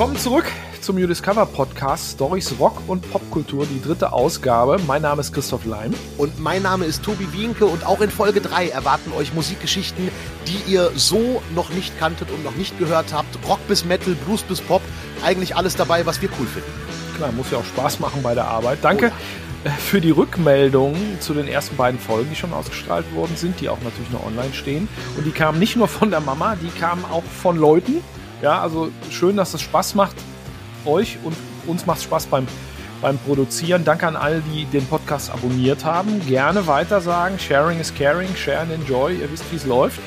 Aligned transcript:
Willkommen 0.00 0.18
zurück 0.18 0.46
zum 0.80 0.96
New 0.96 1.06
Discover 1.06 1.44
Podcast 1.44 2.12
Stories 2.12 2.54
Rock 2.58 2.80
und 2.86 3.02
Popkultur, 3.10 3.66
die 3.66 3.82
dritte 3.82 4.14
Ausgabe. 4.14 4.80
Mein 4.86 5.02
Name 5.02 5.20
ist 5.20 5.30
Christoph 5.34 5.66
Leim. 5.66 5.92
Und 6.16 6.40
mein 6.40 6.62
Name 6.62 6.86
ist 6.86 7.02
Tobi 7.02 7.30
Wienke 7.34 7.66
und 7.66 7.84
auch 7.84 8.00
in 8.00 8.08
Folge 8.08 8.40
3 8.40 8.70
erwarten 8.70 9.12
euch 9.12 9.34
Musikgeschichten, 9.34 10.08
die 10.46 10.72
ihr 10.72 10.90
so 10.94 11.42
noch 11.54 11.68
nicht 11.68 11.98
kanntet 11.98 12.30
und 12.30 12.42
noch 12.42 12.54
nicht 12.54 12.78
gehört 12.78 13.12
habt. 13.12 13.38
Rock 13.46 13.58
bis 13.68 13.84
Metal, 13.84 14.14
Blues 14.24 14.40
bis 14.42 14.62
Pop, 14.62 14.80
eigentlich 15.22 15.54
alles 15.54 15.76
dabei, 15.76 16.06
was 16.06 16.22
wir 16.22 16.30
cool 16.40 16.46
finden. 16.46 16.72
Klar, 17.18 17.32
muss 17.32 17.50
ja 17.50 17.58
auch 17.58 17.64
Spaß 17.66 18.00
machen 18.00 18.22
bei 18.22 18.34
der 18.34 18.46
Arbeit. 18.46 18.78
Danke 18.80 19.12
oh 19.12 19.70
für 19.80 20.00
die 20.00 20.12
Rückmeldungen 20.12 21.20
zu 21.20 21.34
den 21.34 21.46
ersten 21.46 21.76
beiden 21.76 22.00
Folgen, 22.00 22.30
die 22.30 22.36
schon 22.36 22.54
ausgestrahlt 22.54 23.04
worden 23.14 23.36
sind, 23.36 23.60
die 23.60 23.68
auch 23.68 23.82
natürlich 23.82 24.10
noch 24.10 24.24
online 24.24 24.54
stehen. 24.54 24.88
Und 25.18 25.26
die 25.26 25.32
kamen 25.32 25.58
nicht 25.58 25.76
nur 25.76 25.88
von 25.88 26.08
der 26.08 26.20
Mama, 26.20 26.56
die 26.56 26.70
kamen 26.80 27.04
auch 27.04 27.22
von 27.24 27.58
Leuten, 27.58 28.02
ja, 28.42 28.60
also 28.60 28.90
schön, 29.10 29.36
dass 29.36 29.54
es 29.54 29.62
Spaß 29.62 29.94
macht. 29.94 30.16
Euch 30.84 31.18
und 31.24 31.36
uns 31.66 31.86
macht 31.86 31.98
es 31.98 32.04
Spaß 32.04 32.26
beim, 32.26 32.46
beim 33.02 33.18
Produzieren. 33.18 33.84
Danke 33.84 34.06
an 34.06 34.16
alle, 34.16 34.40
die 34.40 34.64
den 34.64 34.86
Podcast 34.86 35.30
abonniert 35.30 35.84
haben. 35.84 36.24
Gerne 36.26 36.66
weiter 36.66 37.00
sagen. 37.00 37.38
Sharing 37.38 37.80
is 37.80 37.94
caring. 37.94 38.34
Share 38.34 38.60
and 38.60 38.72
enjoy. 38.72 39.14
Ihr 39.14 39.30
wisst, 39.30 39.44
wie 39.50 39.56
es 39.56 39.66
läuft. 39.66 40.00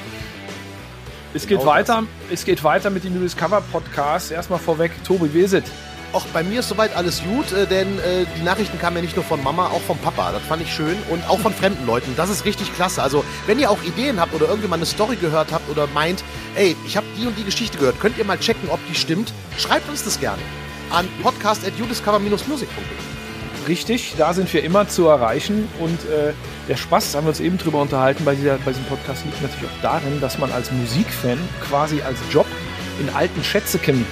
Es 1.35 1.47
geht, 1.47 1.59
genau 1.59 1.71
weiter, 1.71 2.03
es 2.31 2.45
geht 2.45 2.63
weiter 2.63 2.91
mit 2.91 3.03
dem 3.03 3.13
New 3.13 3.21
Discover 3.21 3.61
Podcast. 3.71 4.31
Erstmal 4.31 4.59
vorweg, 4.59 4.91
Tobi, 5.03 5.33
wie 5.33 5.41
ist 5.41 5.53
es? 5.53 5.63
Auch 6.13 6.26
bei 6.27 6.44
mir 6.44 6.59
ist 6.59 6.70
soweit 6.70 6.95
alles 6.95 7.22
gut, 7.23 7.52
äh, 7.52 7.67
denn 7.67 7.99
äh, 7.99 8.26
die 8.38 8.44
Nachrichten 8.44 8.80
kamen 8.80 8.98
ja 8.98 9.02
nicht 9.02 9.16
nur 9.16 9.26
von 9.26 9.44
Mama, 9.44 9.67
auch 9.67 9.81
vom 9.81 9.98
Papa. 9.98 10.31
Das 10.31 10.44
fand 10.44 10.62
ich 10.62 10.73
schön 10.73 10.95
und 11.09 11.27
auch 11.27 11.39
von 11.39 11.53
fremden 11.53 11.86
Leuten. 11.86 12.13
Das 12.16 12.30
ist 12.30 12.45
richtig 12.45 12.73
klasse. 12.76 13.02
Also, 13.02 13.25
wenn 13.47 13.59
ihr 13.59 13.70
auch 13.70 13.83
Ideen 13.83 14.20
habt 14.20 14.33
oder 14.33 14.45
irgendjemand 14.45 14.81
eine 14.81 14.86
Story 14.86 15.16
gehört 15.16 15.52
habt 15.52 15.70
oder 15.70 15.88
meint, 15.88 16.23
ey, 16.55 16.75
ich 16.86 16.95
habe 16.95 17.08
die 17.17 17.25
und 17.25 17.38
die 17.38 17.44
Geschichte 17.44 17.78
gehört, 17.78 18.00
könnt 18.00 18.17
ihr 18.17 18.25
mal 18.25 18.38
checken, 18.38 18.70
ob 18.70 18.80
die 18.88 18.95
stimmt? 18.95 19.33
Schreibt 19.58 19.89
uns 19.89 20.03
das 20.03 20.20
gerne 20.20 20.42
an 20.92 21.08
podcast.udiscover-music.de. 21.23 22.67
Richtig, 23.67 24.16
da 24.17 24.33
sind 24.33 24.53
wir 24.53 24.64
immer 24.64 24.88
zu 24.89 25.08
erreichen 25.08 25.70
und 25.80 26.00
äh, 26.09 26.33
der 26.67 26.75
Spaß, 26.75 27.16
haben 27.16 27.25
wir 27.25 27.30
uns 27.30 27.39
eben 27.39 27.58
drüber 27.58 27.81
unterhalten, 27.81 28.25
bei, 28.25 28.36
dieser, 28.36 28.58
bei 28.58 28.72
diesem 28.72 28.86
Podcast 28.86 29.23
liegt 29.23 29.42
natürlich 29.42 29.66
auch 29.66 29.81
darin, 29.81 30.20
dass 30.20 30.38
man 30.38 30.52
als 30.52 30.70
Musikfan 30.72 31.38
quasi 31.61 32.02
als 32.02 32.20
Job 32.30 32.45
in 33.00 33.09
alten 33.09 33.42
Schätzekämmen 33.44 34.05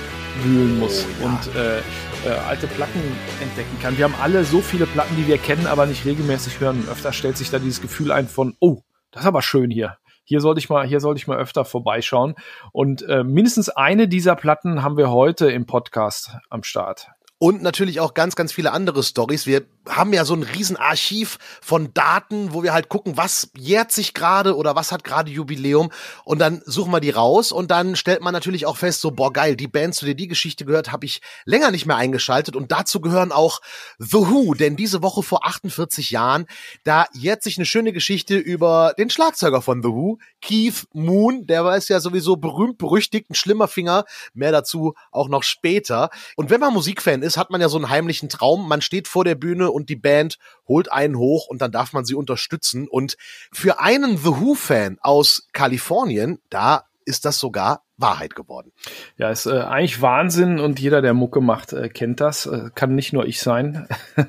wühlen 0.44 0.80
muss 0.80 1.06
oh, 1.06 1.24
ja. 1.24 1.30
und 1.30 1.56
äh, 1.56 1.80
äh, 2.26 2.38
alte 2.48 2.68
Platten 2.68 3.02
entdecken 3.42 3.78
kann. 3.82 3.98
Wir 3.98 4.06
haben 4.06 4.16
alle 4.22 4.44
so 4.44 4.62
viele 4.62 4.86
Platten, 4.86 5.16
die 5.16 5.28
wir 5.28 5.38
kennen, 5.38 5.68
aber 5.68 5.86
nicht 5.86 6.06
regelmäßig 6.06 6.60
hören. 6.60 6.82
Und 6.82 6.90
öfter 6.90 7.14
stellt 7.14 7.38
sich 7.38 7.50
da 7.50 7.60
dieses 7.60 7.82
Gefühl 7.82 8.12
ein 8.12 8.28
von, 8.28 8.56
oh, 8.60 8.82
das 9.12 9.24
ist 9.24 9.28
aber 9.28 9.42
schön 9.42 9.72
hier. 9.72 9.98
Hier 10.24 10.40
sollte 10.40 10.60
ich 10.60 10.70
mal, 10.70 10.86
hier 10.88 11.00
sollte 11.00 11.18
ich 11.20 11.28
mal 11.28 11.38
öfter 11.38 11.66
vorbeischauen. 11.66 12.36
Und 12.72 13.02
äh, 13.04 13.24
mindestens 13.24 13.70
eine 13.70 14.08
dieser 14.08 14.36
Platten 14.36 14.84
haben 14.84 14.98
wir 14.98 15.10
heute 15.12 15.52
im 15.52 15.66
Podcast 15.66 16.38
am 16.50 16.64
Start 16.64 17.08
und 17.42 17.64
natürlich 17.64 18.00
auch 18.00 18.14
ganz, 18.14 18.36
ganz 18.36 18.52
viele 18.54 18.72
andere 18.72 19.02
Stories. 19.02 19.48
Wir 19.48 19.64
haben 19.90 20.14
ja 20.14 20.26
so 20.26 20.36
ein 20.36 20.44
Riesenarchiv 20.44 21.40
von 21.62 21.94
Daten, 21.94 22.54
wo 22.54 22.62
wir 22.62 22.72
halt 22.72 22.88
gucken, 22.88 23.18
was 23.18 23.50
jährt 23.58 23.92
sich 23.92 24.14
gerade 24.14 24.56
oder 24.56 24.76
was 24.76 24.92
hat 24.92 25.04
gerade 25.04 25.32
Jubiläum. 25.32 25.92
Und 26.24 26.40
dann 26.40 26.62
suchen 26.66 26.92
wir 26.92 27.00
die 27.00 27.10
raus 27.10 27.52
und 27.52 27.72
dann 27.72 27.96
stellt 27.96 28.22
man 28.22 28.34
natürlich 28.34 28.68
auch 28.68 28.78
fest, 28.78 29.02
so 29.02 29.12
boah 29.12 29.34
geil, 29.34 29.56
die 29.56 29.68
Band, 29.68 29.96
zu 29.96 30.06
der 30.06 30.14
die 30.14 30.28
Geschichte 30.28 30.66
gehört, 30.66 30.92
habe 30.92 31.06
ich 31.06 31.22
länger 31.46 31.72
nicht 31.72 31.88
mehr 31.88 31.96
eingeschaltet. 31.98 32.56
Und 32.56 32.72
dazu 32.72 33.02
gehören 33.02 33.32
auch 33.32 33.62
The 33.98 34.18
Who, 34.18 34.54
denn 34.54 34.76
diese 34.76 35.02
Woche 35.02 35.24
vor 35.24 35.46
48 35.46 36.12
Jahren, 36.12 36.46
da 36.84 37.06
jährt 37.14 37.42
sich 37.42 37.58
eine 37.58 37.66
schöne 37.66 37.92
Geschichte 37.92 38.38
über 38.38 38.94
den 39.00 39.10
Schlagzeuger 39.10 39.64
von 39.64 39.82
The 39.82 39.90
Who, 39.90 40.20
Keith 40.42 40.86
Moon, 40.94 41.48
der 41.48 41.66
war 41.66 41.80
ja 41.82 42.00
sowieso 42.00 42.38
berühmt 42.38 42.78
berüchtigt, 42.78 43.32
ein 43.32 43.36
schlimmer 43.36 43.68
Finger, 43.68 44.06
mehr 44.36 44.52
dazu 44.52 44.94
auch 45.12 45.28
noch 45.28 45.42
später. 45.42 46.12
Und 46.36 46.52
wenn 46.52 46.60
man 46.60 46.74
Musikfan 46.74 47.24
ist, 47.24 47.32
ist, 47.32 47.38
hat 47.38 47.50
man 47.50 47.62
ja 47.62 47.70
so 47.70 47.78
einen 47.78 47.90
heimlichen 47.90 48.30
Traum. 48.30 48.68
Man 48.68 48.82
steht 48.82 49.08
vor 49.08 49.24
der 49.24 49.36
Bühne 49.36 49.71
und 49.72 49.90
die 49.90 49.96
Band 49.96 50.38
holt 50.68 50.92
einen 50.92 51.18
hoch 51.18 51.48
und 51.48 51.62
dann 51.62 51.72
darf 51.72 51.94
man 51.94 52.06
sie 52.06 52.16
unterstützen. 52.16 52.88
Und 52.88 53.18
für 53.52 53.80
einen 53.80 54.18
The 54.18 54.40
Who-Fan 54.40 54.98
aus 55.02 55.48
Kalifornien, 55.54 56.40
da 56.50 56.86
ist 57.06 57.26
das 57.26 57.40
sogar 57.40 57.84
Wahrheit 57.98 58.36
geworden. 58.36 58.72
Ja, 59.18 59.30
ist 59.30 59.46
äh, 59.46 59.60
eigentlich 59.62 60.02
Wahnsinn 60.02 60.60
und 60.60 60.80
jeder, 60.80 61.02
der 61.02 61.14
Mucke 61.14 61.42
macht, 61.42 61.74
äh, 61.74 61.90
kennt 61.90 62.20
das. 62.20 62.46
Äh, 62.46 62.70
kann 62.74 62.96
nicht 62.96 63.14
nur 63.14 63.26
ich 63.26 63.40
sein. 63.40 63.88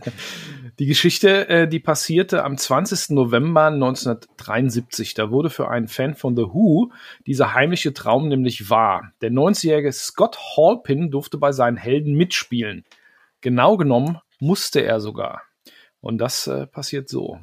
Die 0.79 0.87
Geschichte, 0.87 1.49
äh, 1.49 1.69
die 1.69 1.81
passierte 1.81 2.45
am 2.45 2.57
20. 2.57 3.11
November 3.11 3.67
1973. 3.67 5.13
Da 5.13 5.31
wurde 5.31 5.51
für 5.51 5.69
einen 5.69 5.87
Fan 5.87 6.15
von 6.15 6.35
The 6.35 6.45
Who 6.45 6.93
dieser 7.27 7.53
heimliche 7.53 7.93
Traum 7.93 8.29
nämlich 8.29 8.71
wahr. 8.71 9.13
Der 9.21 9.31
90-jährige 9.31 9.93
Scott 9.93 10.39
Halpin 10.57 11.11
durfte 11.11 11.37
bei 11.37 11.53
seinen 11.53 11.77
Helden 11.77 12.15
mitspielen. 12.15 12.85
Genau 13.43 13.77
genommen 13.77 14.19
musste 14.43 14.85
er 14.85 15.01
sogar. 15.01 15.43
Und 16.01 16.19
das 16.19 16.47
äh, 16.49 16.67
passiert 16.67 17.09
so. 17.09 17.39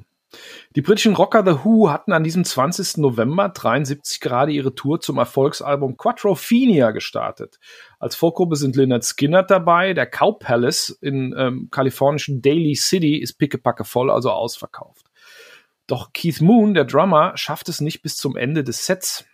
Die 0.75 0.81
britischen 0.81 1.15
Rocker 1.15 1.43
The 1.43 1.63
Who 1.63 1.89
hatten 1.89 2.11
an 2.11 2.23
diesem 2.23 2.43
20. 2.43 2.97
November 2.97 3.49
73 3.49 4.19
gerade 4.19 4.51
ihre 4.51 4.75
Tour 4.75 4.99
zum 4.99 5.17
Erfolgsalbum 5.17 5.97
Quattrophenia 5.97 6.91
gestartet. 6.91 7.59
Als 7.97 8.15
Vorgruppe 8.15 8.55
sind 8.55 8.75
Leonard 8.75 9.03
Skinner 9.03 9.41
dabei, 9.41 9.93
der 9.93 10.05
Cow 10.05 10.37
Palace 10.37 10.89
in 11.01 11.33
ähm, 11.35 11.69
kalifornischen 11.71 12.43
Daly 12.43 12.75
City 12.75 13.17
ist 13.17 13.39
pickepacke 13.39 13.85
voll, 13.85 14.11
also 14.11 14.29
ausverkauft. 14.29 15.07
Doch 15.87 16.13
Keith 16.13 16.41
Moon, 16.41 16.75
der 16.75 16.85
Drummer, 16.85 17.35
schafft 17.35 17.69
es 17.69 17.81
nicht 17.81 18.03
bis 18.03 18.15
zum 18.15 18.37
Ende 18.37 18.63
des 18.63 18.85
Sets. 18.85 19.25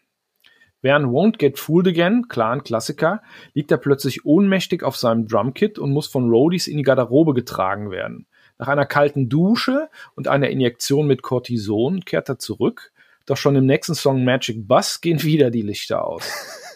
Während 0.85 1.07
Won't 1.07 1.39
Get 1.39 1.57
Fooled 1.57 1.87
Again, 1.87 2.27
klar 2.27 2.51
ein 2.51 2.63
Klassiker, 2.63 3.23
liegt 3.55 3.71
er 3.71 3.77
plötzlich 3.77 4.23
ohnmächtig 4.23 4.83
auf 4.83 4.95
seinem 4.95 5.27
Drumkit 5.27 5.79
und 5.79 5.89
muss 5.91 6.05
von 6.05 6.29
Roadies 6.29 6.67
in 6.67 6.77
die 6.77 6.83
Garderobe 6.83 7.33
getragen 7.33 7.89
werden. 7.89 8.27
Nach 8.59 8.67
einer 8.67 8.85
kalten 8.85 9.27
Dusche 9.27 9.89
und 10.13 10.27
einer 10.27 10.51
Injektion 10.51 11.07
mit 11.07 11.23
Cortison 11.23 12.05
kehrt 12.05 12.29
er 12.29 12.37
zurück. 12.37 12.91
Doch 13.25 13.35
schon 13.35 13.55
im 13.55 13.65
nächsten 13.65 13.95
Song 13.95 14.23
Magic 14.23 14.67
Bus 14.67 15.01
gehen 15.01 15.23
wieder 15.23 15.49
die 15.49 15.63
Lichter 15.63 16.05
aus. 16.05 16.21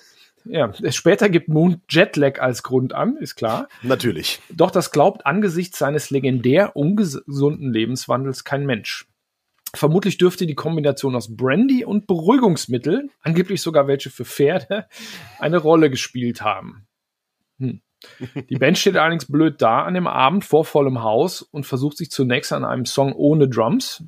Ja, 0.45 0.71
später 0.89 1.29
gibt 1.29 1.49
Moon 1.49 1.81
Jetlag 1.89 2.39
als 2.39 2.63
Grund 2.63 2.93
an, 2.93 3.17
ist 3.17 3.35
klar. 3.35 3.67
Natürlich. 3.83 4.39
Doch 4.49 4.71
das 4.71 4.89
glaubt 4.89 5.25
angesichts 5.25 5.77
seines 5.77 6.09
legendär 6.09 6.75
ungesunden 6.75 7.71
Lebenswandels 7.71 8.45
kein 8.45 8.65
Mensch. 8.65 9.05
Vermutlich 9.75 10.17
dürfte 10.17 10.47
die 10.47 10.55
Kombination 10.55 11.15
aus 11.15 11.35
Brandy 11.35 11.85
und 11.85 12.07
Beruhigungsmittel, 12.07 13.09
angeblich 13.21 13.61
sogar 13.61 13.87
welche 13.87 14.09
für 14.09 14.25
Pferde, 14.25 14.87
eine 15.37 15.57
Rolle 15.57 15.89
gespielt 15.89 16.41
haben. 16.41 16.87
Hm. 17.59 17.81
Die 18.49 18.55
Band 18.55 18.77
steht 18.77 18.95
allerdings 18.95 19.25
blöd 19.25 19.61
da 19.61 19.83
an 19.83 19.93
dem 19.93 20.07
Abend 20.07 20.45
vor 20.45 20.65
vollem 20.65 21.03
Haus 21.03 21.41
und 21.41 21.65
versucht 21.65 21.97
sich 21.97 22.09
zunächst 22.09 22.53
an 22.53 22.63
einem 22.63 22.85
Song 22.85 23.13
ohne 23.13 23.47
Drums. 23.47 24.03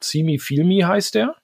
See 0.00 0.22
Me, 0.22 0.38
Feel 0.38 0.64
Me 0.64 0.86
heißt 0.86 1.14
der. 1.16 1.34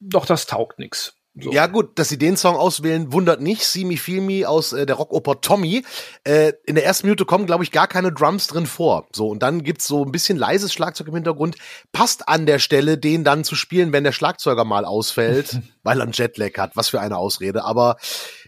Doch 0.00 0.26
das 0.26 0.46
taugt 0.46 0.78
nichts. 0.78 1.21
So. 1.34 1.50
Ja 1.50 1.66
gut, 1.66 1.98
dass 1.98 2.10
sie 2.10 2.18
den 2.18 2.36
Song 2.36 2.56
auswählen, 2.56 3.10
wundert 3.10 3.40
nicht. 3.40 3.64
See 3.64 3.84
Me 3.84 3.96
Feel 3.96 4.20
Me 4.20 4.46
aus 4.46 4.74
äh, 4.74 4.84
der 4.84 4.96
Rockoper 4.96 5.40
Tommy. 5.40 5.82
Äh, 6.24 6.52
in 6.66 6.74
der 6.74 6.84
ersten 6.84 7.06
Minute 7.06 7.24
kommen, 7.24 7.46
glaube 7.46 7.64
ich, 7.64 7.70
gar 7.70 7.88
keine 7.88 8.12
Drums 8.12 8.48
drin 8.48 8.66
vor. 8.66 9.08
So 9.12 9.28
und 9.28 9.42
dann 9.42 9.62
gibt's 9.62 9.86
so 9.86 10.04
ein 10.04 10.12
bisschen 10.12 10.36
leises 10.36 10.74
Schlagzeug 10.74 11.08
im 11.08 11.14
Hintergrund. 11.14 11.56
Passt 11.90 12.28
an 12.28 12.44
der 12.44 12.58
Stelle, 12.58 12.98
den 12.98 13.24
dann 13.24 13.44
zu 13.44 13.54
spielen, 13.54 13.92
wenn 13.94 14.04
der 14.04 14.12
Schlagzeuger 14.12 14.64
mal 14.64 14.84
ausfällt, 14.84 15.58
weil 15.82 16.00
er 16.00 16.02
einen 16.02 16.12
Jetlag 16.12 16.58
hat. 16.58 16.76
Was 16.76 16.90
für 16.90 17.00
eine 17.00 17.16
Ausrede. 17.16 17.64
Aber 17.64 17.96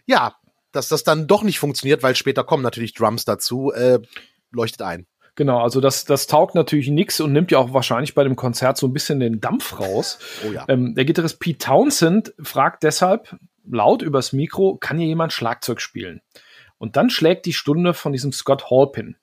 ja, 0.05 0.35
dass 0.71 0.89
das 0.89 1.05
dann 1.05 1.27
doch 1.27 1.43
nicht 1.43 1.59
funktioniert, 1.59 2.03
weil 2.03 2.15
später 2.17 2.45
kommen 2.45 2.63
natürlich 2.63 2.93
Drums 2.93 3.25
dazu, 3.25 3.73
äh, 3.73 4.01
leuchtet 4.51 4.83
ein. 4.83 5.07
Genau, 5.37 5.61
also 5.61 5.81
das, 5.81 6.05
das 6.05 6.27
taugt 6.27 6.55
natürlich 6.55 6.89
nix 6.89 7.21
und 7.21 7.33
nimmt 7.33 7.51
ja 7.51 7.59
auch 7.59 7.73
wahrscheinlich 7.73 8.15
bei 8.15 8.23
dem 8.23 8.37
Konzert 8.37 8.77
so 8.77 8.87
ein 8.87 8.93
bisschen 8.93 9.19
den 9.19 9.41
Dampf 9.41 9.81
raus. 9.81 10.19
Oh 10.47 10.53
ja. 10.53 10.65
Ähm, 10.69 10.95
der 10.95 11.05
Gitarrist 11.05 11.41
Pete 11.41 11.59
Townsend 11.59 12.35
fragt 12.41 12.85
deshalb 12.85 13.37
laut 13.69 14.03
übers 14.03 14.33
Mikro, 14.33 14.77
kann 14.77 14.99
hier 14.99 15.09
jemand 15.09 15.33
Schlagzeug 15.33 15.81
spielen? 15.81 16.21
Und 16.79 16.97
dann 16.97 17.11
schlägt 17.11 17.47
die 17.47 17.53
Stunde 17.53 17.95
von 17.95 18.13
diesem 18.13 18.33
Scott 18.33 18.71
Halpin. 18.71 19.17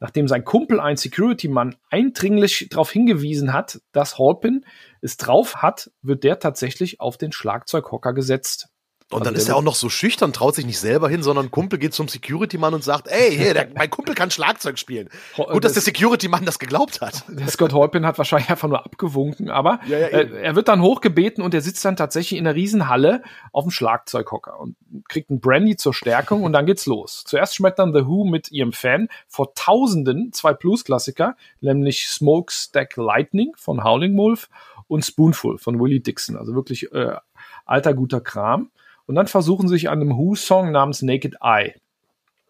Nachdem 0.00 0.28
sein 0.28 0.44
Kumpel, 0.44 0.80
ein 0.80 0.96
Security-Mann, 0.96 1.76
eindringlich 1.90 2.68
darauf 2.70 2.90
hingewiesen 2.90 3.52
hat, 3.52 3.80
dass 3.92 4.18
Halpin 4.18 4.64
es 5.02 5.16
drauf 5.16 5.56
hat, 5.56 5.90
wird 6.00 6.24
der 6.24 6.38
tatsächlich 6.38 7.00
auf 7.00 7.18
den 7.18 7.32
Schlagzeughocker 7.32 8.14
gesetzt. 8.14 8.68
Und 9.10 9.24
dann 9.24 9.34
also 9.34 9.42
ist 9.42 9.48
er 9.48 9.56
auch 9.56 9.62
noch 9.62 9.74
so 9.74 9.88
schüchtern, 9.88 10.34
traut 10.34 10.54
sich 10.54 10.66
nicht 10.66 10.78
selber 10.78 11.08
hin, 11.08 11.22
sondern 11.22 11.46
ein 11.46 11.50
Kumpel 11.50 11.78
geht 11.78 11.94
zum 11.94 12.08
Security-Mann 12.08 12.74
und 12.74 12.84
sagt, 12.84 13.08
ey, 13.08 13.34
hier, 13.34 13.54
der, 13.54 13.68
mein 13.74 13.88
Kumpel 13.88 14.14
kann 14.14 14.30
Schlagzeug 14.30 14.78
spielen. 14.78 15.08
Gut, 15.34 15.64
dass 15.64 15.72
der 15.72 15.80
Security-Mann 15.80 16.44
das 16.44 16.58
geglaubt 16.58 17.00
hat. 17.00 17.24
Der 17.28 17.48
Scott 17.48 17.72
Holpin 17.72 18.04
hat 18.04 18.18
wahrscheinlich 18.18 18.50
einfach 18.50 18.68
nur 18.68 18.84
abgewunken, 18.84 19.48
aber 19.48 19.80
ja, 19.86 19.98
ja, 19.98 20.06
äh, 20.08 20.42
er 20.42 20.56
wird 20.56 20.68
dann 20.68 20.82
hochgebeten 20.82 21.42
und 21.42 21.54
er 21.54 21.62
sitzt 21.62 21.86
dann 21.86 21.96
tatsächlich 21.96 22.38
in 22.38 22.44
der 22.44 22.54
Riesenhalle 22.54 23.22
auf 23.50 23.64
dem 23.64 23.70
Schlagzeughocker 23.70 24.60
und 24.60 24.76
kriegt 25.08 25.30
einen 25.30 25.40
Brandy 25.40 25.76
zur 25.76 25.94
Stärkung 25.94 26.42
und 26.42 26.52
dann 26.52 26.66
geht's 26.66 26.84
los. 26.84 27.24
Zuerst 27.26 27.54
schmeckt 27.54 27.78
dann 27.78 27.94
The 27.94 28.06
Who 28.06 28.24
mit 28.24 28.52
ihrem 28.52 28.74
Fan 28.74 29.08
vor 29.26 29.54
Tausenden 29.54 30.34
zwei 30.34 30.52
Blues-Klassiker, 30.52 31.34
nämlich 31.62 32.08
Smokestack 32.08 32.94
Lightning 32.96 33.52
von 33.56 33.84
Howling 33.84 34.18
Wolf 34.18 34.50
und 34.86 35.02
Spoonful 35.06 35.56
von 35.56 35.80
Willie 35.80 36.00
Dixon. 36.00 36.36
Also 36.36 36.54
wirklich 36.54 36.92
äh, 36.92 37.16
alter 37.64 37.94
guter 37.94 38.20
Kram. 38.20 38.70
Und 39.08 39.14
dann 39.14 39.26
versuchen 39.26 39.68
sie 39.68 39.74
sich 39.74 39.88
an 39.88 40.02
einem 40.02 40.18
Who-Song 40.18 40.70
namens 40.70 41.00
Naked 41.00 41.36
Eye. 41.40 41.74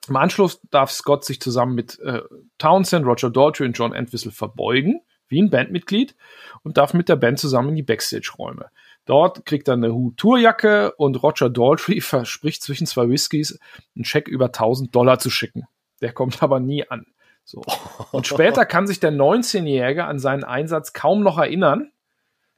Im 0.08 0.16
Anschluss 0.16 0.60
darf 0.72 0.90
Scott 0.90 1.24
sich 1.24 1.40
zusammen 1.40 1.76
mit 1.76 2.00
äh, 2.00 2.22
Townsend, 2.58 3.06
Roger 3.06 3.30
Daltrey 3.30 3.64
und 3.64 3.78
John 3.78 3.94
Entwistle 3.94 4.32
verbeugen, 4.32 5.00
wie 5.28 5.40
ein 5.40 5.50
Bandmitglied, 5.50 6.16
und 6.64 6.76
darf 6.76 6.94
mit 6.94 7.08
der 7.08 7.14
Band 7.14 7.38
zusammen 7.38 7.70
in 7.70 7.76
die 7.76 7.82
Backstage-Räume. 7.84 8.70
Dort 9.04 9.46
kriegt 9.46 9.68
er 9.68 9.74
eine 9.74 9.94
Hu-Tourjacke 9.94 10.94
und 10.96 11.22
Roger 11.22 11.48
Daltrey 11.48 12.00
verspricht 12.00 12.64
zwischen 12.64 12.88
zwei 12.88 13.08
Whiskys 13.08 13.60
einen 13.94 14.04
Scheck 14.04 14.26
über 14.26 14.46
1000 14.46 14.92
Dollar 14.92 15.20
zu 15.20 15.30
schicken. 15.30 15.68
Der 16.00 16.12
kommt 16.12 16.42
aber 16.42 16.58
nie 16.58 16.88
an. 16.90 17.06
So. 17.44 17.62
Und 18.10 18.26
später 18.26 18.66
kann 18.66 18.88
sich 18.88 18.98
der 18.98 19.12
19-Jährige 19.12 20.06
an 20.06 20.18
seinen 20.18 20.42
Einsatz 20.42 20.92
kaum 20.92 21.22
noch 21.22 21.38
erinnern. 21.38 21.92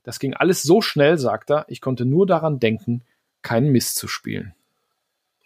Das 0.04 0.18
ging 0.18 0.32
alles 0.32 0.62
so 0.62 0.80
schnell, 0.80 1.18
sagt 1.18 1.50
er. 1.50 1.66
Ich 1.68 1.82
konnte 1.82 2.06
nur 2.06 2.26
daran 2.26 2.58
denken, 2.60 3.04
keinen 3.42 3.72
Mist 3.72 3.96
zu 3.96 4.08
spielen. 4.08 4.54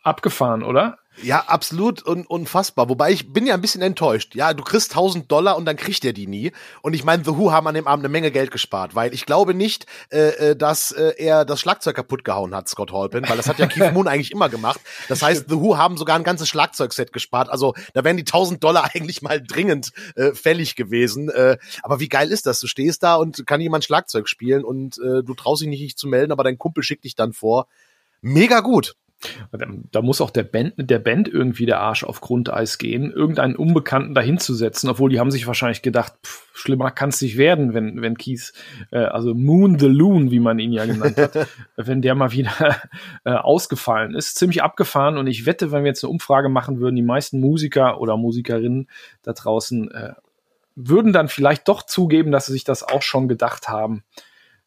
Abgefahren, 0.02 0.62
oder? 0.62 0.98
Ja, 1.22 1.44
absolut 1.46 2.06
un 2.06 2.26
unfassbar. 2.26 2.88
Wobei 2.88 3.12
ich 3.12 3.32
bin 3.32 3.46
ja 3.46 3.54
ein 3.54 3.60
bisschen 3.60 3.82
enttäuscht. 3.82 4.34
Ja, 4.34 4.52
du 4.52 4.64
kriegst 4.64 4.90
1000 4.90 5.30
Dollar 5.30 5.56
und 5.56 5.64
dann 5.64 5.76
kriegt 5.76 6.04
er 6.04 6.12
die 6.12 6.26
nie. 6.26 6.52
Und 6.82 6.94
ich 6.94 7.04
meine, 7.04 7.24
The 7.24 7.36
Who 7.36 7.52
haben 7.52 7.68
an 7.68 7.74
dem 7.74 7.86
Abend 7.86 8.04
eine 8.04 8.10
Menge 8.12 8.30
Geld 8.32 8.50
gespart, 8.50 8.94
weil 8.94 9.14
ich 9.14 9.24
glaube 9.24 9.54
nicht, 9.54 9.86
äh, 10.10 10.50
äh 10.50 10.56
dass 10.56 10.90
äh, 10.90 11.14
er 11.16 11.44
das 11.44 11.60
Schlagzeug 11.60 11.94
kaputt 11.94 12.24
gehauen 12.24 12.54
hat, 12.54 12.68
Scott 12.68 12.92
Halpin, 12.92 13.28
weil 13.28 13.36
das 13.36 13.48
hat 13.48 13.58
ja 13.58 13.66
Keith 13.66 13.92
Moon 13.94 14.08
eigentlich 14.08 14.32
immer 14.32 14.48
gemacht. 14.48 14.80
Das 15.08 15.22
heißt, 15.22 15.46
The 15.48 15.56
Who 15.56 15.76
haben 15.76 15.96
sogar 15.96 16.16
ein 16.16 16.24
ganzes 16.24 16.48
Schlagzeugset 16.48 17.12
gespart. 17.12 17.48
Also 17.48 17.74
da 17.92 18.02
wären 18.02 18.16
die 18.16 18.22
1000 18.22 18.62
Dollar 18.62 18.90
eigentlich 18.94 19.22
mal 19.22 19.40
dringend 19.40 19.92
äh, 20.16 20.32
fällig 20.32 20.74
gewesen. 20.74 21.28
Äh, 21.30 21.58
aber 21.82 22.00
wie 22.00 22.08
geil 22.08 22.30
ist 22.32 22.46
das? 22.46 22.58
Du 22.60 22.66
stehst 22.66 23.02
da 23.02 23.14
und 23.14 23.46
kann 23.46 23.60
jemand 23.60 23.84
Schlagzeug 23.84 24.28
spielen 24.28 24.64
und 24.64 24.98
äh, 24.98 25.22
du 25.22 25.34
traust 25.34 25.62
dich 25.62 25.68
nicht, 25.68 25.80
dich 25.80 25.96
zu 25.96 26.08
melden, 26.08 26.32
aber 26.32 26.42
dein 26.42 26.58
Kumpel 26.58 26.82
schickt 26.82 27.04
dich 27.04 27.14
dann 27.14 27.32
vor. 27.32 27.68
Mega 28.20 28.60
gut. 28.60 28.96
Da 29.90 30.02
muss 30.02 30.20
auch 30.20 30.30
der 30.30 30.42
Band, 30.42 30.74
der 30.76 30.98
Band 30.98 31.28
irgendwie 31.28 31.66
der 31.66 31.80
Arsch 31.80 32.04
auf 32.04 32.20
Grundeis 32.20 32.78
gehen, 32.78 33.10
irgendeinen 33.10 33.56
Unbekannten 33.56 34.14
dahinzusetzen, 34.14 34.88
obwohl 34.88 35.10
die 35.10 35.20
haben 35.20 35.30
sich 35.30 35.46
wahrscheinlich 35.46 35.82
gedacht, 35.82 36.14
pff, 36.24 36.44
schlimmer 36.54 36.90
kann 36.90 37.08
es 37.08 37.20
nicht 37.20 37.36
werden, 37.36 37.74
wenn, 37.74 38.00
wenn 38.02 38.16
Keith, 38.16 38.52
äh, 38.90 38.98
also 38.98 39.34
Moon 39.34 39.78
the 39.78 39.86
Loon, 39.86 40.30
wie 40.30 40.40
man 40.40 40.58
ihn 40.58 40.72
ja 40.72 40.86
genannt 40.86 41.16
hat, 41.16 41.48
wenn 41.76 42.02
der 42.02 42.14
mal 42.14 42.32
wieder 42.32 42.52
äh, 43.24 43.32
ausgefallen 43.32 44.14
ist. 44.14 44.36
Ziemlich 44.36 44.62
abgefahren 44.62 45.18
und 45.18 45.26
ich 45.26 45.46
wette, 45.46 45.72
wenn 45.72 45.84
wir 45.84 45.88
jetzt 45.88 46.04
eine 46.04 46.10
Umfrage 46.10 46.48
machen 46.48 46.80
würden, 46.80 46.96
die 46.96 47.02
meisten 47.02 47.40
Musiker 47.40 48.00
oder 48.00 48.16
Musikerinnen 48.16 48.88
da 49.22 49.32
draußen 49.32 49.90
äh, 49.90 50.12
würden 50.76 51.12
dann 51.12 51.28
vielleicht 51.28 51.68
doch 51.68 51.82
zugeben, 51.82 52.32
dass 52.32 52.46
sie 52.46 52.52
sich 52.52 52.64
das 52.64 52.82
auch 52.82 53.02
schon 53.02 53.28
gedacht 53.28 53.68
haben. 53.68 54.04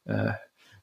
Äh, 0.06 0.32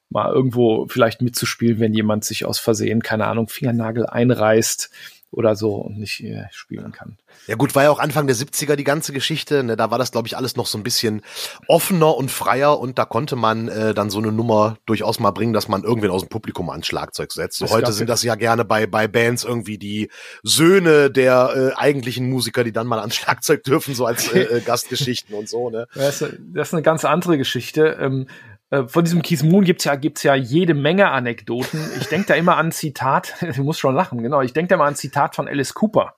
mal 0.09 0.31
irgendwo 0.31 0.87
vielleicht 0.87 1.21
mitzuspielen, 1.21 1.79
wenn 1.79 1.93
jemand 1.93 2.23
sich 2.23 2.45
aus 2.45 2.59
Versehen, 2.59 3.01
keine 3.01 3.27
Ahnung, 3.27 3.47
Fingernagel 3.47 4.05
einreißt 4.05 4.89
oder 5.35 5.55
so 5.55 5.75
und 5.75 5.97
nicht 5.97 6.23
äh, 6.23 6.45
spielen 6.51 6.91
kann. 6.91 7.17
Ja 7.47 7.55
gut, 7.55 7.75
war 7.75 7.83
ja 7.83 7.89
auch 7.89 7.99
Anfang 7.99 8.25
der 8.25 8.35
70er 8.35 8.75
die 8.75 8.83
ganze 8.83 9.11
Geschichte. 9.11 9.63
Ne? 9.63 9.75
Da 9.75 9.91
war 9.91 9.99
das, 9.99 10.11
glaube 10.11 10.27
ich, 10.27 10.37
alles 10.37 10.55
noch 10.55 10.65
so 10.65 10.77
ein 10.77 10.83
bisschen 10.83 11.21
offener 11.67 12.15
und 12.15 12.31
freier 12.31 12.79
und 12.79 12.97
da 12.97 13.05
konnte 13.05 13.35
man 13.35 13.67
äh, 13.67 13.93
dann 13.93 14.09
so 14.09 14.17
eine 14.17 14.31
Nummer 14.31 14.77
durchaus 14.85 15.19
mal 15.19 15.31
bringen, 15.31 15.53
dass 15.53 15.67
man 15.67 15.83
irgendwen 15.83 16.09
aus 16.09 16.21
dem 16.21 16.29
Publikum 16.29 16.69
ans 16.69 16.87
Schlagzeug 16.87 17.31
setzt. 17.33 17.57
So 17.57 17.69
heute 17.69 17.91
sind 17.91 18.09
das 18.09 18.23
ja 18.23 18.35
gerne 18.35 18.65
bei, 18.65 18.87
bei 18.87 19.07
Bands 19.07 19.43
irgendwie 19.43 19.77
die 19.77 20.09
Söhne 20.41 21.11
der 21.11 21.73
äh, 21.75 21.79
eigentlichen 21.79 22.29
Musiker, 22.29 22.63
die 22.63 22.71
dann 22.71 22.87
mal 22.87 22.99
ans 22.99 23.15
Schlagzeug 23.15 23.63
dürfen, 23.63 23.93
so 23.93 24.05
als 24.05 24.31
äh, 24.31 24.39
äh, 24.57 24.61
Gastgeschichten 24.61 25.35
und 25.35 25.49
so. 25.49 25.69
Ne? 25.69 25.87
Das, 25.93 26.21
ist, 26.21 26.73
eine 26.73 26.81
ganz 26.81 27.05
andere 27.05 27.37
Geschichte. 27.37 27.97
Ähm, 27.99 28.27
äh, 28.27 28.54
von 28.87 29.03
diesem 29.03 29.21
Keith 29.21 29.43
Moon 29.43 29.63
gibt's 29.63 29.83
ja, 29.83 29.95
gibt's 29.95 30.23
ja 30.23 30.35
jede 30.35 30.73
Menge 30.73 31.11
Anekdoten. 31.11 31.79
Ich 31.99 32.07
denke 32.07 32.27
da 32.27 32.33
immer 32.33 32.57
an 32.57 32.67
ein 32.67 32.71
Zitat, 32.71 33.35
du 33.55 33.63
musst 33.63 33.79
schon 33.79 33.95
lachen, 33.95 34.21
genau. 34.21 34.41
Ich 34.41 34.53
denke 34.53 34.69
da 34.69 34.75
immer 34.75 34.85
an 34.85 34.93
ein 34.93 34.97
Zitat 34.97 35.35
von 35.35 35.47
Alice 35.47 35.73
Cooper. 35.73 36.15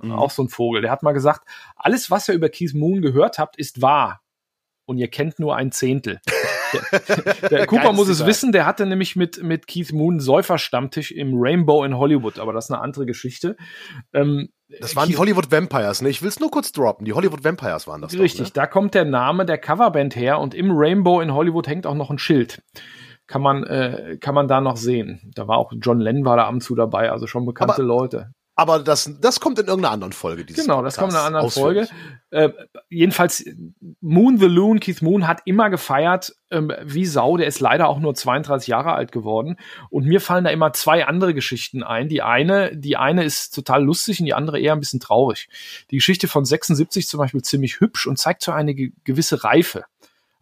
Mhm. 0.00 0.12
Auch 0.12 0.30
so 0.30 0.42
ein 0.42 0.48
Vogel. 0.48 0.82
Der 0.82 0.90
hat 0.90 1.02
mal 1.02 1.12
gesagt, 1.12 1.46
alles, 1.76 2.10
was 2.10 2.28
ihr 2.28 2.34
über 2.34 2.48
Keith 2.48 2.74
Moon 2.74 3.02
gehört 3.02 3.38
habt, 3.38 3.56
ist 3.56 3.82
wahr. 3.82 4.22
Und 4.84 4.98
ihr 4.98 5.08
kennt 5.08 5.38
nur 5.38 5.56
ein 5.56 5.72
Zehntel. 5.72 6.20
Der, 6.72 7.48
der 7.50 7.66
Cooper 7.66 7.92
muss 7.92 8.08
es 8.08 8.24
wissen, 8.26 8.52
der 8.52 8.66
hatte 8.66 8.86
nämlich 8.86 9.16
mit, 9.16 9.42
mit 9.42 9.66
Keith 9.66 9.92
Moon 9.92 10.20
Säuferstammtisch 10.20 11.10
im 11.12 11.32
Rainbow 11.34 11.84
in 11.84 11.96
Hollywood, 11.96 12.38
aber 12.38 12.52
das 12.52 12.66
ist 12.66 12.70
eine 12.70 12.80
andere 12.80 13.06
Geschichte. 13.06 13.56
Ähm, 14.12 14.48
das 14.80 14.96
waren 14.96 15.08
die 15.08 15.16
Hollywood 15.16 15.50
Vampires, 15.50 16.02
ne? 16.02 16.08
Ich 16.08 16.22
will 16.22 16.28
es 16.28 16.40
nur 16.40 16.50
kurz 16.50 16.72
droppen. 16.72 17.04
Die 17.04 17.12
Hollywood 17.12 17.44
Vampires 17.44 17.86
waren 17.86 18.00
das. 18.00 18.14
Richtig, 18.18 18.48
doch, 18.48 18.54
ne? 18.56 18.62
da 18.62 18.66
kommt 18.66 18.94
der 18.94 19.04
Name 19.04 19.44
der 19.44 19.58
Coverband 19.58 20.16
her 20.16 20.38
und 20.38 20.54
im 20.54 20.70
Rainbow 20.72 21.20
in 21.20 21.34
Hollywood 21.34 21.66
hängt 21.68 21.86
auch 21.86 21.94
noch 21.94 22.10
ein 22.10 22.18
Schild. 22.18 22.62
Kann 23.26 23.42
man, 23.42 23.64
äh, 23.64 24.18
kann 24.20 24.34
man 24.34 24.48
da 24.48 24.60
noch 24.60 24.76
sehen. 24.76 25.32
Da 25.34 25.46
war 25.46 25.58
auch 25.58 25.72
John 25.80 26.00
Lennon 26.00 26.24
war 26.24 26.36
da 26.36 26.44
ab 26.44 26.52
und 26.52 26.62
zu 26.62 26.74
dabei, 26.74 27.10
also 27.10 27.26
schon 27.26 27.46
bekannte 27.46 27.74
Aber 27.74 27.82
Leute. 27.84 28.32
Aber 28.54 28.80
das, 28.80 29.10
das 29.20 29.40
kommt 29.40 29.58
in 29.58 29.66
irgendeiner 29.66 29.94
anderen 29.94 30.12
Folge. 30.12 30.44
Genau, 30.44 30.82
das 30.82 30.96
kommt 30.96 31.12
in 31.12 31.18
einer 31.18 31.26
anderen 31.26 31.50
Folge. 31.50 31.88
Äh, 32.30 32.50
jedenfalls, 32.90 33.44
Moon 34.00 34.38
the 34.38 34.46
Loon, 34.46 34.78
Keith 34.78 35.00
Moon 35.00 35.26
hat 35.26 35.40
immer 35.46 35.70
gefeiert, 35.70 36.34
ähm, 36.50 36.70
wie 36.82 37.06
Sau. 37.06 37.38
Der 37.38 37.46
ist 37.46 37.60
leider 37.60 37.88
auch 37.88 37.98
nur 37.98 38.14
32 38.14 38.68
Jahre 38.68 38.92
alt 38.92 39.10
geworden. 39.10 39.56
Und 39.88 40.06
mir 40.06 40.20
fallen 40.20 40.44
da 40.44 40.50
immer 40.50 40.74
zwei 40.74 41.06
andere 41.06 41.32
Geschichten 41.32 41.82
ein. 41.82 42.08
Die 42.08 42.20
eine, 42.20 42.76
die 42.76 42.98
eine 42.98 43.24
ist 43.24 43.54
total 43.54 43.82
lustig 43.82 44.20
und 44.20 44.26
die 44.26 44.34
andere 44.34 44.60
eher 44.60 44.74
ein 44.74 44.80
bisschen 44.80 45.00
traurig. 45.00 45.48
Die 45.90 45.96
Geschichte 45.96 46.28
von 46.28 46.44
76 46.44 47.08
zum 47.08 47.18
Beispiel 47.18 47.42
ziemlich 47.42 47.80
hübsch 47.80 48.06
und 48.06 48.18
zeigt 48.18 48.42
so 48.42 48.52
eine 48.52 48.74
gewisse 48.74 49.44
Reife. 49.44 49.84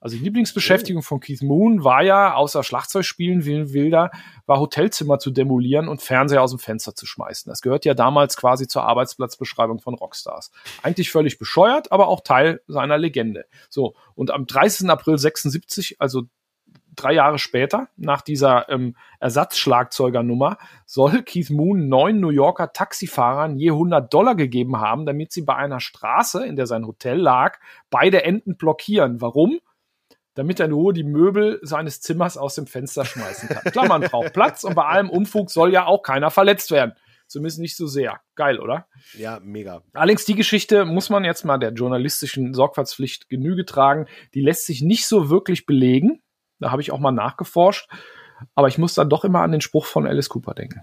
Also 0.00 0.16
die 0.16 0.24
Lieblingsbeschäftigung 0.24 1.02
von 1.02 1.20
Keith 1.20 1.42
Moon 1.42 1.84
war 1.84 2.02
ja, 2.02 2.34
außer 2.34 2.62
Schlagzeugspielen 2.62 3.44
wie 3.44 3.72
Wilder, 3.72 4.10
war 4.46 4.58
Hotelzimmer 4.58 5.18
zu 5.18 5.30
demolieren 5.30 5.88
und 5.88 6.00
Fernseher 6.00 6.42
aus 6.42 6.50
dem 6.50 6.58
Fenster 6.58 6.94
zu 6.94 7.06
schmeißen. 7.06 7.50
Das 7.50 7.60
gehört 7.60 7.84
ja 7.84 7.94
damals 7.94 8.36
quasi 8.36 8.66
zur 8.66 8.84
Arbeitsplatzbeschreibung 8.84 9.80
von 9.80 9.94
Rockstars. 9.94 10.50
Eigentlich 10.82 11.10
völlig 11.10 11.38
bescheuert, 11.38 11.92
aber 11.92 12.08
auch 12.08 12.20
Teil 12.22 12.62
seiner 12.66 12.96
Legende. 12.96 13.44
So, 13.68 13.94
und 14.14 14.30
am 14.30 14.46
30. 14.46 14.88
April 14.88 15.18
76, 15.18 16.00
also 16.00 16.22
drei 16.96 17.12
Jahre 17.12 17.38
später, 17.38 17.88
nach 17.96 18.22
dieser 18.22 18.68
ähm, 18.68 18.96
Ersatzschlagzeugernummer, 19.20 20.58
soll 20.86 21.22
Keith 21.22 21.50
Moon 21.50 21.88
neun 21.88 22.20
New 22.20 22.30
Yorker 22.30 22.72
Taxifahrern 22.72 23.56
je 23.56 23.70
100 23.70 24.12
Dollar 24.12 24.34
gegeben 24.34 24.80
haben, 24.80 25.06
damit 25.06 25.32
sie 25.32 25.42
bei 25.42 25.56
einer 25.56 25.80
Straße, 25.80 26.44
in 26.46 26.56
der 26.56 26.66
sein 26.66 26.86
Hotel 26.86 27.18
lag, 27.18 27.58
beide 27.90 28.24
Enden 28.24 28.56
blockieren. 28.56 29.20
Warum? 29.20 29.60
Damit 30.34 30.60
er 30.60 30.68
nur 30.68 30.92
die 30.92 31.04
Möbel 31.04 31.58
seines 31.62 32.00
Zimmers 32.00 32.36
aus 32.36 32.54
dem 32.54 32.66
Fenster 32.66 33.04
schmeißen 33.04 33.48
kann. 33.48 33.72
Klar, 33.72 33.88
man 33.88 34.02
braucht 34.02 34.32
Platz 34.32 34.64
und 34.64 34.74
bei 34.74 34.84
allem 34.84 35.10
Unfug 35.10 35.50
soll 35.50 35.72
ja 35.72 35.86
auch 35.86 36.02
keiner 36.02 36.30
verletzt 36.30 36.70
werden. 36.70 36.94
Zumindest 37.26 37.60
nicht 37.60 37.76
so 37.76 37.86
sehr. 37.86 38.20
Geil, 38.34 38.58
oder? 38.58 38.88
Ja, 39.16 39.38
mega. 39.40 39.82
Allerdings 39.92 40.24
die 40.24 40.34
Geschichte 40.34 40.84
muss 40.84 41.10
man 41.10 41.24
jetzt 41.24 41.44
mal 41.44 41.58
der 41.58 41.72
journalistischen 41.72 42.54
Sorgfaltspflicht 42.54 43.28
Genüge 43.28 43.64
tragen. 43.64 44.06
Die 44.34 44.40
lässt 44.40 44.66
sich 44.66 44.82
nicht 44.82 45.06
so 45.06 45.30
wirklich 45.30 45.64
belegen. 45.64 46.22
Da 46.58 46.72
habe 46.72 46.82
ich 46.82 46.90
auch 46.90 46.98
mal 46.98 47.12
nachgeforscht. 47.12 47.88
Aber 48.54 48.66
ich 48.66 48.78
muss 48.78 48.94
dann 48.94 49.08
doch 49.08 49.24
immer 49.24 49.42
an 49.42 49.52
den 49.52 49.60
Spruch 49.60 49.86
von 49.86 50.08
Alice 50.08 50.28
Cooper 50.28 50.54
denken. 50.54 50.82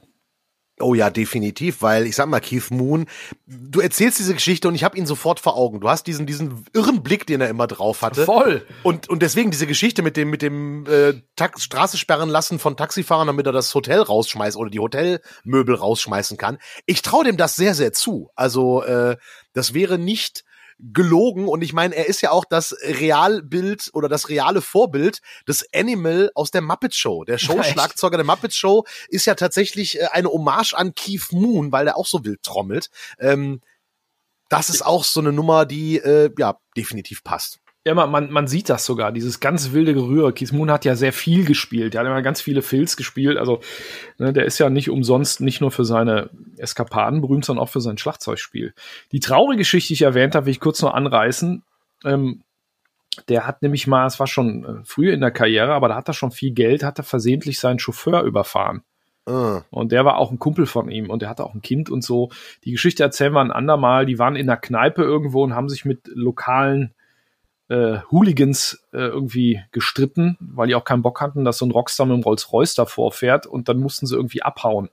Oh 0.79 0.93
ja, 0.93 1.09
definitiv, 1.09 1.81
weil 1.81 2.05
ich 2.05 2.15
sag 2.15 2.27
mal, 2.27 2.39
Keith 2.39 2.69
Moon, 2.69 3.07
du 3.47 3.79
erzählst 3.79 4.19
diese 4.19 4.35
Geschichte 4.35 4.67
und 4.67 4.75
ich 4.75 4.83
habe 4.83 4.95
ihn 4.95 5.07
sofort 5.07 5.39
vor 5.39 5.57
Augen. 5.57 5.79
Du 5.79 5.89
hast 5.89 6.05
diesen 6.05 6.27
diesen 6.27 6.65
irren 6.71 7.01
Blick, 7.01 7.25
den 7.25 7.41
er 7.41 7.49
immer 7.49 7.65
drauf 7.65 8.03
hatte. 8.03 8.25
Voll. 8.25 8.63
Und 8.83 9.09
und 9.09 9.23
deswegen 9.23 9.49
diese 9.49 9.65
Geschichte 9.65 10.03
mit 10.03 10.17
dem 10.17 10.29
mit 10.29 10.43
dem 10.43 10.85
äh, 10.85 11.15
Tax 11.35 11.63
Straße 11.63 11.97
sperren 11.97 12.29
lassen 12.29 12.59
von 12.59 12.77
Taxifahrern, 12.77 13.25
damit 13.25 13.47
er 13.47 13.53
das 13.53 13.73
Hotel 13.73 14.01
rausschmeißt 14.01 14.55
oder 14.55 14.69
die 14.69 14.79
Hotelmöbel 14.79 15.73
rausschmeißen 15.73 16.37
kann. 16.37 16.59
Ich 16.85 17.01
traue 17.01 17.23
dem 17.23 17.37
das 17.37 17.55
sehr 17.55 17.73
sehr 17.73 17.91
zu. 17.91 18.29
Also 18.35 18.83
äh, 18.83 19.17
das 19.53 19.73
wäre 19.73 19.97
nicht 19.97 20.43
gelogen 20.79 21.47
und 21.47 21.63
ich 21.63 21.73
meine, 21.73 21.95
er 21.95 22.07
ist 22.07 22.21
ja 22.21 22.31
auch 22.31 22.45
das 22.45 22.75
Realbild 22.81 23.89
oder 23.93 24.09
das 24.09 24.29
reale 24.29 24.61
Vorbild 24.61 25.21
des 25.47 25.65
Animal 25.73 26.31
aus 26.35 26.51
der 26.51 26.61
Muppet 26.61 26.93
Show. 26.93 27.23
Der 27.23 27.37
Showschlagzeuger 27.39 28.17
der 28.17 28.25
Muppet 28.25 28.53
Show 28.53 28.85
ist 29.09 29.25
ja 29.25 29.35
tatsächlich 29.35 29.99
äh, 29.99 30.07
eine 30.11 30.29
Hommage 30.29 30.73
an 30.73 30.93
Keith 30.93 31.31
Moon, 31.31 31.71
weil 31.71 31.85
der 31.85 31.97
auch 31.97 32.05
so 32.05 32.23
wild 32.23 32.43
trommelt. 32.43 32.89
Ähm, 33.19 33.61
das 34.49 34.69
ist 34.69 34.85
auch 34.85 35.03
so 35.03 35.19
eine 35.19 35.33
Nummer, 35.33 35.65
die 35.65 35.97
äh, 35.97 36.31
ja 36.37 36.59
definitiv 36.75 37.23
passt. 37.23 37.59
Ja, 37.87 37.93
man, 37.93 38.29
man 38.29 38.47
sieht 38.47 38.67
das 38.67 38.83
sogar, 38.83 39.13
dieses 39.13 39.39
ganz 39.39 39.71
wilde 39.71 39.93
Gerühr. 39.93 40.33
Keith 40.35 40.51
Moon 40.51 40.69
hat 40.69 40.83
ja 40.83 40.97
sehr 40.97 41.13
viel 41.13 41.45
gespielt. 41.45 41.95
Er 41.95 42.01
hat 42.01 42.07
immer 42.07 42.21
ganz 42.21 42.41
viele 42.41 42.61
Filz 42.61 42.97
gespielt. 42.97 43.37
Also, 43.37 43.61
ne, 44.17 44.33
der 44.33 44.43
ist 44.43 44.59
ja 44.59 44.69
nicht 44.69 44.89
umsonst 44.89 45.39
nicht 45.39 45.61
nur 45.61 45.71
für 45.71 45.85
seine 45.85 46.29
Eskapaden 46.57 47.21
berühmt, 47.21 47.45
sondern 47.45 47.63
auch 47.63 47.69
für 47.69 47.79
sein 47.79 47.97
Schlagzeugspiel. 47.97 48.73
Die 49.13 49.21
traurige 49.21 49.59
Geschichte, 49.59 49.87
die 49.87 49.93
ich 49.93 50.01
erwähnt 50.01 50.35
habe, 50.35 50.47
will 50.47 50.51
ich 50.51 50.59
kurz 50.59 50.81
noch 50.81 50.93
anreißen. 50.93 51.63
Ähm, 52.03 52.43
der 53.29 53.47
hat 53.47 53.61
nämlich 53.61 53.87
mal, 53.87 54.05
es 54.05 54.19
war 54.19 54.27
schon 54.27 54.65
äh, 54.65 54.83
früh 54.83 55.09
in 55.09 55.21
der 55.21 55.31
Karriere, 55.31 55.73
aber 55.73 55.87
da 55.87 55.95
hat 55.95 56.09
er 56.09 56.13
schon 56.13 56.31
viel 56.31 56.51
Geld, 56.51 56.83
hat 56.83 56.99
er 56.99 57.05
versehentlich 57.05 57.57
seinen 57.57 57.79
Chauffeur 57.79 58.23
überfahren. 58.23 58.81
Uh. 59.29 59.61
Und 59.69 59.93
der 59.93 60.03
war 60.03 60.17
auch 60.17 60.31
ein 60.31 60.39
Kumpel 60.39 60.65
von 60.65 60.91
ihm 60.91 61.09
und 61.09 61.21
der 61.21 61.29
hatte 61.29 61.45
auch 61.45 61.53
ein 61.53 61.61
Kind 61.61 61.89
und 61.89 62.03
so. 62.03 62.31
Die 62.65 62.71
Geschichte 62.71 63.03
erzählen 63.03 63.31
wir 63.31 63.39
ein 63.39 63.51
andermal. 63.51 64.05
Die 64.05 64.19
waren 64.19 64.35
in 64.35 64.47
der 64.47 64.57
Kneipe 64.57 65.03
irgendwo 65.03 65.41
und 65.41 65.55
haben 65.55 65.69
sich 65.69 65.85
mit 65.85 66.01
lokalen 66.07 66.93
äh, 67.69 67.99
Hooligans 68.11 68.85
äh, 68.93 68.97
irgendwie 68.97 69.61
gestritten, 69.71 70.37
weil 70.39 70.67
die 70.67 70.75
auch 70.75 70.85
keinen 70.85 71.01
Bock 71.01 71.19
hatten, 71.21 71.43
dass 71.45 71.57
so 71.57 71.65
ein 71.65 71.71
Rockstar 71.71 72.05
mit 72.05 72.15
dem 72.17 72.23
Rolls-Royce 72.23 72.75
davor 72.75 73.11
fährt 73.11 73.45
und 73.45 73.67
dann 73.69 73.77
mussten 73.77 74.05
sie 74.05 74.15
irgendwie 74.15 74.41
abhauen 74.41 74.89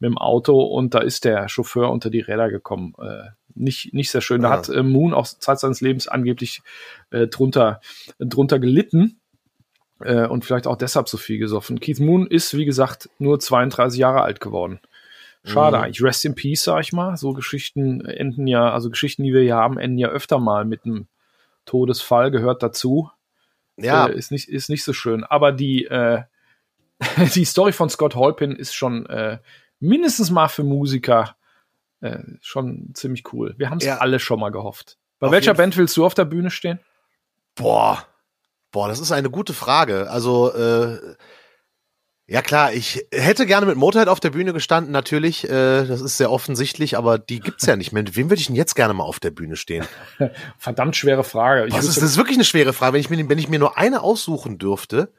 mit 0.00 0.10
dem 0.10 0.18
Auto 0.18 0.60
und 0.60 0.94
da 0.94 0.98
ist 0.98 1.24
der 1.24 1.48
Chauffeur 1.48 1.90
unter 1.92 2.10
die 2.10 2.20
Räder 2.20 2.50
gekommen. 2.50 2.94
Äh, 3.00 3.30
nicht, 3.54 3.94
nicht 3.94 4.10
sehr 4.10 4.20
schön. 4.20 4.42
Da 4.42 4.48
Ja. 4.50 4.56
hat 4.56 4.68
äh, 4.68 4.82
Moon 4.82 5.14
auch 5.14 5.26
Zeit 5.26 5.60
seines 5.60 5.80
Lebens 5.80 6.08
angeblich 6.08 6.62
äh, 7.10 7.28
drunter, 7.28 7.80
drunter 8.18 8.58
gelitten 8.58 9.20
äh, 10.00 10.26
und 10.26 10.44
vielleicht 10.44 10.66
auch 10.66 10.76
deshalb 10.76 11.08
so 11.08 11.18
viel 11.18 11.38
gesoffen. 11.38 11.78
Keith 11.78 12.00
Moon 12.00 12.26
ist, 12.26 12.56
wie 12.56 12.64
gesagt, 12.64 13.10
nur 13.18 13.38
32 13.38 14.00
Jahre 14.00 14.22
alt 14.22 14.40
geworden. 14.40 14.80
Schade 15.44 15.76
Mhm. 15.76 15.82
eigentlich. 15.84 16.02
Rest 16.02 16.24
in 16.24 16.34
Peace, 16.34 16.64
sag 16.64 16.80
ich 16.80 16.92
mal. 16.92 17.16
So 17.16 17.32
Geschichten 17.32 18.04
enden 18.04 18.46
ja, 18.48 18.72
also 18.72 18.90
Geschichten, 18.90 19.22
die 19.22 19.32
wir 19.32 19.42
hier 19.42 19.56
haben, 19.56 19.78
enden 19.78 19.98
ja 19.98 20.08
öfter 20.08 20.38
mal 20.40 20.64
mit 20.64 20.84
einem 20.84 21.06
Todesfall, 21.64 22.30
gehört 22.30 22.62
dazu. 22.62 23.10
Ja, 23.76 24.06
Äh, 24.06 24.14
ist, 24.16 24.30
nicht, 24.30 24.48
ist 24.48 24.68
nicht 24.68 24.84
so 24.84 24.92
schön. 24.92 25.24
Aber 25.24 25.52
die, 25.52 25.84
äh, 25.86 26.22
die 27.34 27.44
Story 27.44 27.72
von 27.72 27.88
Scott 27.90 28.14
Holpin 28.14 28.52
ist 28.52 28.74
schon 28.74 29.06
äh, 29.06 29.38
mindestens 29.80 30.30
mal 30.30 30.48
für 30.48 30.62
Musiker 30.64 31.36
äh, 32.00 32.18
schon 32.40 32.90
ziemlich 32.94 33.32
cool. 33.32 33.54
Wir 33.58 33.70
haben 33.70 33.78
es 33.78 33.84
Ja. 33.84 33.98
alle 33.98 34.18
schon 34.18 34.40
mal 34.40 34.50
gehofft. 34.50 34.98
Bei 35.18 35.28
Auf 35.28 35.32
welcher. 35.32 35.54
Band 35.54 35.76
willst 35.76 35.96
du 35.96 36.04
auf 36.04 36.14
der 36.14 36.24
Bühne 36.24 36.50
stehen? 36.50 36.80
boah, 37.54 38.04
boah, 38.70 38.88
das 38.88 38.98
ist 38.98 39.12
eine 39.12 39.30
gute 39.30 39.52
Frage. 39.52 40.10
Also, 40.10 40.52
äh, 40.54 40.98
ja 42.32 42.40
klar, 42.40 42.72
ich 42.72 43.06
hätte 43.12 43.44
gerne 43.44 43.66
mit 43.66 43.76
Motorhead 43.76 44.08
auf 44.08 44.18
der 44.18 44.30
Bühne 44.30 44.54
gestanden, 44.54 44.90
natürlich. 44.90 45.44
Äh, 45.44 45.84
das 45.84 46.00
ist 46.00 46.16
sehr 46.16 46.30
offensichtlich, 46.30 46.96
aber 46.96 47.18
die 47.18 47.40
gibt's 47.40 47.66
ja 47.66 47.76
nicht 47.76 47.92
mehr. 47.92 48.02
Mit 48.02 48.16
wem 48.16 48.30
würde 48.30 48.40
ich 48.40 48.46
denn 48.46 48.56
jetzt 48.56 48.74
gerne 48.74 48.94
mal 48.94 49.04
auf 49.04 49.20
der 49.20 49.30
Bühne 49.30 49.54
stehen? 49.54 49.84
Verdammt 50.56 50.96
schwere 50.96 51.24
Frage. 51.24 51.66
Ich 51.66 51.74
Das 51.74 51.84
ist, 51.84 51.98
das 51.98 52.04
ist 52.04 52.16
wirklich 52.16 52.38
eine 52.38 52.46
schwere 52.46 52.72
Frage. 52.72 52.94
Wenn 52.94 53.02
ich 53.02 53.10
mir, 53.10 53.28
wenn 53.28 53.36
ich 53.36 53.50
mir 53.50 53.58
nur 53.58 53.76
eine 53.76 54.00
aussuchen 54.02 54.56
dürfte, 54.56 55.12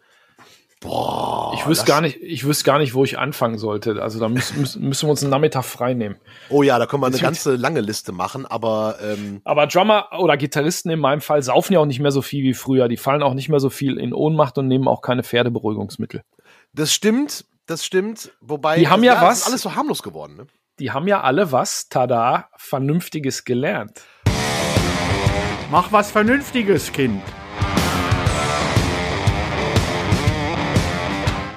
boah. 0.82 1.54
ich 1.54 1.68
wüsste 1.68 1.86
gar 1.86 2.02
nicht, 2.02 2.18
ich 2.20 2.46
wüsste 2.46 2.64
gar 2.64 2.80
nicht, 2.80 2.96
wo 2.96 3.04
ich 3.04 3.20
anfangen 3.20 3.60
sollte. 3.60 4.02
Also 4.02 4.20
da 4.20 4.28
müssen, 4.28 4.60
müssen, 4.60 5.08
wir 5.08 5.12
uns 5.12 5.22
einen 5.22 5.30
Nachmittag 5.30 5.66
frei 5.66 5.94
nehmen. 5.94 6.16
Oh 6.50 6.64
ja, 6.64 6.80
da 6.80 6.88
können 6.88 7.04
wir 7.04 7.08
eine 7.08 7.20
ganze 7.20 7.56
lange 7.58 7.82
Liste 7.82 8.12
machen, 8.12 8.48
aber 8.48 8.96
ähm, 9.04 9.40
Aber 9.44 9.68
Drummer 9.68 10.08
oder 10.18 10.36
Gitarristen 10.36 10.90
in 10.90 11.00
meinem 11.00 11.22
Fall 11.22 11.44
saufen 11.44 11.74
ja 11.74 11.80
auch 11.80 11.86
nicht 11.86 12.00
mehr 12.00 12.12
so 12.12 12.24
viel 12.24 12.44
wie 12.44 12.56
früher. 12.56 12.88
Die 12.88 12.98
fallen 12.98 13.22
auch 13.22 13.36
nicht 13.36 13.50
mehr 13.50 13.60
so 13.60 13.70
viel 13.70 14.00
in 14.00 14.14
Ohnmacht 14.16 14.58
und 14.58 14.68
nehmen 14.68 14.88
auch 14.88 15.02
keine 15.02 15.22
Pferdeberuhigungsmittel. 15.22 16.24
Das 16.74 16.92
stimmt, 16.94 17.46
das 17.68 17.86
stimmt. 17.86 18.32
Wobei, 18.42 18.80
Die 18.80 18.88
haben 18.88 19.04
ja 19.04 19.16
es 19.16 19.22
was- 19.22 19.40
ist 19.42 19.48
alles 19.48 19.62
so 19.62 19.76
harmlos 19.76 20.02
geworden. 20.04 20.36
Ne? 20.38 20.48
Die 20.80 20.92
haben 20.92 21.08
ja 21.08 21.22
alle 21.22 21.52
was, 21.52 21.88
tada, 21.88 22.50
Vernünftiges 22.58 23.46
gelernt. 23.46 24.02
Mach 25.70 25.92
was 25.92 26.12
Vernünftiges, 26.12 26.92
Kind. 26.92 27.22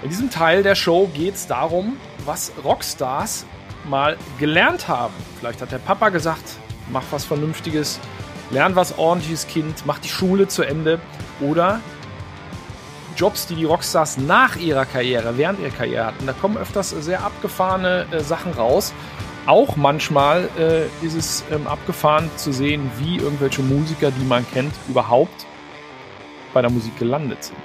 In 0.02 0.10
diesem 0.10 0.30
Teil 0.30 0.62
der 0.62 0.74
Show 0.74 1.08
geht 1.14 1.34
es 1.34 1.46
darum, 1.46 1.96
was 2.24 2.52
Rockstars 2.62 3.44
mal 3.88 4.16
gelernt 4.38 4.86
haben. 4.86 5.14
Vielleicht 5.38 5.60
hat 5.60 5.72
der 5.72 5.78
Papa 5.78 6.10
gesagt, 6.10 6.44
mach 6.90 7.02
was 7.10 7.24
Vernünftiges, 7.24 7.98
lern 8.50 8.76
was 8.76 8.98
ordentliches 8.98 9.46
Kind, 9.46 9.84
mach 9.86 9.98
die 9.98 10.08
Schule 10.08 10.46
zu 10.46 10.62
Ende. 10.62 11.00
Oder 11.40 11.80
Jobs, 13.16 13.46
die 13.46 13.54
die 13.54 13.64
Rockstars 13.64 14.18
nach 14.18 14.56
ihrer 14.56 14.84
Karriere, 14.84 15.38
während 15.38 15.60
ihrer 15.60 15.70
Karriere 15.70 16.06
hatten. 16.06 16.26
Da 16.26 16.32
kommen 16.32 16.56
öfters 16.56 16.90
sehr 16.90 17.24
abgefahrene 17.24 18.06
äh, 18.10 18.20
Sachen 18.20 18.52
raus. 18.52 18.92
Auch 19.46 19.76
manchmal 19.76 20.48
äh, 20.58 20.86
ist 21.04 21.14
es 21.14 21.44
ähm, 21.50 21.66
abgefahren 21.66 22.30
zu 22.36 22.52
sehen, 22.52 22.90
wie 22.98 23.16
irgendwelche 23.16 23.62
Musiker, 23.62 24.10
die 24.10 24.24
man 24.24 24.44
kennt, 24.50 24.74
überhaupt 24.88 25.46
bei 26.52 26.60
der 26.60 26.70
Musik 26.70 26.98
gelandet 26.98 27.44
sind. 27.44 27.58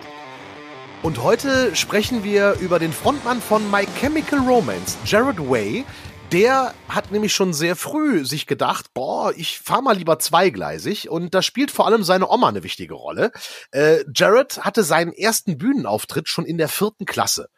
Und 1.03 1.24
heute 1.24 1.75
sprechen 1.75 2.24
wir 2.24 2.58
über 2.60 2.77
den 2.77 2.93
Frontmann 2.93 3.41
von 3.41 3.70
My 3.72 3.88
Chemical 4.00 4.39
Romance, 4.39 4.98
Jared 5.03 5.39
Way. 5.39 5.84
Der 6.31 6.73
hat 6.88 7.11
nämlich 7.11 7.33
schon 7.33 7.51
sehr 7.51 7.75
früh 7.75 8.25
sich 8.25 8.47
gedacht, 8.47 8.93
boah, 8.93 9.33
ich 9.35 9.59
fahr 9.59 9.81
mal 9.81 9.97
lieber 9.97 10.17
zweigleisig. 10.17 11.09
Und 11.09 11.35
da 11.35 11.41
spielt 11.41 11.71
vor 11.71 11.85
allem 11.85 12.03
seine 12.03 12.29
Oma 12.29 12.47
eine 12.47 12.63
wichtige 12.63 12.93
Rolle. 12.93 13.33
Äh, 13.71 14.05
Jared 14.15 14.59
hatte 14.63 14.85
seinen 14.85 15.11
ersten 15.11 15.57
Bühnenauftritt 15.57 16.29
schon 16.29 16.45
in 16.45 16.57
der 16.57 16.69
vierten 16.69 17.05
Klasse. 17.05 17.50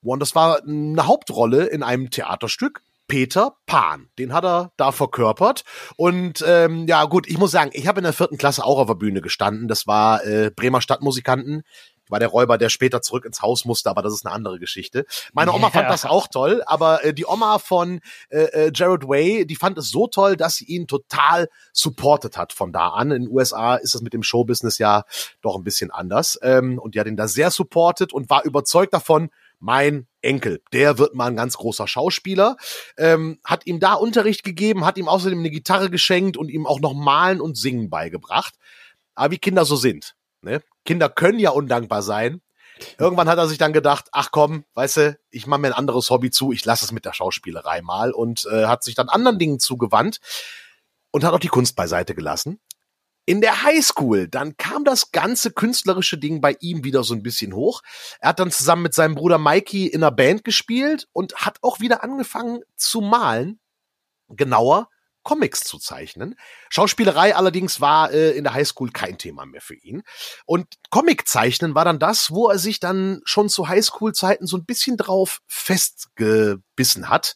Und 0.00 0.20
das 0.20 0.34
war 0.34 0.62
eine 0.62 1.06
Hauptrolle 1.06 1.66
in 1.66 1.82
einem 1.82 2.10
Theaterstück. 2.10 2.80
Peter 3.08 3.56
Pan, 3.66 4.08
den 4.18 4.32
hat 4.32 4.44
er 4.44 4.72
da 4.78 4.90
verkörpert. 4.90 5.64
Und 5.96 6.42
ähm, 6.46 6.86
ja 6.86 7.04
gut, 7.04 7.28
ich 7.28 7.36
muss 7.36 7.50
sagen, 7.50 7.72
ich 7.74 7.86
habe 7.86 8.00
in 8.00 8.04
der 8.04 8.14
vierten 8.14 8.38
Klasse 8.38 8.64
auch 8.64 8.78
auf 8.78 8.86
der 8.86 8.94
Bühne 8.94 9.20
gestanden. 9.20 9.68
Das 9.68 9.86
war 9.86 10.24
äh, 10.24 10.50
Bremer 10.50 10.80
Stadtmusikanten. 10.80 11.62
War 12.08 12.18
der 12.18 12.28
Räuber, 12.28 12.58
der 12.58 12.68
später 12.68 13.00
zurück 13.02 13.24
ins 13.24 13.40
Haus 13.40 13.64
musste, 13.64 13.88
aber 13.90 14.02
das 14.02 14.12
ist 14.12 14.26
eine 14.26 14.34
andere 14.34 14.58
Geschichte. 14.58 15.06
Meine 15.32 15.52
Oma 15.52 15.68
Ja. 15.68 15.70
fand 15.72 15.90
das 15.90 16.04
auch 16.04 16.28
toll, 16.28 16.62
aber 16.66 17.04
äh, 17.04 17.14
die 17.14 17.26
Oma 17.26 17.58
von 17.58 18.00
äh, 18.28 18.42
äh, 18.66 18.72
Jared 18.74 19.08
Way, 19.08 19.46
die 19.46 19.56
fand 19.56 19.78
es 19.78 19.90
so 19.90 20.06
toll, 20.06 20.36
dass 20.36 20.56
sie 20.56 20.66
ihn 20.66 20.86
total 20.86 21.48
supportet 21.72 22.36
hat 22.36 22.52
von 22.52 22.72
da 22.72 22.88
an. 22.88 23.10
In 23.10 23.22
den 23.24 23.32
USA 23.32 23.76
ist 23.76 23.94
das 23.94 24.02
mit 24.02 24.12
dem 24.12 24.22
Showbusiness 24.22 24.78
ja 24.78 25.04
doch 25.40 25.56
ein 25.56 25.64
bisschen 25.64 25.90
anders. 25.90 26.38
Ähm, 26.42 26.78
und 26.78 26.94
die 26.94 27.00
hat 27.00 27.06
ihn 27.06 27.16
da 27.16 27.28
sehr 27.28 27.50
supportet 27.50 28.12
und 28.12 28.28
war 28.30 28.44
überzeugt 28.44 28.92
davon, 28.92 29.30
mein 29.60 30.06
Enkel, 30.20 30.60
der 30.74 30.98
wird 30.98 31.14
mal 31.14 31.26
ein 31.28 31.36
ganz 31.36 31.56
großer 31.56 31.88
Schauspieler, 31.88 32.56
ähm, 32.98 33.38
hat 33.44 33.66
ihm 33.66 33.80
da 33.80 33.94
Unterricht 33.94 34.44
gegeben, 34.44 34.84
hat 34.84 34.98
ihm 34.98 35.08
außerdem 35.08 35.38
eine 35.38 35.50
Gitarre 35.50 35.88
geschenkt 35.88 36.36
und 36.36 36.50
ihm 36.50 36.66
auch 36.66 36.80
noch 36.80 36.92
Malen 36.92 37.40
und 37.40 37.56
Singen 37.56 37.88
beigebracht. 37.88 38.54
Aber 39.14 39.30
wie 39.30 39.38
Kinder 39.38 39.64
so 39.64 39.76
sind. 39.76 40.16
Ne? 40.42 40.60
Kinder 40.84 41.08
können 41.08 41.38
ja 41.38 41.50
undankbar 41.50 42.02
sein. 42.02 42.40
Irgendwann 42.98 43.28
hat 43.28 43.38
er 43.38 43.48
sich 43.48 43.58
dann 43.58 43.72
gedacht, 43.72 44.08
ach 44.12 44.30
komm, 44.32 44.64
weißt 44.74 44.96
du, 44.96 45.18
ich 45.30 45.46
mache 45.46 45.60
mir 45.60 45.68
ein 45.68 45.72
anderes 45.74 46.10
Hobby 46.10 46.30
zu, 46.30 46.52
ich 46.52 46.64
lasse 46.64 46.84
es 46.84 46.92
mit 46.92 47.04
der 47.04 47.12
Schauspielerei 47.12 47.82
mal 47.82 48.12
und 48.12 48.46
äh, 48.50 48.66
hat 48.66 48.82
sich 48.82 48.94
dann 48.94 49.08
anderen 49.08 49.38
Dingen 49.38 49.60
zugewandt 49.60 50.18
und 51.12 51.24
hat 51.24 51.32
auch 51.32 51.38
die 51.40 51.48
Kunst 51.48 51.76
beiseite 51.76 52.14
gelassen. 52.14 52.60
In 53.26 53.40
der 53.40 53.62
Highschool, 53.62 54.28
dann 54.28 54.56
kam 54.58 54.84
das 54.84 55.10
ganze 55.10 55.50
künstlerische 55.50 56.18
Ding 56.18 56.42
bei 56.42 56.56
ihm 56.60 56.84
wieder 56.84 57.04
so 57.04 57.14
ein 57.14 57.22
bisschen 57.22 57.54
hoch. 57.54 57.80
Er 58.18 58.30
hat 58.30 58.38
dann 58.38 58.50
zusammen 58.50 58.82
mit 58.82 58.92
seinem 58.92 59.14
Bruder 59.14 59.38
Mikey 59.38 59.86
in 59.86 60.02
einer 60.02 60.10
Band 60.10 60.44
gespielt 60.44 61.08
und 61.12 61.36
hat 61.36 61.58
auch 61.62 61.80
wieder 61.80 62.02
angefangen 62.02 62.60
zu 62.76 63.00
malen. 63.00 63.60
Genauer, 64.28 64.88
Comics 65.24 65.60
zu 65.64 65.78
zeichnen. 65.78 66.36
Schauspielerei 66.70 67.34
allerdings 67.34 67.80
war 67.80 68.12
äh, 68.12 68.30
in 68.30 68.44
der 68.44 68.54
Highschool 68.54 68.90
kein 68.92 69.18
Thema 69.18 69.44
mehr 69.46 69.60
für 69.60 69.74
ihn. 69.74 70.02
Und 70.46 70.66
Comiczeichnen 70.90 71.74
war 71.74 71.84
dann 71.84 71.98
das, 71.98 72.30
wo 72.30 72.48
er 72.48 72.58
sich 72.58 72.78
dann 72.78 73.20
schon 73.24 73.48
zu 73.48 73.66
Highschool-Zeiten 73.68 74.46
so 74.46 74.56
ein 74.56 74.64
bisschen 74.64 74.96
drauf 74.96 75.40
festgebissen 75.46 77.08
hat 77.08 77.34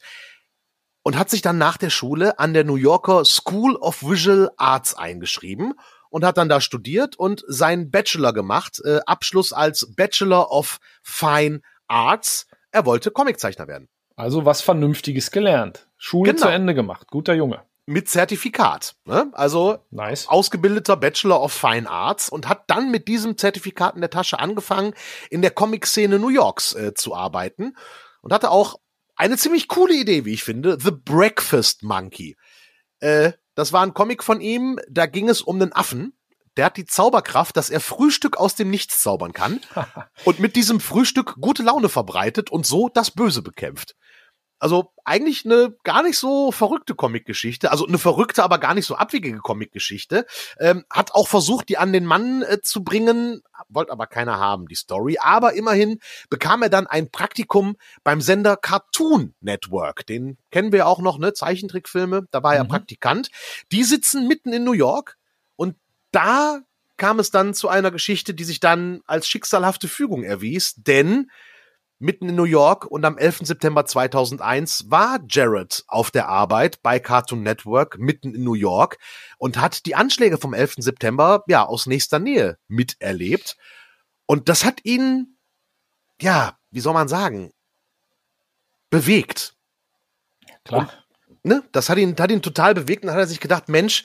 und 1.03 1.17
hat 1.17 1.29
sich 1.29 1.41
dann 1.41 1.57
nach 1.57 1.77
der 1.77 1.89
Schule 1.89 2.39
an 2.39 2.53
der 2.53 2.63
New 2.63 2.75
Yorker 2.75 3.25
School 3.25 3.75
of 3.75 4.03
Visual 4.03 4.51
Arts 4.57 4.93
eingeschrieben 4.95 5.73
und 6.09 6.25
hat 6.25 6.37
dann 6.37 6.49
da 6.49 6.61
studiert 6.61 7.15
und 7.17 7.43
seinen 7.47 7.91
Bachelor 7.91 8.33
gemacht, 8.33 8.81
äh, 8.83 8.99
Abschluss 9.05 9.53
als 9.53 9.93
Bachelor 9.95 10.51
of 10.51 10.79
Fine 11.03 11.61
Arts. 11.87 12.47
Er 12.71 12.85
wollte 12.85 13.11
Comiczeichner 13.11 13.67
werden. 13.67 13.89
Also 14.15 14.45
was 14.45 14.61
Vernünftiges 14.61 15.31
gelernt. 15.31 15.87
Schule 15.97 16.33
Genau. 16.33 16.47
zu 16.47 16.51
Ende 16.51 16.73
gemacht. 16.75 17.07
Guter 17.07 17.33
Junge. 17.33 17.63
Mit 17.89 18.07
Zertifikat. 18.07 18.95
Ne? 19.05 19.31
Also 19.33 19.79
Nice. 19.89 20.27
ausgebildeter 20.27 20.95
Bachelor 20.95 21.41
of 21.41 21.51
Fine 21.51 21.89
Arts 21.89 22.29
und 22.29 22.47
hat 22.47 22.65
dann 22.67 22.91
mit 22.91 23.07
diesem 23.07 23.35
Zertifikat 23.35 23.95
in 23.95 24.01
der 24.01 24.11
Tasche 24.11 24.37
angefangen, 24.37 24.93
in 25.31 25.41
der 25.41 25.49
Comic-Szene 25.49 26.19
New 26.19 26.29
Yorks 26.29 26.75
äh, 26.75 26.93
zu 26.93 27.15
arbeiten 27.15 27.75
und 28.21 28.31
hatte 28.31 28.51
auch 28.51 28.79
eine 29.15 29.37
ziemlich 29.37 29.67
coole 29.67 29.95
Idee, 29.95 30.23
wie 30.23 30.33
ich 30.33 30.43
finde, 30.43 30.77
The 30.79 30.91
Breakfast 30.91 31.81
Monkey. 31.81 32.37
Äh, 32.99 33.31
das 33.55 33.73
war 33.73 33.81
ein 33.81 33.95
Comic 33.95 34.23
von 34.23 34.39
ihm, 34.39 34.79
da 34.87 35.07
ging 35.07 35.27
es 35.27 35.41
um 35.41 35.55
einen 35.59 35.73
Affen, 35.73 36.13
der 36.57 36.65
hat 36.65 36.77
die 36.77 36.85
Zauberkraft, 36.85 37.57
dass 37.57 37.71
er 37.71 37.79
Frühstück 37.79 38.37
aus 38.37 38.53
dem 38.53 38.69
Nichts 38.69 39.01
zaubern 39.01 39.33
kann 39.33 39.61
und 40.25 40.39
mit 40.39 40.55
diesem 40.55 40.79
Frühstück 40.79 41.37
gute 41.41 41.63
Laune 41.63 41.89
verbreitet 41.89 42.51
und 42.51 42.67
so 42.67 42.87
das 42.87 43.09
Böse 43.09 43.41
bekämpft. 43.41 43.95
Also 44.59 44.93
eigentlich 45.05 45.45
eine 45.45 45.75
gar 45.83 46.03
nicht 46.03 46.17
so 46.17 46.51
verrückte 46.51 46.93
Comicgeschichte, 46.93 47.71
also 47.71 47.87
eine 47.87 47.97
verrückte, 47.97 48.43
aber 48.43 48.57
gar 48.59 48.73
nicht 48.73 48.85
so 48.85 48.95
abwegige 48.95 49.39
Comicgeschichte. 49.39 50.25
Ähm, 50.59 50.85
hat 50.89 51.13
auch 51.13 51.27
versucht, 51.27 51.69
die 51.69 51.77
an 51.77 51.93
den 51.93 52.05
Mann 52.05 52.43
äh, 52.43 52.59
zu 52.61 52.83
bringen, 52.83 53.41
wollte 53.69 53.91
aber 53.91 54.07
keiner 54.07 54.37
haben, 54.37 54.67
die 54.67 54.75
Story. 54.75 55.17
Aber 55.19 55.53
immerhin 55.53 55.99
bekam 56.29 56.61
er 56.61 56.69
dann 56.69 56.87
ein 56.87 57.09
Praktikum 57.09 57.77
beim 58.03 58.21
Sender 58.21 58.57
Cartoon 58.57 59.33
Network. 59.39 60.05
Den 60.05 60.37
kennen 60.51 60.71
wir 60.71 60.87
auch 60.87 60.99
noch, 60.99 61.17
ne? 61.17 61.33
Zeichentrickfilme, 61.33 62.27
da 62.31 62.43
war 62.43 62.55
er 62.55 62.65
Mhm. 62.65 62.69
Praktikant. 62.69 63.29
Die 63.71 63.83
sitzen 63.83 64.27
mitten 64.27 64.53
in 64.53 64.63
New 64.63 64.73
York 64.73 65.17
und 65.55 65.75
da 66.11 66.59
kam 66.97 67.19
es 67.19 67.31
dann 67.31 67.53
zu 67.53 67.69
einer 67.69 67.91
Geschichte, 67.91 68.33
die 68.33 68.43
sich 68.43 68.59
dann 68.59 69.01
als 69.05 69.27
schicksalhafte 69.27 69.87
Fügung 69.87 70.23
erwies, 70.23 70.75
denn 70.75 71.31
mitten 71.99 72.29
in 72.29 72.35
New 72.35 72.45
York 72.45 72.85
und 72.85 73.05
am 73.05 73.17
11. 73.17 73.41
September 73.43 73.85
2001 73.85 74.89
war 74.89 75.19
Jared 75.29 75.83
auf 75.87 76.11
der 76.11 76.29
Arbeit 76.29 76.81
bei 76.81 76.99
Cartoon 76.99 77.43
Network 77.43 77.99
mitten 77.99 78.33
in 78.33 78.43
New 78.43 78.55
York 78.55 78.97
und 79.37 79.57
hat 79.57 79.85
die 79.85 79.95
Anschläge 79.95 80.37
vom 80.37 80.53
11. 80.53 80.75
September 80.77 81.43
ja 81.47 81.65
aus 81.65 81.85
nächster 81.85 82.19
Nähe 82.19 82.57
miterlebt 82.67 83.57
und 84.25 84.49
das 84.49 84.65
hat 84.65 84.83
ihn 84.83 85.35
ja, 86.21 86.57
wie 86.71 86.79
soll 86.79 86.93
man 86.93 87.07
sagen, 87.07 87.51
bewegt. 88.89 89.55
Klar. 90.65 90.91
Und, 91.27 91.43
ne, 91.43 91.63
das 91.71 91.89
hat 91.89 91.97
ihn, 91.97 92.15
hat 92.17 92.31
ihn 92.31 92.41
total 92.41 92.73
bewegt 92.73 93.03
und 93.03 93.11
hat 93.11 93.17
er 93.17 93.27
sich 93.27 93.39
gedacht, 93.39 93.69
Mensch, 93.69 94.03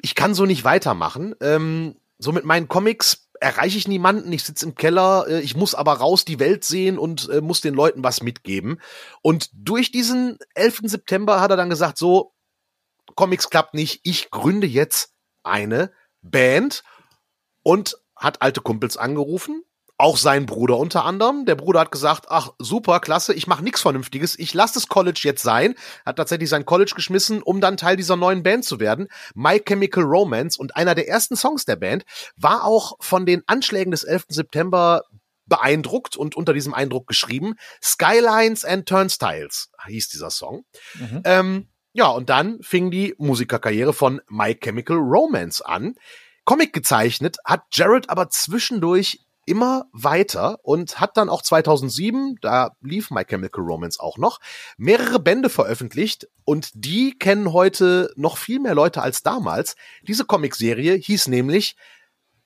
ich 0.00 0.14
kann 0.14 0.34
so 0.34 0.46
nicht 0.46 0.64
weitermachen. 0.64 1.34
Ähm, 1.40 1.96
so 2.18 2.32
mit 2.32 2.44
meinen 2.44 2.68
Comics 2.68 3.27
erreiche 3.40 3.78
ich 3.78 3.88
niemanden, 3.88 4.32
ich 4.32 4.44
sitze 4.44 4.66
im 4.66 4.74
Keller, 4.74 5.26
äh, 5.28 5.40
ich 5.40 5.56
muss 5.56 5.74
aber 5.74 5.94
raus 5.94 6.24
die 6.24 6.38
Welt 6.38 6.64
sehen 6.64 6.98
und 6.98 7.28
äh, 7.28 7.40
muss 7.40 7.60
den 7.60 7.74
Leuten 7.74 8.02
was 8.02 8.22
mitgeben. 8.22 8.80
Und 9.22 9.50
durch 9.52 9.90
diesen 9.90 10.38
11. 10.54 10.80
September 10.84 11.40
hat 11.40 11.50
er 11.50 11.56
dann 11.56 11.70
gesagt, 11.70 11.98
so, 11.98 12.34
Comics 13.14 13.50
klappt 13.50 13.74
nicht, 13.74 14.00
ich 14.04 14.30
gründe 14.30 14.66
jetzt 14.66 15.14
eine 15.42 15.92
Band 16.22 16.82
und 17.62 17.96
hat 18.16 18.42
alte 18.42 18.60
Kumpels 18.60 18.96
angerufen, 18.96 19.62
auch 19.98 20.16
sein 20.16 20.46
Bruder 20.46 20.78
unter 20.78 21.04
anderem. 21.04 21.44
Der 21.44 21.56
Bruder 21.56 21.80
hat 21.80 21.90
gesagt, 21.90 22.26
ach 22.28 22.50
super, 22.58 23.00
klasse, 23.00 23.34
ich 23.34 23.48
mache 23.48 23.64
nichts 23.64 23.82
Vernünftiges, 23.82 24.38
ich 24.38 24.54
lasse 24.54 24.74
das 24.74 24.88
College 24.88 25.20
jetzt 25.24 25.42
sein. 25.42 25.74
Hat 26.06 26.16
tatsächlich 26.16 26.48
sein 26.48 26.64
College 26.64 26.92
geschmissen, 26.94 27.42
um 27.42 27.60
dann 27.60 27.76
Teil 27.76 27.96
dieser 27.96 28.16
neuen 28.16 28.44
Band 28.44 28.64
zu 28.64 28.78
werden. 28.78 29.08
My 29.34 29.60
Chemical 29.60 30.04
Romance 30.04 30.56
und 30.58 30.76
einer 30.76 30.94
der 30.94 31.08
ersten 31.08 31.36
Songs 31.36 31.64
der 31.64 31.76
Band 31.76 32.04
war 32.36 32.64
auch 32.64 32.96
von 33.00 33.26
den 33.26 33.42
Anschlägen 33.46 33.90
des 33.90 34.04
11. 34.04 34.26
September 34.28 35.02
beeindruckt 35.46 36.16
und 36.16 36.36
unter 36.36 36.52
diesem 36.52 36.74
Eindruck 36.74 37.08
geschrieben. 37.08 37.54
Skylines 37.82 38.64
and 38.64 38.86
Turnstiles 38.86 39.70
hieß 39.86 40.08
dieser 40.08 40.30
Song. 40.30 40.64
Mhm. 40.94 41.22
Ähm, 41.24 41.68
ja, 41.92 42.08
und 42.08 42.28
dann 42.28 42.62
fing 42.62 42.92
die 42.92 43.14
Musikerkarriere 43.18 43.92
von 43.92 44.20
My 44.28 44.54
Chemical 44.54 44.98
Romance 44.98 45.60
an. 45.60 45.94
Comic 46.44 46.72
gezeichnet 46.72 47.38
hat 47.44 47.64
Jared 47.72 48.08
aber 48.10 48.28
zwischendurch 48.28 49.20
immer 49.48 49.86
weiter 49.92 50.58
und 50.62 51.00
hat 51.00 51.16
dann 51.16 51.28
auch 51.28 51.42
2007, 51.42 52.36
da 52.40 52.76
lief 52.80 53.10
My 53.10 53.24
Chemical 53.24 53.64
Romance 53.64 53.98
auch 53.98 54.18
noch, 54.18 54.40
mehrere 54.76 55.18
Bände 55.18 55.48
veröffentlicht 55.48 56.28
und 56.44 56.70
die 56.74 57.18
kennen 57.18 57.52
heute 57.52 58.12
noch 58.16 58.36
viel 58.36 58.60
mehr 58.60 58.74
Leute 58.74 59.02
als 59.02 59.22
damals. 59.22 59.76
Diese 60.02 60.24
Comicserie 60.24 60.94
hieß 60.94 61.28
nämlich 61.28 61.76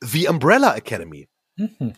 The 0.01 0.29
Umbrella 0.29 0.75
Academy. 0.75 1.29
Mhm. 1.57 1.95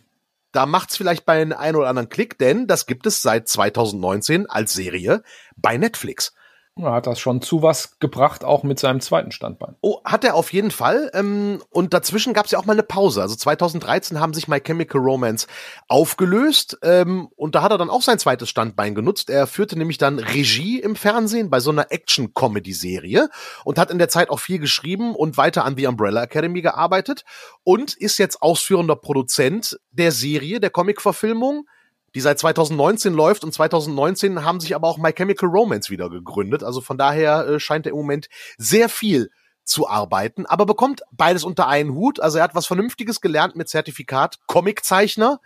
Da 0.52 0.66
macht's 0.66 0.96
vielleicht 0.96 1.25
bei 1.25 1.40
einem 1.40 1.52
ein 1.58 1.75
oder 1.75 1.88
anderen 1.88 2.08
Klick, 2.08 2.38
denn 2.38 2.66
das 2.66 2.87
gibt 2.87 3.06
es 3.06 3.23
seit 3.23 3.49
2019 3.49 4.46
als 4.46 4.75
Serie 4.75 5.23
bei 5.56 5.76
Netflix. 5.76 6.34
Er 6.76 6.90
hat 6.90 7.07
das 7.07 7.21
schon 7.21 7.40
zu 7.40 7.62
was 7.62 8.00
gebracht, 8.00 8.43
auch 8.43 8.64
mit 8.64 8.81
seinem 8.81 9.00
zweiten 9.00 9.31
Standbein. 9.31 9.76
Oh, 9.81 10.00
hat 10.04 10.25
er 10.25 10.35
auf 10.35 10.52
jeden 10.52 10.73
Fall. 10.73 11.09
Ähm, 11.14 11.62
und 11.71 11.95
dazwischen 11.95 12.35
gab 12.35 12.47
es 12.47 12.50
ja 12.50 12.59
auch 12.59 12.64
mal 12.64 12.73
eine 12.73 12.83
Pause. 12.83 13.23
Also 13.23 13.37
2013 13.37 14.19
haben 14.19 14.35
sich 14.35 14.49
My 14.49 14.61
Chemical 14.61 15.00
Romance 15.00 15.47
aufgelöst. 15.87 16.76
Ähm, 16.83 17.28
und 17.37 17.54
da 17.54 17.62
hat 17.62 17.71
er 17.71 17.78
dann 17.78 17.90
auch 17.90 18.02
sein 18.02 18.19
zweites 18.19 18.49
Standbein 18.49 18.97
genutzt. 18.97 19.31
Er 19.31 19.47
führte 19.47 19.78
nämlich 19.78 19.99
dann 19.99 20.19
Regie 20.19 20.81
im 20.81 20.97
Fernsehen 20.97 21.49
bei 21.49 21.61
so 21.61 21.71
einer 21.71 21.93
Action-Comedy-Serie 21.93 23.28
und 23.64 23.78
hat 23.78 23.93
in 23.93 23.99
der 23.99 24.09
Zeit 24.09 24.28
auch 24.28 24.40
viel 24.40 24.59
geschrieben 24.59 25.14
und 25.14 25.37
weiter 25.37 25.64
an 25.64 25.76
The 25.76 25.87
Umbrella 25.87 26.25
Academy 26.25 26.61
gearbeitet 26.61 27.25
und 27.62 27.95
ist 27.95 28.19
jetzt 28.19 28.43
ausführender 28.43 28.97
Produzent 28.97 29.78
der 29.93 30.11
Serie, 30.11 30.59
der 30.59 30.71
Comic-Verfilmung 30.71 31.69
die 32.14 32.21
seit 32.21 32.38
2019 32.38 33.12
läuft 33.12 33.44
und 33.44 33.52
2019 33.52 34.44
haben 34.44 34.61
sich 34.61 34.75
aber 34.75 34.88
auch 34.88 34.99
My 34.99 35.12
Chemical 35.12 35.49
Romance 35.49 35.90
wieder 35.90 36.09
gegründet. 36.09 36.62
Also 36.62 36.80
von 36.80 36.97
daher 36.97 37.47
äh, 37.47 37.61
scheint 37.61 37.87
er 37.87 37.92
im 37.92 37.99
Moment 37.99 38.28
sehr 38.56 38.88
viel 38.88 39.30
zu 39.64 39.88
arbeiten, 39.88 40.47
aber 40.47 40.66
bekommt 40.66 41.02
beides 41.11 41.44
unter 41.44 41.68
einen 41.68 41.94
Hut. 41.94 42.21
Also 42.21 42.38
er 42.38 42.44
hat 42.44 42.54
was 42.54 42.66
Vernünftiges 42.66 43.21
gelernt 43.21 43.56
mit 43.56 43.68
Zertifikat, 43.68 44.38
Comiczeichner 44.47 45.40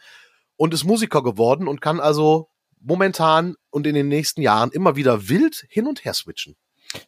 und 0.57 0.75
ist 0.75 0.85
Musiker 0.85 1.23
geworden 1.23 1.69
und 1.69 1.81
kann 1.81 2.01
also 2.01 2.51
momentan 2.81 3.55
und 3.71 3.87
in 3.87 3.95
den 3.95 4.09
nächsten 4.09 4.43
Jahren 4.43 4.71
immer 4.71 4.97
wieder 4.97 5.29
wild 5.29 5.67
hin 5.69 5.87
und 5.87 6.05
her 6.05 6.15
switchen. 6.15 6.57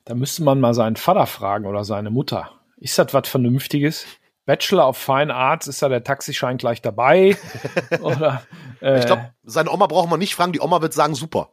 Da 0.04 0.14
müsste 0.14 0.42
man 0.42 0.60
mal 0.60 0.74
seinen 0.74 0.96
Vater 0.96 1.26
fragen 1.26 1.66
oder 1.66 1.84
seine 1.84 2.10
Mutter. 2.10 2.50
Ist 2.76 2.98
das 2.98 3.12
was 3.12 3.28
Vernünftiges? 3.28 4.06
Bachelor 4.46 4.88
of 4.88 4.96
Fine 4.96 5.34
Arts, 5.34 5.66
ist 5.66 5.82
da 5.82 5.88
der 5.88 6.02
Taxischein 6.02 6.56
gleich 6.56 6.82
dabei? 6.82 7.36
Oder, 8.00 8.42
äh, 8.80 8.98
ich 8.98 9.06
glaube, 9.06 9.32
seine 9.42 9.70
Oma 9.70 9.86
brauchen 9.86 10.10
wir 10.10 10.16
nicht 10.16 10.34
fragen, 10.34 10.52
die 10.52 10.60
Oma 10.60 10.82
wird 10.82 10.92
sagen, 10.92 11.14
super. 11.14 11.52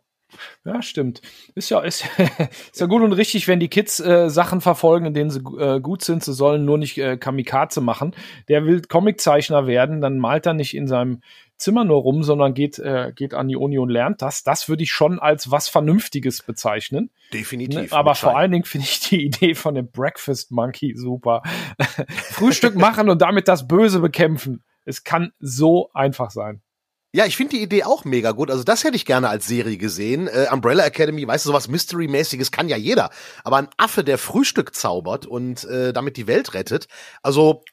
Ja, 0.65 0.81
stimmt. 0.81 1.21
Ist 1.55 1.69
ja, 1.69 1.79
ist, 1.79 2.05
ist 2.71 2.79
ja 2.79 2.87
gut 2.87 3.01
und 3.01 3.13
richtig, 3.13 3.47
wenn 3.47 3.59
die 3.59 3.69
Kids 3.69 3.99
äh, 3.99 4.29
Sachen 4.29 4.61
verfolgen, 4.61 5.05
in 5.05 5.13
denen 5.13 5.29
sie 5.29 5.39
äh, 5.57 5.79
gut 5.79 6.03
sind. 6.03 6.23
Sie 6.23 6.33
sollen 6.33 6.65
nur 6.65 6.77
nicht 6.77 6.97
äh, 6.97 7.17
Kamikaze 7.17 7.81
machen. 7.81 8.15
Der 8.47 8.65
will 8.65 8.81
Comiczeichner 8.81 9.67
werden, 9.67 10.01
dann 10.01 10.17
malt 10.19 10.45
er 10.45 10.53
nicht 10.53 10.75
in 10.75 10.87
seinem 10.87 11.21
Zimmer 11.57 11.85
nur 11.85 12.01
rum, 12.01 12.21
sondern 12.23 12.53
geht, 12.53 12.77
äh, 12.77 13.11
geht 13.15 13.33
an 13.33 13.47
die 13.47 13.55
Uni 13.55 13.79
und 13.79 13.89
lernt 13.89 14.21
das. 14.21 14.43
Das 14.43 14.69
würde 14.69 14.83
ich 14.83 14.91
schon 14.91 15.19
als 15.19 15.49
was 15.49 15.67
Vernünftiges 15.67 16.43
bezeichnen. 16.43 17.09
Definitiv. 17.33 17.91
Ne? 17.91 17.97
Aber 17.97 18.13
vor 18.13 18.37
allen 18.37 18.51
Dingen 18.51 18.65
finde 18.65 18.85
ich 18.85 18.99
die 18.99 19.25
Idee 19.25 19.55
von 19.55 19.73
dem 19.73 19.89
Breakfast 19.89 20.51
Monkey 20.51 20.93
super. 20.95 21.41
Frühstück 22.07 22.75
machen 22.75 23.09
und 23.09 23.21
damit 23.21 23.47
das 23.47 23.67
Böse 23.67 23.99
bekämpfen. 23.99 24.63
Es 24.85 25.03
kann 25.03 25.31
so 25.39 25.89
einfach 25.93 26.29
sein. 26.29 26.61
Ja, 27.17 27.25
ich 27.25 27.36
finde 27.36 27.56
die 27.56 27.63
Idee 27.63 27.84
auch 27.84 28.06
mega 28.06 28.32
gut. 28.32 28.51
Also 28.51 28.63
das 28.63 28.84
hätte 28.84 28.95
ich 28.95 29.03
gerne 29.03 29.27
als 29.27 29.47
Serie 29.47 29.77
gesehen. 29.77 30.27
Äh, 30.27 30.49
Umbrella 30.53 30.86
Academy, 30.86 31.27
weißt 31.27 31.45
du, 31.45 31.49
sowas 31.49 31.67
Mystery-mäßiges 31.67 32.51
kann 32.51 32.69
ja 32.69 32.77
jeder. 32.77 33.10
Aber 33.43 33.58
ein 33.58 33.69
Affe, 33.75 34.03
der 34.03 34.19
Frühstück 34.19 34.75
zaubert 34.75 35.25
und 35.25 35.63
äh, 35.63 35.93
damit 35.93 36.17
die 36.17 36.27
Welt 36.27 36.53
rettet. 36.53 36.86
Also 37.23 37.63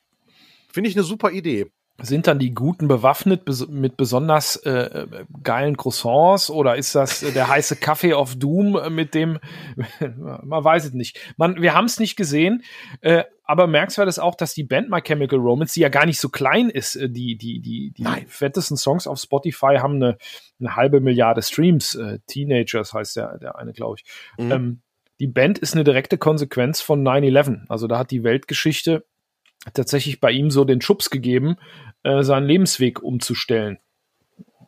finde 0.72 0.88
ich 0.88 0.96
eine 0.96 1.04
super 1.04 1.30
Idee. 1.30 1.66
Sind 2.02 2.26
dann 2.26 2.40
die 2.40 2.52
Guten 2.52 2.88
bewaffnet 2.88 3.44
bes 3.44 3.68
mit 3.68 3.96
besonders 3.96 4.56
äh, 4.56 5.06
geilen 5.44 5.76
Croissants 5.76 6.50
oder 6.50 6.76
ist 6.76 6.96
das 6.96 7.22
äh, 7.22 7.30
der 7.30 7.46
heiße 7.46 7.76
Kaffee 7.76 8.14
of 8.14 8.34
Doom 8.34 8.76
äh, 8.76 8.90
mit 8.90 9.14
dem, 9.14 9.38
man 10.00 10.64
weiß 10.64 10.86
es 10.86 10.92
nicht. 10.92 11.20
Man, 11.36 11.62
wir 11.62 11.72
haben 11.72 11.84
es 11.84 12.00
nicht 12.00 12.16
gesehen, 12.16 12.64
äh, 13.00 13.22
aber 13.44 13.68
merkswert 13.68 14.08
ist 14.08 14.18
auch, 14.18 14.34
dass 14.34 14.54
die 14.54 14.64
Band 14.64 14.90
My 14.90 15.02
Chemical 15.02 15.38
Romance, 15.38 15.74
die 15.74 15.80
ja 15.80 15.88
gar 15.88 16.04
nicht 16.04 16.18
so 16.18 16.30
klein 16.30 16.68
ist, 16.68 16.96
äh, 16.96 17.08
die, 17.08 17.36
die, 17.36 17.60
die, 17.60 17.92
die 17.92 18.02
Nein. 18.02 18.26
fettesten 18.26 18.76
Songs 18.76 19.06
auf 19.06 19.20
Spotify 19.20 19.76
haben 19.78 19.94
eine, 19.94 20.18
eine 20.58 20.74
halbe 20.74 21.00
Milliarde 21.00 21.42
Streams. 21.42 21.96
Teenagers 22.26 22.92
heißt 22.92 23.16
der, 23.16 23.38
der 23.38 23.56
eine, 23.56 23.72
glaube 23.72 23.98
ich. 23.98 24.04
Mhm. 24.42 24.52
Ähm, 24.52 24.82
die 25.20 25.28
Band 25.28 25.58
ist 25.58 25.74
eine 25.74 25.84
direkte 25.84 26.18
Konsequenz 26.18 26.80
von 26.80 27.06
9-11. 27.06 27.66
Also 27.68 27.86
da 27.86 27.98
hat 27.98 28.10
die 28.10 28.24
Weltgeschichte 28.24 29.06
tatsächlich 29.72 30.20
bei 30.20 30.30
ihm 30.30 30.50
so 30.50 30.64
den 30.64 30.80
Schubs 30.80 31.10
gegeben, 31.10 31.56
äh, 32.02 32.22
seinen 32.22 32.46
Lebensweg 32.46 33.02
umzustellen. 33.02 33.78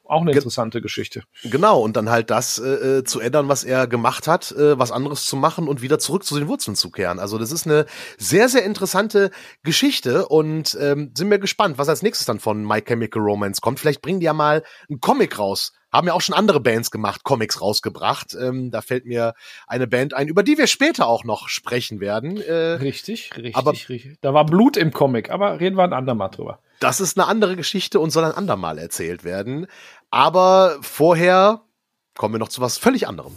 Auch 0.09 0.20
eine 0.20 0.33
interessante 0.33 0.79
Ge 0.79 0.83
Geschichte. 0.83 1.25
Genau, 1.42 1.81
und 1.81 1.96
dann 1.96 2.11
halt 2.11 2.31
das 2.31 2.59
äh, 2.59 2.99
äh, 2.99 3.05
zu 3.05 3.18
ändern, 3.18 3.49
was 3.49 3.64
er 3.64 3.88
gemacht 3.88 4.29
hat, 4.29 4.53
äh, 4.53 4.79
was 4.79 4.92
anderes 4.92 5.27
zu 5.27 5.37
machen 5.37 5.66
und 5.66 5.83
wieder 5.83 5.99
zurück 5.99 6.25
zu 6.25 6.38
den 6.38 6.46
Wurzeln 6.46 6.77
zu 6.77 6.90
kehren. 6.90 7.18
Also 7.18 7.38
das 7.38 7.51
ist 7.51 7.66
eine 7.66 7.87
sehr, 8.16 8.49
sehr 8.49 8.64
interessante 8.64 9.31
Geschichte 9.64 10.29
und 10.29 10.79
ähm, 10.81 11.12
sind 11.16 11.29
wir 11.29 11.40
gespannt, 11.40 11.79
was 11.79 11.88
als 11.88 12.03
nächstes 12.03 12.27
dann 12.27 12.38
von 12.38 12.64
My 12.64 12.81
Chemical 12.83 13.20
Romance 13.20 13.61
kommt. 13.61 13.81
Vielleicht 13.81 14.01
bringen 14.01 14.20
die 14.20 14.27
ja 14.27 14.33
mal 14.33 14.62
einen 14.88 15.01
Comic 15.01 15.38
raus 15.40 15.72
haben 15.97 16.07
ja 16.07 16.13
auch 16.13 16.21
schon 16.21 16.35
andere 16.35 16.61
Bands 16.61 16.91
gemacht, 16.91 17.25
Comics 17.25 17.61
rausgebracht. 17.61 18.37
Ähm, 18.41 18.71
da 18.71 18.83
fällt 18.83 19.07
mir 19.07 19.35
eine 19.67 19.87
Band 19.87 20.15
ein, 20.15 20.29
über 20.29 20.43
die 20.43 20.59
wir 20.59 20.67
später 20.67 21.07
auch 21.07 21.25
noch 21.25 21.49
sprechen 21.49 22.01
werden. 22.01 22.41
Äh, 22.41 22.53
richtig, 22.75 23.31
richtig, 23.37 23.57
aber 23.57 23.73
richtig. 23.73 24.19
Da 24.21 24.35
war 24.35 24.47
Blut 24.47 24.77
im 24.77 24.93
Comic, 24.93 25.31
aber 25.31 25.61
reden 25.61 25.77
wir 25.77 25.85
ein 25.85 25.93
andermal 25.93 26.31
drüber. 26.31 26.59
Das 26.81 27.01
ist 27.01 27.19
eine 27.19 27.27
andere 27.27 27.57
Geschichte 27.57 28.01
und 28.01 28.11
soll 28.11 28.25
ein 28.25 28.33
andermal 28.33 28.79
erzählt 28.79 29.25
werden. 29.25 29.67
Aber 30.11 30.77
vorher 30.83 31.63
kommen 32.17 32.35
wir 32.35 32.39
noch 32.39 32.49
zu 32.49 32.61
was 32.61 32.79
völlig 32.79 33.09
anderem. 33.09 33.33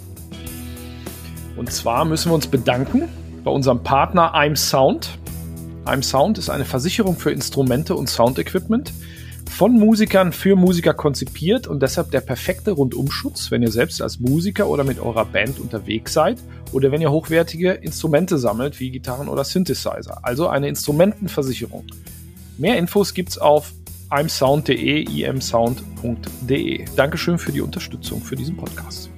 Und 1.55 1.71
zwar 1.71 2.05
müssen 2.05 2.29
wir 2.31 2.35
uns 2.35 2.47
bedanken 2.47 3.09
bei 3.43 3.51
unserem 3.51 3.83
Partner 3.83 4.35
I'm 4.35 4.55
Sound. 4.55 5.17
I'm 5.85 6.03
Sound 6.03 6.37
ist 6.37 6.49
eine 6.49 6.65
Versicherung 6.65 7.17
für 7.17 7.31
Instrumente 7.31 7.95
und 7.95 8.09
Soundequipment 8.09 8.93
von 9.49 9.73
Musikern 9.73 10.31
für 10.31 10.55
Musiker 10.55 10.93
konzipiert 10.93 11.67
und 11.67 11.81
deshalb 11.81 12.11
der 12.11 12.21
perfekte 12.21 12.71
Rundumschutz, 12.71 13.51
wenn 13.51 13.61
ihr 13.61 13.71
selbst 13.71 14.01
als 14.01 14.19
Musiker 14.19 14.69
oder 14.69 14.85
mit 14.85 14.99
eurer 14.99 15.25
Band 15.25 15.59
unterwegs 15.59 16.13
seid 16.13 16.37
oder 16.71 16.91
wenn 16.91 17.01
ihr 17.01 17.11
hochwertige 17.11 17.71
Instrumente 17.71 18.37
sammelt, 18.37 18.79
wie 18.79 18.89
Gitarren 18.89 19.27
oder 19.27 19.43
Synthesizer. 19.43 20.19
Also 20.21 20.47
eine 20.47 20.69
Instrumentenversicherung. 20.69 21.83
Mehr 22.57 22.77
Infos 22.77 23.13
gibt's 23.13 23.37
auf 23.37 23.73
imsound.de, 24.17 25.25
imsound.de. 25.25 26.85
Dankeschön 26.95 27.37
für 27.37 27.51
die 27.51 27.61
Unterstützung 27.61 28.21
für 28.21 28.37
diesen 28.37 28.55
Podcast. 28.55 29.09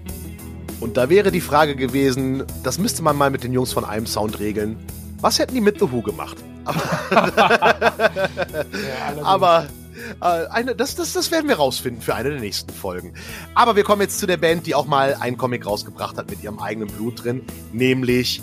Und 0.79 0.97
da 0.97 1.09
wäre 1.09 1.31
die 1.31 1.41
Frage 1.41 1.75
gewesen, 1.75 2.45
das 2.63 2.79
müsste 2.79 3.03
man 3.03 3.15
mal 3.15 3.29
mit 3.29 3.43
den 3.43 3.53
Jungs 3.53 3.73
von 3.73 3.83
imsound 3.83 4.39
regeln. 4.39 4.77
Was 5.19 5.37
hätten 5.37 5.53
die 5.53 5.61
mit 5.61 5.77
The 5.79 5.91
Who 5.91 6.01
gemacht? 6.01 6.37
Aber, 6.65 6.81
ja, 8.71 9.23
aber 9.23 9.67
äh, 10.21 10.47
eine, 10.49 10.75
das, 10.75 10.95
das, 10.95 11.13
das 11.13 11.31
werden 11.31 11.47
wir 11.47 11.55
rausfinden 11.55 12.01
für 12.01 12.15
eine 12.15 12.29
der 12.31 12.39
nächsten 12.39 12.71
Folgen. 12.73 13.13
Aber 13.55 13.75
wir 13.75 13.83
kommen 13.83 14.01
jetzt 14.01 14.19
zu 14.19 14.27
der 14.27 14.37
Band, 14.37 14.67
die 14.67 14.75
auch 14.75 14.85
mal 14.85 15.15
einen 15.19 15.37
Comic 15.37 15.65
rausgebracht 15.65 16.17
hat 16.17 16.29
mit 16.29 16.43
ihrem 16.43 16.59
eigenen 16.59 16.89
Blut 16.89 17.23
drin, 17.23 17.41
nämlich 17.71 18.41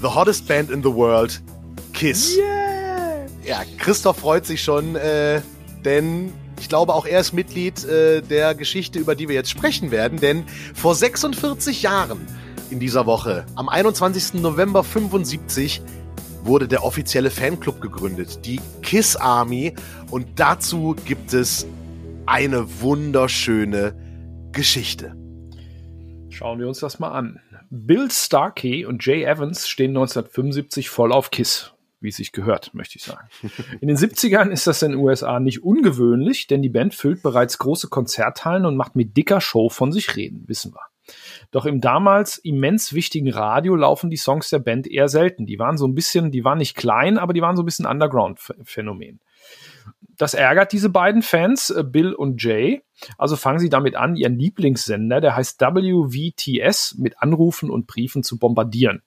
The 0.00 0.08
Hottest 0.08 0.48
Band 0.48 0.70
in 0.70 0.82
the 0.82 0.92
World, 0.92 1.40
Kiss. 1.92 2.36
Yeah! 2.36 3.26
Ja, 3.44 3.62
Christoph 3.78 4.18
freut 4.18 4.46
sich 4.46 4.62
schon, 4.62 4.96
äh, 4.96 5.40
denn 5.84 6.32
ich 6.60 6.68
glaube, 6.68 6.94
auch 6.94 7.06
er 7.06 7.20
ist 7.20 7.32
Mitglied 7.32 7.84
äh, 7.84 8.20
der 8.20 8.54
Geschichte, 8.54 8.98
über 8.98 9.14
die 9.14 9.28
wir 9.28 9.34
jetzt 9.34 9.50
sprechen 9.50 9.90
werden, 9.90 10.20
denn 10.20 10.44
vor 10.74 10.94
46 10.94 11.82
Jahren 11.82 12.26
in 12.70 12.80
dieser 12.80 13.06
Woche. 13.06 13.44
Am 13.56 13.68
21. 13.68 14.34
November 14.34 14.84
75 14.84 15.82
wurde 16.44 16.68
der 16.68 16.84
offizielle 16.84 17.30
Fanclub 17.30 17.80
gegründet, 17.80 18.44
die 18.44 18.60
Kiss 18.82 19.16
Army. 19.16 19.74
Und 20.10 20.26
dazu 20.36 20.96
gibt 21.04 21.32
es 21.34 21.66
eine 22.26 22.80
wunderschöne 22.80 23.94
Geschichte. 24.52 25.16
Schauen 26.28 26.58
wir 26.58 26.68
uns 26.68 26.80
das 26.80 26.98
mal 26.98 27.10
an. 27.10 27.40
Bill 27.70 28.10
Starkey 28.10 28.84
und 28.86 29.04
Jay 29.04 29.24
Evans 29.24 29.68
stehen 29.68 29.90
1975 29.90 30.88
voll 30.88 31.12
auf 31.12 31.30
Kiss 31.30 31.72
wie 32.00 32.08
es 32.08 32.16
sich 32.16 32.32
gehört, 32.32 32.72
möchte 32.74 32.96
ich 32.96 33.04
sagen. 33.04 33.28
In 33.80 33.88
den 33.88 33.96
70ern 33.96 34.50
ist 34.50 34.66
das 34.66 34.82
in 34.82 34.92
den 34.92 35.00
USA 35.00 35.38
nicht 35.38 35.62
ungewöhnlich, 35.62 36.46
denn 36.46 36.62
die 36.62 36.70
Band 36.70 36.94
füllt 36.94 37.22
bereits 37.22 37.58
große 37.58 37.88
Konzerthallen 37.88 38.64
und 38.64 38.76
macht 38.76 38.96
mit 38.96 39.16
dicker 39.16 39.40
Show 39.40 39.68
von 39.68 39.92
sich 39.92 40.16
reden, 40.16 40.44
wissen 40.46 40.72
wir. 40.72 40.89
Doch 41.50 41.66
im 41.66 41.80
damals 41.80 42.38
immens 42.38 42.92
wichtigen 42.92 43.30
Radio 43.30 43.74
laufen 43.74 44.08
die 44.08 44.16
Songs 44.16 44.50
der 44.50 44.60
Band 44.60 44.86
eher 44.86 45.08
selten. 45.08 45.46
Die 45.46 45.58
waren 45.58 45.78
so 45.78 45.86
ein 45.86 45.94
bisschen, 45.94 46.30
die 46.30 46.44
waren 46.44 46.58
nicht 46.58 46.76
klein, 46.76 47.18
aber 47.18 47.32
die 47.32 47.42
waren 47.42 47.56
so 47.56 47.62
ein 47.62 47.66
bisschen 47.66 47.86
Underground-Phänomen. 47.86 49.20
Das 50.16 50.34
ärgert 50.34 50.72
diese 50.72 50.90
beiden 50.90 51.22
Fans, 51.22 51.70
äh, 51.70 51.82
Bill 51.82 52.12
und 52.12 52.42
Jay. 52.42 52.82
Also 53.18 53.36
fangen 53.36 53.58
sie 53.58 53.70
damit 53.70 53.96
an, 53.96 54.14
ihren 54.16 54.38
Lieblingssender, 54.38 55.20
der 55.20 55.34
heißt 55.34 55.60
WVTS, 55.60 56.96
mit 56.98 57.20
Anrufen 57.20 57.70
und 57.70 57.86
Briefen 57.86 58.22
zu 58.22 58.38
bombardieren. 58.38 59.02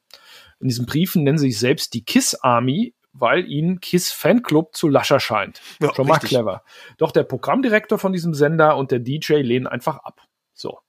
In 0.59 0.67
diesen 0.67 0.85
Briefen 0.85 1.23
nennen 1.23 1.37
sie 1.37 1.51
sich 1.51 1.59
selbst 1.59 1.93
die 1.93 2.03
Kiss 2.03 2.35
Army, 2.35 2.93
weil 3.13 3.47
ihnen 3.47 3.79
Kiss 3.79 4.11
Fanclub 4.11 4.75
zu 4.75 4.87
lasch 4.87 5.11
erscheint. 5.11 5.61
Ja, 5.79 5.93
Schon 5.93 6.07
mal 6.07 6.15
richtig. 6.15 6.29
clever. 6.31 6.63
Doch 6.97 7.11
der 7.11 7.23
Programmdirektor 7.23 7.99
von 7.99 8.11
diesem 8.11 8.33
Sender 8.33 8.75
und 8.75 8.91
der 8.91 8.99
DJ 8.99 9.35
lehnen 9.35 9.67
einfach 9.67 9.97
ab. 9.97 10.21
So. 10.53 10.79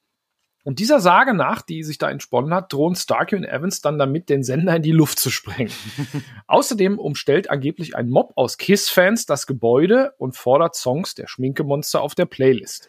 Und 0.65 0.79
dieser 0.79 0.99
Sage 0.99 1.35
nach, 1.35 1.61
die 1.61 1.83
sich 1.83 1.99
da 1.99 2.11
entsponnen 2.11 2.55
hat, 2.55 2.73
drohen 2.73 2.97
Starkey 2.97 3.37
und 3.37 3.45
Evans 3.45 3.83
dann 3.83 3.99
damit, 3.99 4.31
den 4.31 4.43
Sender 4.43 4.75
in 4.75 4.83
die 4.83 4.93
Luft 4.93 5.19
zu 5.19 5.31
sprengen. 5.31 5.73
Außerdem 6.47 6.99
umstellt 6.99 7.51
angeblich 7.51 7.95
ein 7.95 8.09
Mob 8.09 8.33
aus 8.37 8.57
Kiss-Fans 8.57 9.27
das 9.27 9.47
Gebäude 9.47 10.15
und 10.17 10.37
fordert 10.37 10.75
Songs 10.75 11.15
der 11.15 11.29
Schminkemonster 11.29 12.01
auf 12.01 12.15
der 12.15 12.25
Playlist. 12.25 12.89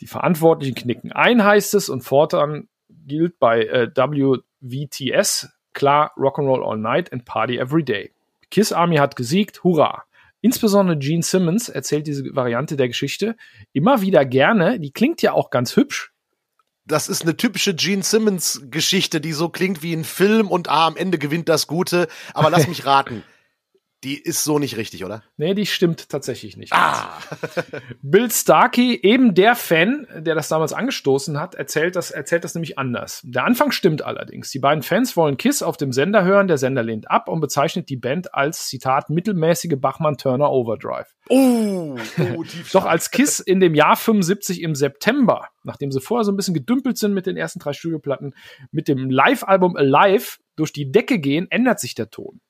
Die 0.00 0.06
Verantwortlichen 0.06 0.74
knicken 0.74 1.12
ein, 1.12 1.44
heißt 1.44 1.74
es, 1.74 1.90
und 1.90 2.02
fortan 2.02 2.68
gilt 2.88 3.38
bei 3.38 3.64
äh, 3.66 3.90
WVTS 3.94 5.50
klar 5.74 6.12
Rock'n'Roll 6.16 6.66
All 6.66 6.78
Night 6.78 7.12
and 7.12 7.24
Party 7.26 7.58
Every 7.58 7.84
Day. 7.84 8.12
Kiss 8.50 8.72
Army 8.72 8.96
hat 8.96 9.16
gesiegt, 9.16 9.62
hurra! 9.62 10.04
Insbesondere 10.40 10.98
Gene 10.98 11.22
Simmons 11.22 11.68
erzählt 11.68 12.08
diese 12.08 12.34
Variante 12.34 12.76
der 12.76 12.88
Geschichte 12.88 13.36
immer 13.72 14.00
wieder 14.02 14.24
gerne. 14.24 14.80
Die 14.80 14.90
klingt 14.90 15.22
ja 15.22 15.32
auch 15.32 15.50
ganz 15.50 15.76
hübsch, 15.76 16.11
das 16.92 17.08
ist 17.08 17.22
eine 17.22 17.36
typische 17.36 17.74
Gene 17.74 18.02
Simmons 18.02 18.62
Geschichte, 18.70 19.20
die 19.20 19.32
so 19.32 19.48
klingt 19.48 19.82
wie 19.82 19.94
ein 19.94 20.04
Film 20.04 20.48
und 20.48 20.68
ah, 20.68 20.86
am 20.86 20.96
Ende 20.96 21.18
gewinnt 21.18 21.48
das 21.48 21.66
Gute. 21.66 22.06
Aber 22.34 22.50
lass 22.50 22.66
mich 22.68 22.84
raten. 22.84 23.24
Die 24.04 24.20
ist 24.20 24.42
so 24.42 24.58
nicht 24.58 24.76
richtig, 24.76 25.04
oder? 25.04 25.22
Nee, 25.36 25.54
die 25.54 25.64
stimmt 25.64 26.08
tatsächlich 26.08 26.56
nicht. 26.56 26.72
Ah. 26.72 27.20
Bill 28.02 28.30
Starkey, 28.32 28.98
eben 29.00 29.34
der 29.34 29.54
Fan, 29.54 30.08
der 30.16 30.34
das 30.34 30.48
damals 30.48 30.72
angestoßen 30.72 31.38
hat, 31.38 31.54
erzählt 31.54 31.94
das, 31.94 32.10
erzählt 32.10 32.42
das 32.42 32.54
nämlich 32.54 32.78
anders. 32.78 33.20
Der 33.24 33.44
Anfang 33.44 33.70
stimmt 33.70 34.02
allerdings. 34.02 34.50
Die 34.50 34.58
beiden 34.58 34.82
Fans 34.82 35.16
wollen 35.16 35.36
Kiss 35.36 35.62
auf 35.62 35.76
dem 35.76 35.92
Sender 35.92 36.24
hören, 36.24 36.48
der 36.48 36.58
Sender 36.58 36.82
lehnt 36.82 37.08
ab 37.10 37.28
und 37.28 37.40
bezeichnet 37.40 37.88
die 37.90 37.96
Band 37.96 38.34
als, 38.34 38.66
Zitat, 38.66 39.08
mittelmäßige 39.08 39.76
Bachmann-Turner 39.78 40.50
Overdrive. 40.50 41.06
Oh, 41.28 41.96
oh 42.18 42.44
Doch 42.72 42.86
als 42.86 43.12
Kiss 43.12 43.38
in 43.38 43.60
dem 43.60 43.76
Jahr 43.76 43.94
75 43.94 44.62
im 44.62 44.74
September, 44.74 45.48
nachdem 45.62 45.92
sie 45.92 46.00
vorher 46.00 46.24
so 46.24 46.32
ein 46.32 46.36
bisschen 46.36 46.54
gedümpelt 46.54 46.98
sind 46.98 47.14
mit 47.14 47.26
den 47.26 47.36
ersten 47.36 47.60
drei 47.60 47.72
Studioplatten, 47.72 48.34
mit 48.72 48.88
dem 48.88 49.10
Live-Album 49.10 49.76
Alive 49.76 50.38
durch 50.56 50.72
die 50.72 50.90
Decke 50.90 51.20
gehen, 51.20 51.46
ändert 51.50 51.78
sich 51.78 51.94
der 51.94 52.10
Ton. 52.10 52.40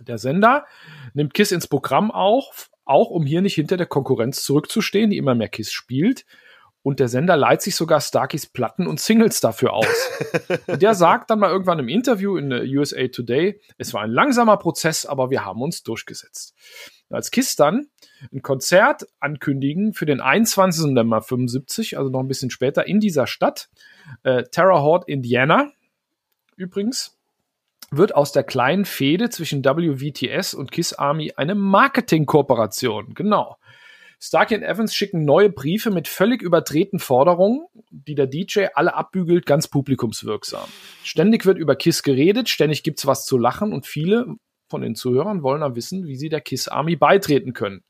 Der 0.00 0.18
Sender 0.18 0.66
nimmt 1.14 1.34
KISS 1.34 1.52
ins 1.52 1.66
Programm 1.66 2.10
auf, 2.10 2.70
auch 2.84 3.10
um 3.10 3.24
hier 3.24 3.42
nicht 3.42 3.54
hinter 3.54 3.76
der 3.76 3.86
Konkurrenz 3.86 4.42
zurückzustehen, 4.42 5.10
die 5.10 5.16
immer 5.16 5.34
mehr 5.34 5.48
KISS 5.48 5.72
spielt. 5.72 6.24
Und 6.82 6.98
der 6.98 7.08
Sender 7.08 7.36
leiht 7.36 7.60
sich 7.60 7.76
sogar 7.76 8.00
Starkeys 8.00 8.46
Platten 8.46 8.86
und 8.86 9.00
Singles 9.00 9.40
dafür 9.40 9.74
aus. 9.74 10.10
und 10.66 10.80
der 10.80 10.94
sagt 10.94 11.30
dann 11.30 11.38
mal 11.38 11.50
irgendwann 11.50 11.78
im 11.78 11.88
Interview 11.88 12.38
in 12.38 12.50
USA 12.52 13.06
Today, 13.08 13.60
es 13.76 13.92
war 13.92 14.02
ein 14.02 14.10
langsamer 14.10 14.56
Prozess, 14.56 15.04
aber 15.04 15.30
wir 15.30 15.44
haben 15.44 15.60
uns 15.60 15.82
durchgesetzt. 15.82 16.54
Als 17.10 17.30
KISS 17.30 17.56
dann 17.56 17.88
ein 18.32 18.40
Konzert 18.40 19.06
ankündigen 19.18 19.92
für 19.92 20.06
den 20.06 20.20
21. 20.20 20.86
November 20.86 21.20
75, 21.20 21.98
also 21.98 22.08
noch 22.08 22.20
ein 22.20 22.28
bisschen 22.28 22.50
später, 22.50 22.86
in 22.86 23.00
dieser 23.00 23.26
Stadt, 23.26 23.68
äh, 24.22 24.44
Terre 24.44 24.80
Haute, 24.80 25.10
Indiana, 25.10 25.70
übrigens, 26.56 27.19
wird 27.90 28.14
aus 28.14 28.32
der 28.32 28.44
kleinen 28.44 28.84
Fehde 28.84 29.30
zwischen 29.30 29.64
WVTS 29.64 30.54
und 30.54 30.70
Kiss 30.70 30.92
Army 30.92 31.32
eine 31.36 31.54
Marketingkooperation. 31.54 33.14
Genau. 33.14 33.56
Starkey 34.22 34.54
und 34.54 34.62
Evans 34.62 34.94
schicken 34.94 35.24
neue 35.24 35.48
Briefe 35.48 35.90
mit 35.90 36.06
völlig 36.06 36.42
überdrehten 36.42 36.98
Forderungen, 36.98 37.66
die 37.90 38.14
der 38.14 38.26
DJ 38.26 38.66
alle 38.74 38.94
abbügelt, 38.94 39.46
ganz 39.46 39.66
publikumswirksam. 39.66 40.68
Ständig 41.02 41.46
wird 41.46 41.56
über 41.56 41.74
Kiss 41.74 42.02
geredet, 42.02 42.50
ständig 42.50 42.82
gibt's 42.82 43.06
was 43.06 43.24
zu 43.24 43.38
lachen 43.38 43.72
und 43.72 43.86
viele 43.86 44.26
von 44.68 44.82
den 44.82 44.94
Zuhörern 44.94 45.42
wollen 45.42 45.62
dann 45.62 45.74
wissen, 45.74 46.06
wie 46.06 46.16
sie 46.16 46.28
der 46.28 46.42
Kiss 46.42 46.68
Army 46.68 46.96
beitreten 46.96 47.54
können. 47.54 47.82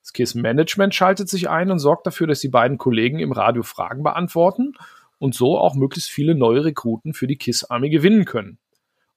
Das 0.00 0.12
Kiss 0.12 0.34
Management 0.36 0.94
schaltet 0.94 1.28
sich 1.28 1.48
ein 1.50 1.72
und 1.72 1.80
sorgt 1.80 2.06
dafür, 2.06 2.28
dass 2.28 2.40
die 2.40 2.48
beiden 2.48 2.78
Kollegen 2.78 3.18
im 3.18 3.32
Radio 3.32 3.64
Fragen 3.64 4.04
beantworten 4.04 4.74
und 5.18 5.34
so 5.34 5.58
auch 5.58 5.74
möglichst 5.74 6.10
viele 6.10 6.36
neue 6.36 6.64
Rekruten 6.64 7.14
für 7.14 7.26
die 7.26 7.36
Kiss 7.36 7.64
Army 7.64 7.90
gewinnen 7.90 8.24
können. 8.24 8.58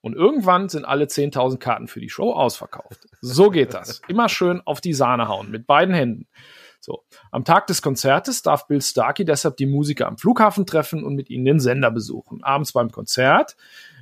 Und 0.00 0.14
irgendwann 0.14 0.68
sind 0.68 0.84
alle 0.84 1.06
10.000 1.06 1.58
Karten 1.58 1.88
für 1.88 2.00
die 2.00 2.08
Show 2.08 2.32
ausverkauft. 2.32 3.08
So 3.20 3.50
geht 3.50 3.74
das. 3.74 4.00
Immer 4.08 4.28
schön 4.28 4.60
auf 4.64 4.80
die 4.80 4.94
Sahne 4.94 5.28
hauen 5.28 5.50
mit 5.50 5.66
beiden 5.66 5.94
Händen. 5.94 6.28
So. 6.80 7.04
Am 7.32 7.44
Tag 7.44 7.66
des 7.66 7.82
Konzertes 7.82 8.42
darf 8.42 8.68
Bill 8.68 8.80
Starkey 8.80 9.24
deshalb 9.24 9.56
die 9.56 9.66
Musiker 9.66 10.06
am 10.06 10.16
Flughafen 10.16 10.66
treffen 10.66 11.02
und 11.02 11.16
mit 11.16 11.28
ihnen 11.30 11.44
den 11.44 11.60
Sender 11.60 11.90
besuchen. 11.90 12.44
Abends 12.44 12.72
beim 12.72 12.92
Konzert 12.92 13.56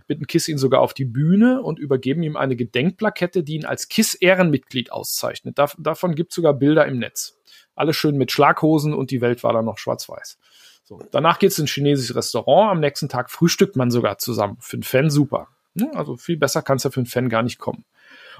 bitten 0.06 0.26
Kiss 0.26 0.48
ihn 0.48 0.58
sogar 0.58 0.80
auf 0.80 0.94
die 0.94 1.04
Bühne 1.04 1.62
und 1.62 1.78
übergeben 1.78 2.22
ihm 2.22 2.36
eine 2.36 2.56
Gedenkplakette, 2.56 3.42
die 3.42 3.56
ihn 3.56 3.64
als 3.64 3.88
Kiss-Ehrenmitglied 3.88 4.92
auszeichnet. 4.92 5.58
Dav 5.58 5.76
davon 5.78 6.14
gibt 6.14 6.32
es 6.32 6.36
sogar 6.36 6.54
Bilder 6.54 6.86
im 6.86 6.98
Netz. 6.98 7.38
Alles 7.74 7.96
schön 7.96 8.16
mit 8.16 8.32
Schlaghosen 8.32 8.94
und 8.94 9.10
die 9.10 9.20
Welt 9.20 9.42
war 9.42 9.52
dann 9.52 9.64
noch 9.64 9.78
schwarz-weiß. 9.78 10.38
So. 10.84 11.00
Danach 11.10 11.38
geht's 11.38 11.58
in 11.58 11.64
ein 11.64 11.68
chinesisches 11.68 12.14
Restaurant. 12.14 12.70
Am 12.70 12.80
nächsten 12.80 13.08
Tag 13.08 13.30
frühstückt 13.30 13.76
man 13.76 13.90
sogar 13.90 14.18
zusammen. 14.18 14.56
Für 14.60 14.76
einen 14.76 14.84
Fan 14.84 15.10
super. 15.10 15.48
Ne? 15.76 15.90
Also 15.94 16.16
viel 16.16 16.36
besser 16.36 16.62
kann 16.62 16.78
es 16.78 16.84
ja 16.84 16.90
für 16.90 17.00
einen 17.00 17.06
Fan 17.06 17.28
gar 17.28 17.42
nicht 17.42 17.58
kommen. 17.58 17.84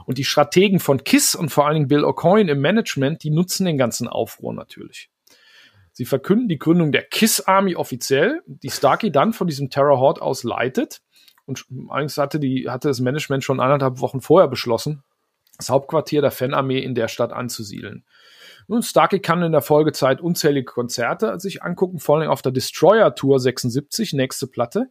Und 0.06 0.18
die 0.18 0.24
Strategen 0.24 0.80
von 0.80 1.04
KISS 1.04 1.34
und 1.34 1.50
vor 1.50 1.66
allen 1.66 1.74
Dingen 1.74 1.88
Bill 1.88 2.04
O'Coin 2.04 2.48
im 2.48 2.60
Management, 2.60 3.22
die 3.22 3.30
nutzen 3.30 3.66
den 3.66 3.78
ganzen 3.78 4.08
Aufruhr 4.08 4.54
natürlich. 4.54 5.10
Sie 5.92 6.04
verkünden 6.04 6.48
die 6.48 6.58
Gründung 6.58 6.92
der 6.92 7.02
KISS 7.02 7.40
Army 7.40 7.74
offiziell, 7.74 8.42
die 8.46 8.70
Starkey 8.70 9.10
dann 9.10 9.32
von 9.32 9.46
diesem 9.46 9.70
Terror 9.70 9.98
Horde 9.98 10.22
aus 10.22 10.44
leitet. 10.44 11.00
Und 11.46 11.64
eigentlich 11.88 12.18
hatte, 12.18 12.40
die, 12.40 12.68
hatte 12.68 12.88
das 12.88 13.00
Management 13.00 13.44
schon 13.44 13.60
anderthalb 13.60 14.00
Wochen 14.00 14.20
vorher 14.20 14.48
beschlossen, 14.48 15.02
das 15.56 15.70
Hauptquartier 15.70 16.20
der 16.20 16.32
Fanarmee 16.32 16.80
in 16.80 16.94
der 16.94 17.08
Stadt 17.08 17.32
anzusiedeln. 17.32 18.04
Nun, 18.68 18.82
Starkey 18.82 19.20
kann 19.20 19.42
in 19.42 19.52
der 19.52 19.62
Folgezeit 19.62 20.20
unzählige 20.20 20.64
Konzerte 20.64 21.38
sich 21.38 21.62
angucken, 21.62 22.00
vor 22.00 22.18
allem 22.18 22.30
auf 22.30 22.42
der 22.42 22.52
Destroyer 22.52 23.14
Tour 23.14 23.38
76, 23.38 24.12
nächste 24.12 24.46
Platte, 24.46 24.90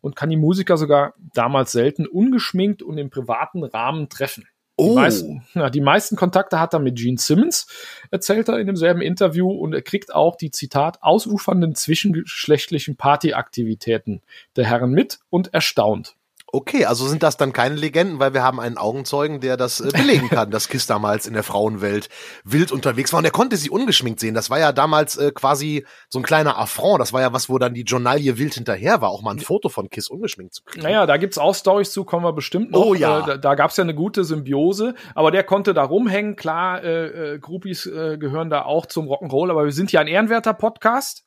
und 0.00 0.14
kann 0.14 0.30
die 0.30 0.36
Musiker 0.36 0.76
sogar 0.76 1.14
damals 1.34 1.72
selten 1.72 2.06
ungeschminkt 2.06 2.82
und 2.82 2.98
im 2.98 3.10
privaten 3.10 3.64
Rahmen 3.64 4.08
treffen. 4.08 4.46
Oh. 4.80 4.90
Die, 4.90 4.94
meisten, 4.94 5.44
ja, 5.54 5.70
die 5.70 5.80
meisten 5.80 6.14
Kontakte 6.14 6.60
hat 6.60 6.72
er 6.72 6.78
mit 6.78 6.96
Gene 6.96 7.18
Simmons, 7.18 7.66
erzählt 8.12 8.48
er 8.48 8.60
in 8.60 8.68
demselben 8.68 9.00
Interview, 9.00 9.50
und 9.50 9.72
er 9.72 9.82
kriegt 9.82 10.14
auch 10.14 10.36
die 10.36 10.52
Zitat 10.52 11.02
ausufernden 11.02 11.74
zwischengeschlechtlichen 11.74 12.96
Partyaktivitäten 12.96 14.22
der 14.54 14.66
Herren 14.66 14.92
mit 14.92 15.18
und 15.30 15.52
erstaunt. 15.52 16.14
Okay, 16.50 16.86
also 16.86 17.06
sind 17.06 17.22
das 17.22 17.36
dann 17.36 17.52
keine 17.52 17.74
Legenden, 17.74 18.20
weil 18.20 18.32
wir 18.32 18.42
haben 18.42 18.58
einen 18.58 18.78
Augenzeugen, 18.78 19.40
der 19.40 19.58
das 19.58 19.80
äh, 19.80 19.90
belegen 19.92 20.30
kann, 20.30 20.50
dass 20.50 20.68
Kiss 20.68 20.86
damals 20.86 21.26
in 21.26 21.34
der 21.34 21.42
Frauenwelt 21.42 22.08
wild 22.42 22.72
unterwegs 22.72 23.12
war 23.12 23.18
und 23.18 23.26
er 23.26 23.30
konnte 23.30 23.58
sie 23.58 23.68
ungeschminkt 23.68 24.18
sehen. 24.18 24.32
Das 24.34 24.48
war 24.48 24.58
ja 24.58 24.72
damals 24.72 25.18
äh, 25.18 25.30
quasi 25.30 25.84
so 26.08 26.18
ein 26.18 26.22
kleiner 26.22 26.56
Affront. 26.56 27.02
Das 27.02 27.12
war 27.12 27.20
ja 27.20 27.34
was, 27.34 27.50
wo 27.50 27.58
dann 27.58 27.74
die 27.74 27.82
Journalie 27.82 28.38
wild 28.38 28.54
hinterher 28.54 29.02
war, 29.02 29.10
auch 29.10 29.20
mal 29.20 29.32
ein 29.32 29.40
Foto 29.40 29.68
von 29.68 29.90
Kiss 29.90 30.08
ungeschminkt 30.08 30.54
zu 30.54 30.62
kriegen. 30.64 30.84
Naja, 30.84 31.04
da 31.04 31.18
gibt's 31.18 31.36
auch 31.36 31.54
Stories 31.54 31.92
zu, 31.92 32.04
kommen 32.04 32.24
wir 32.24 32.32
bestimmt 32.32 32.70
noch. 32.70 32.86
Oh 32.86 32.94
ja. 32.94 33.20
Äh, 33.20 33.26
da, 33.26 33.36
da 33.36 33.54
gab's 33.54 33.76
ja 33.76 33.84
eine 33.84 33.94
gute 33.94 34.24
Symbiose, 34.24 34.94
aber 35.14 35.30
der 35.30 35.44
konnte 35.44 35.74
da 35.74 35.82
rumhängen. 35.82 36.34
Klar, 36.34 36.82
äh, 36.82 37.34
äh, 37.34 37.38
Groupies 37.40 37.84
äh, 37.84 38.16
gehören 38.16 38.48
da 38.48 38.62
auch 38.62 38.86
zum 38.86 39.06
Rock'n'Roll, 39.06 39.50
aber 39.50 39.66
wir 39.66 39.72
sind 39.72 39.92
ja 39.92 40.00
ein 40.00 40.08
ehrenwerter 40.08 40.54
Podcast. 40.54 41.26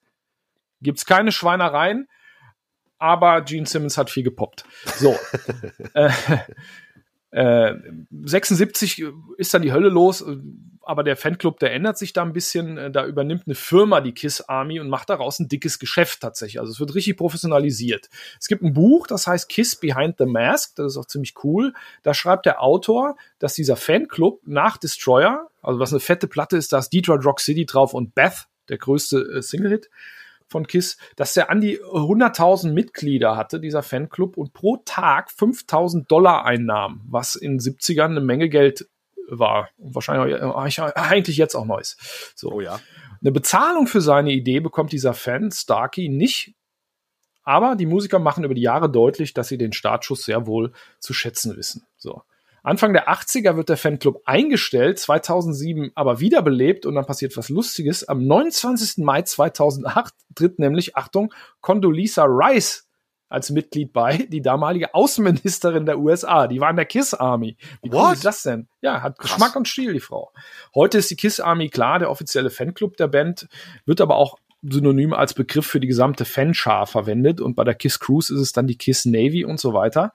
Gibt's 0.81 1.05
keine 1.05 1.31
Schweinereien 1.31 2.07
aber 3.01 3.41
Gene 3.41 3.65
Simmons 3.65 3.97
hat 3.97 4.11
viel 4.11 4.23
gepoppt. 4.23 4.63
So. 4.97 5.17
äh, 5.95 6.09
äh, 7.31 7.73
76 8.23 9.03
ist 9.37 9.53
dann 9.53 9.63
die 9.63 9.73
Hölle 9.73 9.89
los. 9.89 10.23
aber 10.83 11.03
der 11.03 11.15
Fanclub, 11.15 11.59
der 11.59 11.73
ändert 11.73 11.97
sich 11.97 12.13
da 12.13 12.21
ein 12.21 12.33
bisschen. 12.33 12.77
Äh, 12.77 12.91
da 12.91 13.05
übernimmt 13.07 13.43
eine 13.47 13.55
Firma 13.55 14.01
die 14.01 14.13
Kiss 14.13 14.41
Army 14.41 14.79
und 14.79 14.89
macht 14.89 15.09
daraus 15.09 15.39
ein 15.39 15.47
dickes 15.47 15.79
Geschäft 15.79 16.21
tatsächlich. 16.21 16.59
Also 16.59 16.71
es 16.71 16.79
wird 16.79 16.93
richtig 16.93 17.17
professionalisiert. 17.17 18.09
Es 18.39 18.47
gibt 18.47 18.61
ein 18.61 18.73
Buch, 18.73 19.07
das 19.07 19.25
heißt 19.25 19.49
Kiss 19.49 19.75
Behind 19.75 20.17
the 20.19 20.25
Mask. 20.25 20.75
Das 20.75 20.93
ist 20.93 20.97
auch 20.97 21.07
ziemlich 21.07 21.33
cool. 21.43 21.73
Da 22.03 22.13
schreibt 22.13 22.45
der 22.45 22.61
Autor, 22.61 23.15
dass 23.39 23.55
dieser 23.55 23.77
Fanclub 23.77 24.41
nach 24.45 24.77
Destroyer, 24.77 25.49
also 25.63 25.79
was 25.79 25.91
eine 25.91 26.01
fette 26.01 26.27
Platte 26.27 26.55
ist, 26.55 26.71
da 26.71 26.77
ist 26.77 26.93
Detroit 26.93 27.25
Rock 27.25 27.39
City 27.39 27.65
drauf 27.65 27.95
und 27.95 28.13
Beth, 28.13 28.47
der 28.69 28.77
größte 28.77 29.37
äh, 29.37 29.41
Single-Hit 29.41 29.89
von 30.51 30.67
KISS, 30.67 30.97
dass 31.15 31.33
der 31.33 31.49
an 31.49 31.61
die 31.61 31.79
100.000 31.79 32.73
Mitglieder 32.73 33.37
hatte, 33.37 33.59
dieser 33.59 33.81
Fanclub, 33.81 34.37
und 34.37 34.53
pro 34.53 34.77
Tag 34.85 35.29
5.000 35.29 36.07
Dollar 36.07 36.45
einnahm, 36.45 37.01
was 37.07 37.35
in 37.35 37.57
70ern 37.57 38.11
eine 38.11 38.21
Menge 38.21 38.49
Geld 38.49 38.87
war. 39.29 39.69
Und 39.77 39.95
wahrscheinlich 39.95 40.35
äh, 40.35 40.91
eigentlich 40.95 41.37
jetzt 41.37 41.55
auch 41.55 41.65
Neues. 41.65 41.97
So. 42.35 42.51
Oh 42.51 42.61
ja. 42.61 42.79
Eine 43.21 43.31
Bezahlung 43.31 43.87
für 43.87 44.01
seine 44.01 44.31
Idee 44.31 44.59
bekommt 44.59 44.91
dieser 44.91 45.13
Fan, 45.13 45.51
Starkey, 45.51 46.09
nicht. 46.09 46.53
Aber 47.43 47.75
die 47.75 47.85
Musiker 47.85 48.19
machen 48.19 48.43
über 48.43 48.53
die 48.53 48.61
Jahre 48.61 48.91
deutlich, 48.91 49.33
dass 49.33 49.47
sie 49.47 49.57
den 49.57 49.73
Startschuss 49.73 50.23
sehr 50.23 50.45
wohl 50.47 50.73
zu 50.99 51.13
schätzen 51.13 51.55
wissen. 51.55 51.85
So. 51.97 52.23
Anfang 52.63 52.93
der 52.93 53.09
80er 53.09 53.55
wird 53.55 53.69
der 53.69 53.77
Fanclub 53.77 54.21
eingestellt, 54.25 54.99
2007 54.99 55.91
aber 55.95 56.19
wiederbelebt 56.19 56.85
und 56.85 56.95
dann 56.95 57.05
passiert 57.05 57.35
was 57.35 57.49
Lustiges. 57.49 58.07
Am 58.07 58.25
29. 58.25 59.03
Mai 59.03 59.23
2008 59.23 60.13
tritt 60.35 60.59
nämlich, 60.59 60.95
Achtung, 60.95 61.33
Condoleezza 61.61 62.25
Rice 62.25 62.87
als 63.29 63.49
Mitglied 63.49 63.93
bei, 63.93 64.27
die 64.29 64.41
damalige 64.41 64.93
Außenministerin 64.93 65.85
der 65.85 65.97
USA. 65.97 66.47
Die 66.47 66.59
war 66.59 66.69
in 66.69 66.75
der 66.75 66.85
Kiss 66.85 67.13
Army. 67.13 67.57
Wie 67.81 67.89
cool 67.91 68.13
ist 68.13 68.25
das 68.25 68.43
denn? 68.43 68.67
Ja, 68.81 69.01
hat 69.01 69.17
Krass. 69.17 69.31
Geschmack 69.31 69.55
und 69.55 69.67
Stil, 69.67 69.93
die 69.93 69.99
Frau. 69.99 70.31
Heute 70.75 70.99
ist 70.99 71.09
die 71.09 71.15
Kiss 71.15 71.39
Army 71.39 71.69
klar, 71.69 71.97
der 71.97 72.11
offizielle 72.11 72.49
Fanclub 72.49 72.97
der 72.97 73.07
Band, 73.07 73.47
wird 73.85 74.01
aber 74.01 74.17
auch 74.17 74.37
synonym 74.61 75.13
als 75.13 75.33
Begriff 75.33 75.65
für 75.65 75.79
die 75.79 75.87
gesamte 75.87 76.25
Fanschar 76.25 76.85
verwendet 76.85 77.41
und 77.41 77.55
bei 77.55 77.63
der 77.63 77.75
Kiss 77.75 77.99
Cruise 77.99 78.33
ist 78.33 78.39
es 78.39 78.51
dann 78.51 78.67
die 78.67 78.77
Kiss 78.77 79.05
Navy 79.05 79.43
und 79.45 79.59
so 79.59 79.73
weiter. 79.73 80.13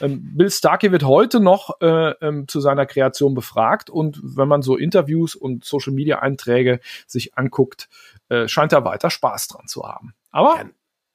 Ähm, 0.00 0.32
Bill 0.36 0.50
Starkey 0.50 0.92
wird 0.92 1.04
heute 1.04 1.40
noch 1.40 1.80
äh, 1.80 2.12
ähm, 2.20 2.48
zu 2.48 2.60
seiner 2.60 2.86
Kreation 2.86 3.34
befragt 3.34 3.90
und 3.90 4.20
wenn 4.22 4.48
man 4.48 4.62
so 4.62 4.76
Interviews 4.76 5.34
und 5.34 5.64
Social 5.64 5.92
Media 5.92 6.20
Einträge 6.20 6.80
sich 7.06 7.36
anguckt, 7.36 7.88
äh, 8.28 8.48
scheint 8.48 8.72
er 8.72 8.84
weiter 8.84 9.10
Spaß 9.10 9.48
dran 9.48 9.66
zu 9.66 9.82
haben. 9.82 10.14
Aber 10.30 10.56
ja 10.56 10.64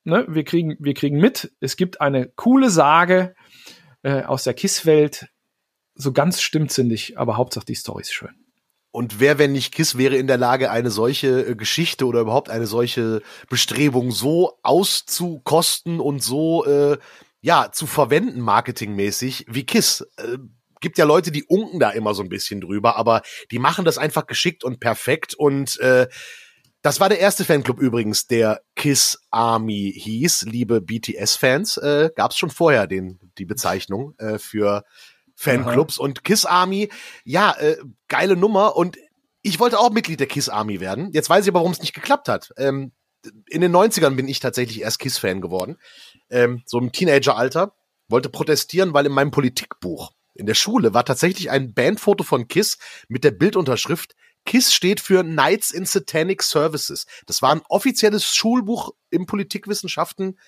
ne, 0.08 0.26
wir 0.28 0.44
kriegen, 0.44 0.78
wir 0.80 0.94
kriegen 0.94 1.20
mit, 1.20 1.52
es 1.60 1.76
gibt 1.76 2.02
eine 2.02 2.30
coole 2.36 2.70
Sage 2.70 3.36
äh, 4.02 4.24
aus 4.24 4.44
der 4.44 4.54
KISS-Welt. 4.54 5.28
So 5.94 6.14
ganz 6.14 6.42
stimmt 6.42 6.72
sie 6.72 6.84
nicht, 6.84 7.18
aber 7.18 7.38
Hauptsache 7.38 7.66
die 7.66 7.76
Story 7.76 8.02
ist 8.02 8.14
schön. 8.14 8.47
Und 8.98 9.20
wer, 9.20 9.38
wenn 9.38 9.52
nicht 9.52 9.76
KISS, 9.76 10.00
wäre 10.00 10.16
in 10.16 10.26
der 10.26 10.40
Lage, 10.40 10.72
eine 10.72 10.90
solche 10.90 11.50
äh, 11.50 11.56
Geschichte 11.56 12.08
oder 12.08 12.22
überhaupt 12.22 12.50
eine 12.50 12.66
solche 12.66 13.22
Bestrebung 13.48 14.10
so 14.10 14.58
auszukosten 14.64 16.00
und 16.00 16.24
so 16.24 16.66
äh, 16.66 16.98
ja 17.40 17.70
zu 17.72 17.86
verwenden, 17.86 18.40
marketingmäßig, 18.40 19.46
wie 19.50 19.68
KISS? 19.68 20.02
Äh, 20.18 20.40
gibt 20.82 20.98
ja 20.98 21.06
Leute, 21.06 21.32
die 21.32 21.44
unken 21.44 21.80
da 21.80 21.92
immer 21.92 22.16
so 22.16 22.24
ein 22.24 22.30
bisschen 22.30 22.60
drüber, 22.60 22.96
aber 22.96 23.22
die 23.52 23.60
machen 23.60 23.86
das 23.86 24.00
einfach 24.00 24.26
geschickt 24.26 24.64
und 24.64 24.80
perfekt 24.80 25.36
und 25.36 25.80
äh, 25.80 26.08
das 26.82 27.00
war 27.00 27.10
der 27.10 27.20
erste 27.20 27.46
Fanclub 27.46 27.80
übrigens, 27.80 28.26
der 28.26 28.62
Kiss 28.76 29.20
Army 29.30 29.94
hieß. 29.96 30.48
Liebe 30.50 30.82
BTS-Fans, 30.82 31.78
äh, 31.78 32.10
gab 32.16 32.32
es 32.32 32.38
schon 32.38 32.50
vorher 32.50 32.88
den, 32.88 33.20
die 33.38 33.46
Bezeichnung 33.46 34.16
äh, 34.18 34.40
für 34.40 34.86
Fanclubs. 35.38 36.00
Aha. 36.00 36.06
Und 36.06 36.24
Kiss 36.24 36.46
Army, 36.46 36.90
ja, 37.24 37.56
äh, 37.60 37.78
geile 38.08 38.36
Nummer. 38.36 38.76
Und 38.76 38.98
ich 39.42 39.60
wollte 39.60 39.80
auch 39.80 39.92
Mitglied 39.92 40.20
der 40.20 40.28
Kiss 40.28 40.50
Army 40.50 40.80
werden. 40.80 41.12
Jetzt 41.14 41.30
weiß 41.30 41.46
ich 41.46 41.50
aber, 41.50 41.60
warum 41.60 41.72
es 41.72 41.80
nicht 41.80 41.94
geklappt 41.94 42.28
hat. 42.28 42.52
Ähm, 42.58 42.92
in 43.48 43.62
den 43.62 43.76
90ern 43.76 44.16
bin 44.16 44.28
ich 44.28 44.40
tatsächlich 44.40 44.82
erst 44.82 45.00
Kiss-Fan 45.00 45.42
geworden. 45.42 45.78
Ähm, 46.30 46.64
so 46.66 46.80
im 46.80 46.92
Teenager-Alter. 46.92 47.74
Wollte 48.10 48.30
protestieren, 48.30 48.94
weil 48.94 49.06
in 49.06 49.12
meinem 49.12 49.32
Politikbuch 49.32 50.12
in 50.34 50.46
der 50.46 50.54
Schule 50.54 50.94
war 50.94 51.04
tatsächlich 51.04 51.50
ein 51.50 51.74
Bandfoto 51.74 52.24
von 52.24 52.48
Kiss 52.48 52.78
mit 53.10 53.26
der 53.26 53.32
Bildunterschrift 53.32 54.16
KISS 54.48 54.74
steht 54.74 55.00
für 55.02 55.24
Knights 55.24 55.72
in 55.72 55.86
Satanic 55.86 56.42
Services. 56.42 57.06
Das 57.28 57.42
war 57.44 57.52
ein 57.52 57.62
offizielles 57.70 58.34
Schulbuch 58.34 58.92
im 59.12 59.28
Politikwissenschaften 59.28 60.40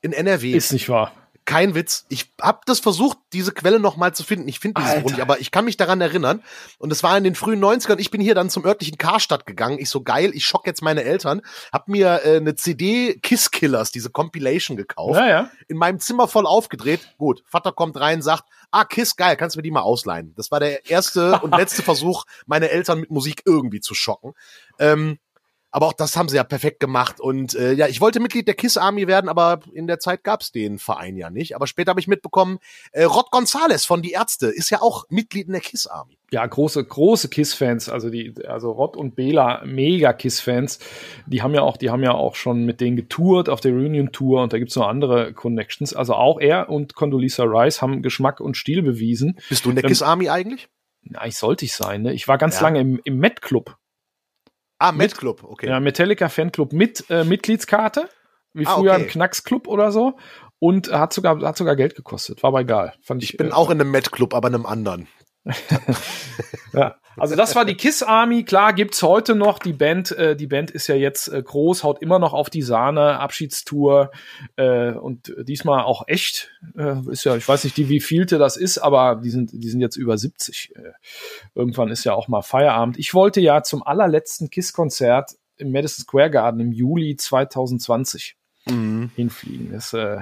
in 0.00 0.12
NRW. 0.12 0.52
Ist 0.52 0.72
nicht 0.72 0.88
wahr. 0.88 1.12
Kein 1.48 1.74
Witz. 1.74 2.04
Ich 2.10 2.30
habe 2.42 2.60
das 2.66 2.78
versucht, 2.78 3.16
diese 3.32 3.52
Quelle 3.52 3.80
noch 3.80 3.96
mal 3.96 4.14
zu 4.14 4.22
finden. 4.22 4.48
Ich 4.48 4.60
finde 4.60 4.82
dieses 4.82 5.02
Buch 5.02 5.08
nicht, 5.08 5.22
aber 5.22 5.40
ich 5.40 5.50
kann 5.50 5.64
mich 5.64 5.78
daran 5.78 5.98
erinnern. 6.02 6.42
Und 6.76 6.92
es 6.92 7.02
war 7.02 7.16
in 7.16 7.24
den 7.24 7.34
frühen 7.34 7.58
90ern. 7.64 7.98
Ich 7.98 8.10
bin 8.10 8.20
hier 8.20 8.34
dann 8.34 8.50
zum 8.50 8.66
örtlichen 8.66 8.98
Karstadt 8.98 9.46
gegangen. 9.46 9.78
Ich 9.78 9.88
so 9.88 10.02
geil, 10.02 10.32
ich 10.34 10.44
schock 10.44 10.66
jetzt 10.66 10.82
meine 10.82 11.04
Eltern. 11.04 11.40
Hab 11.72 11.88
mir 11.88 12.20
äh, 12.22 12.36
eine 12.36 12.54
CD 12.54 13.18
Kiss 13.22 13.50
Killers, 13.50 13.90
diese 13.90 14.10
Compilation 14.10 14.76
gekauft. 14.76 15.18
Ja, 15.18 15.26
ja. 15.26 15.50
In 15.68 15.78
meinem 15.78 16.00
Zimmer 16.00 16.28
voll 16.28 16.46
aufgedreht. 16.46 17.14
Gut, 17.16 17.42
Vater 17.46 17.72
kommt 17.72 17.98
rein, 17.98 18.20
sagt, 18.20 18.44
ah, 18.70 18.84
Kiss, 18.84 19.16
geil, 19.16 19.34
kannst 19.36 19.56
du 19.56 19.60
mir 19.60 19.62
die 19.62 19.70
mal 19.70 19.80
ausleihen. 19.80 20.34
Das 20.36 20.50
war 20.50 20.60
der 20.60 20.90
erste 20.90 21.40
und 21.40 21.56
letzte 21.56 21.82
Versuch, 21.88 22.24
meine 22.44 22.68
Eltern 22.68 23.00
mit 23.00 23.10
Musik 23.10 23.44
irgendwie 23.46 23.80
zu 23.80 23.94
schocken. 23.94 24.34
Ähm, 24.78 25.18
aber 25.70 25.86
auch 25.86 25.92
das 25.92 26.16
haben 26.16 26.28
sie 26.28 26.36
ja 26.36 26.44
perfekt 26.44 26.80
gemacht. 26.80 27.20
Und 27.20 27.54
äh, 27.54 27.72
ja, 27.72 27.88
ich 27.88 28.00
wollte 28.00 28.20
Mitglied 28.20 28.48
der 28.48 28.54
Kiss 28.54 28.76
Army 28.76 29.06
werden, 29.06 29.28
aber 29.28 29.60
in 29.72 29.86
der 29.86 29.98
Zeit 29.98 30.24
gab's 30.24 30.50
den 30.50 30.78
Verein 30.78 31.16
ja 31.16 31.30
nicht. 31.30 31.54
Aber 31.54 31.66
später 31.66 31.90
habe 31.90 32.00
ich 32.00 32.08
mitbekommen, 32.08 32.58
äh, 32.92 33.04
Rod 33.04 33.30
Gonzales 33.30 33.84
von 33.84 34.00
Die 34.00 34.12
Ärzte 34.12 34.46
ist 34.46 34.70
ja 34.70 34.80
auch 34.80 35.04
Mitglied 35.10 35.46
in 35.46 35.52
der 35.52 35.60
Kiss 35.60 35.86
Army. 35.86 36.18
Ja, 36.30 36.44
große, 36.44 36.84
große 36.84 37.28
Kiss-Fans, 37.28 37.88
also 37.88 38.10
die, 38.10 38.34
also 38.46 38.70
Rod 38.70 38.96
und 38.96 39.16
Bela, 39.16 39.62
mega 39.64 40.12
Kiss-Fans. 40.12 40.78
Die 41.26 41.42
haben 41.42 41.54
ja 41.54 41.62
auch, 41.62 41.76
die 41.76 41.90
haben 41.90 42.02
ja 42.02 42.12
auch 42.12 42.34
schon 42.34 42.64
mit 42.64 42.80
denen 42.80 42.96
getourt 42.96 43.48
auf 43.48 43.60
der 43.60 43.72
Reunion-Tour 43.72 44.42
und 44.42 44.52
da 44.52 44.58
gibt's 44.58 44.76
noch 44.76 44.88
andere 44.88 45.32
Connections. 45.32 45.94
Also 45.94 46.14
auch 46.14 46.40
er 46.40 46.68
und 46.68 46.94
Condoleezza 46.94 47.44
Rice 47.44 47.82
haben 47.82 48.02
Geschmack 48.02 48.40
und 48.40 48.56
Stil 48.56 48.82
bewiesen. 48.82 49.38
Bist 49.48 49.64
du 49.64 49.70
in 49.70 49.76
der 49.76 49.84
ähm, 49.84 49.88
Kiss 49.88 50.02
Army 50.02 50.28
eigentlich? 50.28 50.68
Na, 51.02 51.26
ich 51.26 51.36
sollte 51.36 51.64
ich 51.64 51.72
sein, 51.72 52.02
ne? 52.02 52.12
Ich 52.12 52.28
war 52.28 52.38
ganz 52.38 52.56
ja. 52.56 52.62
lange 52.62 52.80
im, 52.80 53.00
im 53.04 53.18
Met 53.18 53.40
Ah, 54.78 54.92
Met 54.92 55.16
Club, 55.16 55.44
okay. 55.44 55.68
Ja, 55.68 55.80
Metallica 55.80 56.28
Fanclub 56.28 56.72
mit 56.72 57.04
äh, 57.10 57.24
Mitgliedskarte, 57.24 58.08
wie 58.52 58.66
ah, 58.66 58.76
früher 58.76 58.92
okay. 58.92 59.02
im 59.02 59.08
Knacksclub 59.08 59.66
oder 59.66 59.92
so. 59.92 60.16
Und 60.60 60.90
hat 60.90 61.12
sogar, 61.12 61.40
hat 61.40 61.56
sogar 61.56 61.76
Geld 61.76 61.94
gekostet. 61.94 62.42
War 62.42 62.48
aber 62.48 62.60
egal. 62.60 62.94
Fand 63.00 63.22
ich, 63.22 63.30
ich 63.30 63.36
bin 63.36 63.48
äh, 63.48 63.52
auch 63.52 63.70
in 63.70 63.80
einem 63.80 63.90
Met 63.90 64.10
Club, 64.10 64.34
aber 64.34 64.48
in 64.48 64.54
einem 64.54 64.66
anderen. 64.66 65.06
ja. 66.72 66.96
Also 67.16 67.34
das 67.34 67.56
war 67.56 67.64
die 67.64 67.74
Kiss 67.74 68.02
Army. 68.02 68.44
Klar 68.44 68.72
gibt's 68.72 69.02
heute 69.02 69.34
noch 69.34 69.58
die 69.58 69.72
Band. 69.72 70.12
Äh, 70.12 70.36
die 70.36 70.46
Band 70.46 70.70
ist 70.70 70.86
ja 70.86 70.94
jetzt 70.94 71.28
äh, 71.28 71.42
groß, 71.42 71.82
haut 71.82 72.00
immer 72.00 72.18
noch 72.18 72.32
auf 72.32 72.48
die 72.48 72.62
Sahne, 72.62 73.18
Abschiedstour 73.18 74.12
äh, 74.56 74.92
und 74.92 75.34
diesmal 75.42 75.82
auch 75.82 76.04
echt. 76.06 76.52
Äh, 76.76 77.00
ist 77.10 77.24
ja, 77.24 77.36
ich 77.36 77.48
weiß 77.48 77.64
nicht, 77.64 77.76
die 77.76 77.88
wie 77.88 78.00
vielte 78.00 78.38
das 78.38 78.56
ist, 78.56 78.78
aber 78.78 79.20
die 79.22 79.30
sind, 79.30 79.50
die 79.52 79.68
sind 79.68 79.80
jetzt 79.80 79.96
über 79.96 80.16
70. 80.16 80.76
Äh, 80.76 80.92
irgendwann 81.54 81.88
ist 81.88 82.04
ja 82.04 82.14
auch 82.14 82.28
mal 82.28 82.42
Feierabend. 82.42 82.98
Ich 82.98 83.14
wollte 83.14 83.40
ja 83.40 83.62
zum 83.62 83.82
allerletzten 83.82 84.50
Kiss-Konzert 84.50 85.32
im 85.56 85.72
Madison 85.72 86.04
Square 86.04 86.30
Garden 86.30 86.60
im 86.60 86.72
Juli 86.72 87.16
2020 87.16 88.36
mhm. 88.66 89.10
hinfliegen. 89.16 89.72
Das 89.72 89.92
äh, 89.92 90.18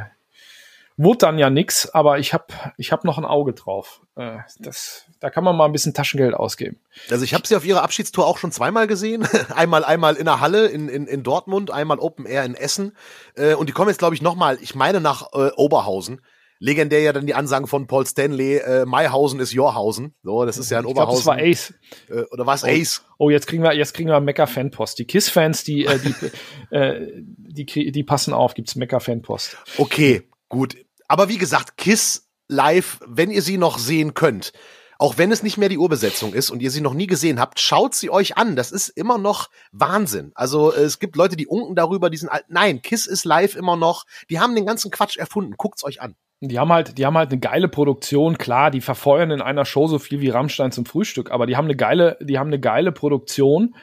Wurde 0.99 1.19
dann 1.19 1.39
ja 1.39 1.51
nix, 1.51 1.91
aber 1.91 2.19
ich 2.19 2.33
habe 2.33 2.47
ich 2.79 2.91
hab 2.91 3.05
noch 3.05 3.19
ein 3.19 3.27
Auge 3.27 3.53
drauf. 3.53 4.01
Äh, 4.17 4.39
das, 4.59 5.05
da 5.21 5.29
kann 5.29 5.45
man 5.45 5.55
mal 5.55 5.67
ein 5.67 5.73
bisschen 5.73 5.93
Taschengeld 5.93 6.33
ausgeben. 6.35 6.81
Also 7.11 7.23
ich 7.23 7.35
habe 7.35 7.47
sie 7.47 7.55
auf 7.55 7.67
ihrer 7.67 7.83
Abschiedstour 7.83 8.27
auch 8.27 8.39
schon 8.39 8.51
zweimal 8.51 8.87
gesehen. 8.87 9.29
einmal 9.55 9.85
einmal 9.85 10.17
in 10.17 10.25
der 10.25 10.41
Halle 10.41 10.69
in, 10.69 10.89
in, 10.89 11.07
in 11.07 11.23
Dortmund, 11.23 11.71
einmal 11.71 11.99
Open 11.99 12.25
Air 12.25 12.45
in 12.45 12.55
Essen. 12.55 12.97
Äh, 13.35 13.55
und 13.55 13.69
die 13.69 13.75
kommen 13.75 13.91
jetzt, 13.91 13.99
glaube 13.99 14.15
ich, 14.15 14.23
nochmal, 14.23 14.57
ich 14.63 14.75
meine 14.75 15.01
nach 15.03 15.33
äh, 15.35 15.51
Oberhausen. 15.57 16.23
Legendär 16.59 17.01
ja 17.01 17.13
dann 17.13 17.27
die 17.27 17.35
Ansagen 17.35 17.67
von 17.67 17.87
Paul 17.87 18.07
Stanley, 18.07 18.57
äh, 18.57 18.87
Maihausen 18.87 19.41
ist 19.41 19.53
Jorhausen. 19.53 20.15
So, 20.23 20.47
das 20.47 20.57
ist 20.57 20.71
ja 20.71 20.79
ein 20.79 20.85
ich 20.85 20.91
Oberhausen. 20.91 21.25
Glaub, 21.25 21.37
das 21.37 21.45
war 21.45 21.51
Ace. 21.51 21.75
Äh, 22.09 22.25
oder 22.33 22.47
war 22.47 22.55
es 22.55 22.65
oh, 22.65 22.69
Ace? 22.69 23.05
Oh, 23.19 23.29
jetzt 23.29 23.47
kriegen 23.47 23.63
wir, 23.63 23.75
jetzt 23.75 23.93
kriegen 23.93 24.09
wir 24.09 24.19
Mecha-Fanpost. 24.21 24.99
Die 24.99 25.05
KISS-Fans, 25.05 25.65
die, 25.65 25.85
äh, 25.85 25.99
die, 25.99 26.15
äh, 26.75 27.23
die, 27.23 27.93
die 27.93 28.03
passen 28.05 28.33
auf, 28.33 28.55
gibt's 28.55 28.75
Mecha-Fanpost. 28.75 29.59
Okay, 29.77 30.27
gut. 30.49 30.77
Aber 31.09 31.29
wie 31.29 31.39
gesagt, 31.39 31.77
Kiss 31.77 32.29
live, 32.49 33.01
wenn 33.07 33.31
ihr 33.31 33.43
sie 33.43 33.59
noch 33.59 33.79
sehen 33.79 34.15
könnt, 34.15 34.53
auch 34.99 35.19
wenn 35.19 35.31
es 35.31 35.43
nicht 35.43 35.59
mehr 35.59 35.69
die 35.69 35.79
Urbesetzung 35.79 36.33
ist 36.33 36.51
und 36.51 36.63
ihr 36.63 36.71
sie 36.71 36.81
noch 36.81 36.95
nie 36.95 37.07
gesehen 37.07 37.39
habt, 37.39 37.61
schaut 37.61 37.95
sie 37.95 38.09
euch 38.09 38.39
an. 38.39 38.57
Das 38.57 38.73
ist 38.73 38.89
immer 38.89 39.19
noch 39.19 39.51
Wahnsinn. 39.73 40.33
Also 40.35 40.73
äh, 40.73 40.81
es 40.81 40.99
gibt 40.99 41.17
Leute, 41.17 41.37
die 41.37 41.47
unken 41.47 41.75
darüber, 41.75 42.09
die 42.09 42.17
sind 42.17 42.31
alt. 42.31 42.47
Nein, 42.49 42.81
Kiss 42.81 43.07
ist 43.07 43.25
live 43.25 43.57
immer 43.57 43.77
noch. 43.77 44.05
Die 44.31 44.41
haben 44.41 44.55
den 44.55 44.65
ganzen 44.65 44.91
Quatsch 44.91 45.19
erfunden. 45.19 45.55
Guckt's 45.57 45.85
euch 45.85 46.01
an. 46.01 46.17
Die 46.41 46.59
haben 46.59 46.73
halt, 46.73 46.99
die 46.99 47.07
haben 47.07 47.17
halt 47.17 47.31
eine 47.31 47.41
geile 47.41 47.69
Produktion. 47.69 48.39
Klar, 48.39 48.71
die 48.71 48.81
verfeuern 48.81 49.31
in 49.31 49.43
einer 49.43 49.65
Show 49.65 49.87
so 49.87 49.99
viel 49.99 50.21
wie 50.21 50.29
Rammstein 50.29 50.73
zum 50.73 50.85
Frühstück, 50.85 51.31
aber 51.31 51.47
die 51.47 51.57
haben 51.57 51.65
eine 51.65 51.77
geile, 51.77 52.19
die 52.21 52.39
haben 52.39 52.49
eine 52.49 52.61
geile 52.61 52.93
Produktion 52.93 53.75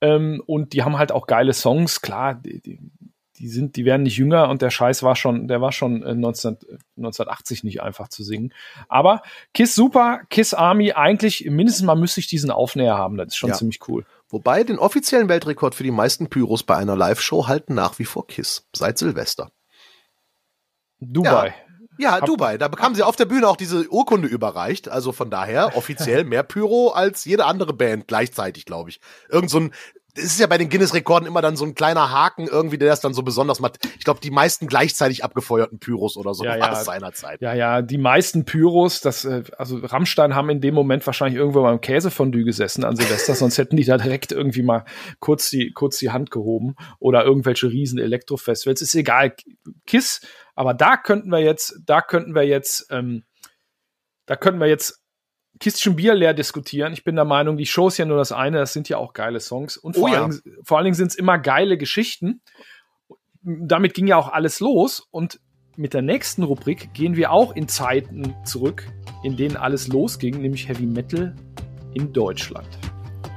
ähm, 0.00 0.40
und 0.46 0.72
die 0.72 0.84
haben 0.84 0.96
halt 0.96 1.10
auch 1.10 1.26
geile 1.26 1.52
Songs. 1.52 2.00
Klar, 2.00 2.36
die, 2.36 2.62
die, 2.62 2.78
die 3.38 3.48
sind, 3.48 3.76
die 3.76 3.84
werden 3.84 4.02
nicht 4.02 4.16
jünger 4.16 4.48
und 4.48 4.62
der 4.62 4.70
Scheiß 4.70 5.02
war 5.02 5.16
schon, 5.16 5.48
der 5.48 5.60
war 5.60 5.72
schon 5.72 6.00
19, 6.00 6.58
1980 6.96 7.64
nicht 7.64 7.82
einfach 7.82 8.08
zu 8.08 8.22
singen. 8.24 8.52
Aber 8.88 9.22
Kiss 9.54 9.74
super, 9.74 10.20
Kiss 10.30 10.54
Army, 10.54 10.92
eigentlich 10.92 11.46
mindestens 11.48 11.84
mal 11.84 11.94
müsste 11.94 12.20
ich 12.20 12.26
diesen 12.26 12.50
Aufnäher 12.50 12.96
haben. 12.96 13.16
Das 13.16 13.28
ist 13.28 13.36
schon 13.36 13.50
ja. 13.50 13.56
ziemlich 13.56 13.80
cool. 13.88 14.04
Wobei 14.28 14.64
den 14.64 14.78
offiziellen 14.78 15.28
Weltrekord 15.28 15.74
für 15.74 15.84
die 15.84 15.90
meisten 15.90 16.28
Pyros 16.28 16.62
bei 16.62 16.76
einer 16.76 16.96
Live-Show 16.96 17.46
halten 17.46 17.74
nach 17.74 17.98
wie 17.98 18.04
vor 18.04 18.26
Kiss 18.26 18.66
seit 18.74 18.98
Silvester. 18.98 19.50
Dubai. 21.00 21.48
Ja. 21.48 21.54
Ja, 22.00 22.20
Dubai. 22.20 22.58
Da 22.58 22.68
bekamen 22.68 22.94
sie 22.94 23.02
auf 23.02 23.16
der 23.16 23.24
Bühne 23.24 23.48
auch 23.48 23.56
diese 23.56 23.88
Urkunde 23.90 24.28
überreicht. 24.28 24.88
Also 24.88 25.10
von 25.10 25.30
daher 25.30 25.76
offiziell 25.76 26.22
mehr 26.22 26.44
Pyro 26.44 26.90
als 26.90 27.24
jede 27.24 27.44
andere 27.44 27.72
Band 27.72 28.06
gleichzeitig, 28.06 28.66
glaube 28.66 28.90
ich. 28.90 29.00
Irgend 29.28 29.50
so 29.50 29.58
ein 29.58 29.72
es 30.18 30.32
ist 30.32 30.40
ja 30.40 30.46
bei 30.46 30.58
den 30.58 30.68
Guinness-Rekorden 30.68 31.26
immer 31.26 31.40
dann 31.40 31.56
so 31.56 31.64
ein 31.64 31.74
kleiner 31.74 32.10
Haken 32.10 32.46
irgendwie, 32.46 32.78
der 32.78 32.88
das 32.88 33.00
dann 33.00 33.14
so 33.14 33.22
besonders 33.22 33.60
macht. 33.60 33.78
Ich 33.98 34.04
glaube, 34.04 34.20
die 34.20 34.30
meisten 34.30 34.66
gleichzeitig 34.66 35.24
abgefeuerten 35.24 35.78
Pyros 35.78 36.16
oder 36.16 36.34
so 36.34 36.44
ja, 36.44 36.50
war 36.50 36.58
ja. 36.58 36.72
es 36.72 36.84
seinerzeit. 36.84 37.40
Ja, 37.40 37.54
ja, 37.54 37.82
die 37.82 37.98
meisten 37.98 38.44
Pyros, 38.44 39.00
das, 39.00 39.24
äh, 39.24 39.44
also 39.56 39.78
Rammstein 39.78 40.34
haben 40.34 40.50
in 40.50 40.60
dem 40.60 40.74
Moment 40.74 41.06
wahrscheinlich 41.06 41.38
irgendwo 41.38 41.62
beim 41.62 41.80
Käsefondue 41.80 42.44
gesessen 42.44 42.84
an 42.84 42.96
Silvester, 42.96 43.34
sonst 43.34 43.58
hätten 43.58 43.76
die 43.76 43.84
da 43.84 43.96
direkt 43.96 44.32
irgendwie 44.32 44.62
mal 44.62 44.84
kurz 45.20 45.50
die, 45.50 45.72
kurz 45.72 45.98
die 45.98 46.10
Hand 46.10 46.30
gehoben 46.30 46.74
oder 46.98 47.24
irgendwelche 47.24 47.70
riesen 47.70 47.98
Elektrofestivals. 47.98 48.82
Ist 48.82 48.94
egal. 48.94 49.34
KISS, 49.86 50.20
aber 50.54 50.74
da 50.74 50.96
könnten 50.96 51.30
wir 51.30 51.40
jetzt, 51.40 51.78
da 51.86 52.02
könnten 52.02 52.34
wir 52.34 52.42
jetzt, 52.42 52.88
ähm, 52.90 53.24
da 54.26 54.36
könnten 54.36 54.60
wir 54.60 54.66
jetzt 54.66 55.02
Kistchen 55.58 55.96
Bier 55.96 56.14
leer 56.14 56.34
diskutieren. 56.34 56.92
Ich 56.92 57.04
bin 57.04 57.16
der 57.16 57.24
Meinung, 57.24 57.56
die 57.56 57.66
Show 57.66 57.88
ist 57.88 57.98
ja 57.98 58.04
nur 58.04 58.16
das 58.16 58.32
eine, 58.32 58.58
das 58.58 58.72
sind 58.72 58.88
ja 58.88 58.98
auch 58.98 59.12
geile 59.12 59.40
Songs. 59.40 59.76
Und 59.76 59.96
vor, 59.96 60.08
oh 60.08 60.12
ja. 60.12 60.22
allen, 60.24 60.40
vor 60.62 60.78
allen 60.78 60.84
Dingen 60.84 60.94
sind 60.94 61.08
es 61.08 61.14
immer 61.14 61.38
geile 61.38 61.76
Geschichten. 61.76 62.40
Damit 63.42 63.94
ging 63.94 64.06
ja 64.06 64.16
auch 64.16 64.28
alles 64.32 64.60
los. 64.60 65.06
Und 65.10 65.40
mit 65.76 65.94
der 65.94 66.02
nächsten 66.02 66.42
Rubrik 66.42 66.92
gehen 66.92 67.16
wir 67.16 67.30
auch 67.32 67.54
in 67.54 67.68
Zeiten 67.68 68.34
zurück, 68.44 68.86
in 69.22 69.36
denen 69.36 69.56
alles 69.56 69.88
losging, 69.88 70.40
nämlich 70.40 70.68
Heavy 70.68 70.86
Metal 70.86 71.34
in 71.94 72.12
Deutschland. 72.12 72.68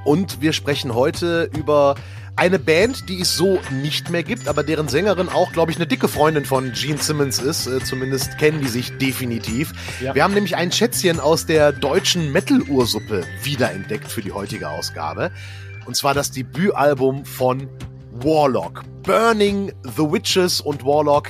Und 0.04 0.40
wir 0.40 0.52
sprechen 0.52 0.94
heute 0.94 1.48
über 1.56 1.94
eine 2.36 2.58
Band, 2.58 3.08
die 3.08 3.20
es 3.20 3.36
so 3.36 3.60
nicht 3.70 4.10
mehr 4.10 4.22
gibt, 4.22 4.48
aber 4.48 4.62
deren 4.62 4.88
Sängerin 4.88 5.28
auch, 5.28 5.52
glaube 5.52 5.70
ich, 5.70 5.76
eine 5.76 5.86
dicke 5.86 6.08
Freundin 6.08 6.44
von 6.44 6.72
Gene 6.72 6.98
Simmons 6.98 7.38
ist. 7.38 7.66
Äh, 7.66 7.84
zumindest 7.84 8.38
kennen 8.38 8.60
die 8.60 8.68
sich 8.68 8.96
definitiv. 8.98 9.72
Ja. 10.00 10.14
Wir 10.14 10.24
haben 10.24 10.34
nämlich 10.34 10.56
ein 10.56 10.72
Schätzchen 10.72 11.20
aus 11.20 11.46
der 11.46 11.72
deutschen 11.72 12.32
Metal-Ursuppe 12.32 13.24
wiederentdeckt 13.42 14.10
für 14.10 14.22
die 14.22 14.32
heutige 14.32 14.68
Ausgabe. 14.68 15.30
Und 15.84 15.96
zwar 15.96 16.14
das 16.14 16.30
Debütalbum 16.30 17.24
von 17.24 17.68
Warlock. 18.12 18.82
Burning 19.02 19.72
the 19.82 20.02
Witches 20.02 20.60
und 20.60 20.84
Warlock 20.84 21.28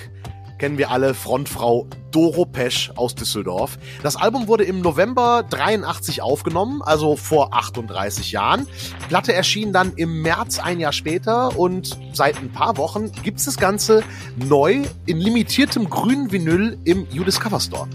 kennen 0.63 0.79
wir 0.79 0.93
alle 0.93 1.13
Frontfrau 1.13 1.89
Doro 2.13 2.47
Pesch 2.47 2.93
aus 2.95 3.17
Düsseldorf. 3.17 3.81
Das 4.05 4.15
Album 4.15 4.47
wurde 4.47 4.63
im 4.63 4.81
November 4.81 5.45
83 5.51 6.23
aufgenommen, 6.23 6.83
also 6.83 7.17
vor 7.17 7.53
38 7.53 8.31
Jahren. 8.31 8.69
Die 9.03 9.09
Platte 9.09 9.33
erschien 9.33 9.73
dann 9.73 9.95
im 9.97 10.23
März 10.23 10.61
ein 10.61 10.79
Jahr 10.79 10.93
später 10.93 11.59
und 11.59 11.99
seit 12.13 12.37
ein 12.37 12.53
paar 12.53 12.77
Wochen 12.77 13.11
gibt 13.25 13.41
es 13.41 13.47
das 13.47 13.57
Ganze 13.57 14.05
neu 14.37 14.85
in 15.05 15.19
limitiertem 15.19 15.91
grünen 15.91 16.31
Vinyl 16.31 16.79
im 16.85 17.09
U-Discover 17.13 17.59
Store. 17.59 17.89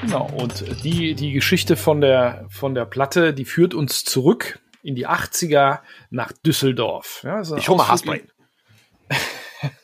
Genau, 0.00 0.28
und 0.40 0.64
die, 0.82 1.14
die 1.14 1.30
Geschichte 1.30 1.76
von 1.76 2.00
der, 2.00 2.46
von 2.48 2.74
der 2.74 2.84
Platte, 2.84 3.32
die 3.32 3.44
führt 3.44 3.74
uns 3.74 4.02
zurück 4.02 4.58
in 4.82 4.96
die 4.96 5.06
80er 5.06 5.78
nach 6.10 6.32
Düsseldorf. 6.32 7.20
Ja, 7.22 7.42
ich 7.42 7.68
hole 7.68 7.78
mal 7.78 7.86
Haarspray. 7.86 8.24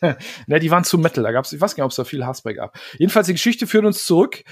ne, 0.47 0.59
die 0.61 0.71
waren 0.71 0.85
zu 0.85 0.99
Metal. 0.99 1.25
Da 1.25 1.33
gab's, 1.33 1.53
ich 1.53 1.61
weiß 1.61 1.75
gar 1.75 1.85
nicht, 1.85 1.87
ob 1.87 1.91
es 1.91 1.97
da 1.97 2.05
viel 2.05 2.25
Hassbay 2.25 2.55
gab. 2.55 2.79
Jedenfalls, 2.99 3.27
die 3.27 3.35
Geschichte 3.35 3.67
führt 3.67 3.85
uns 3.85 4.05
zurück 4.05 4.43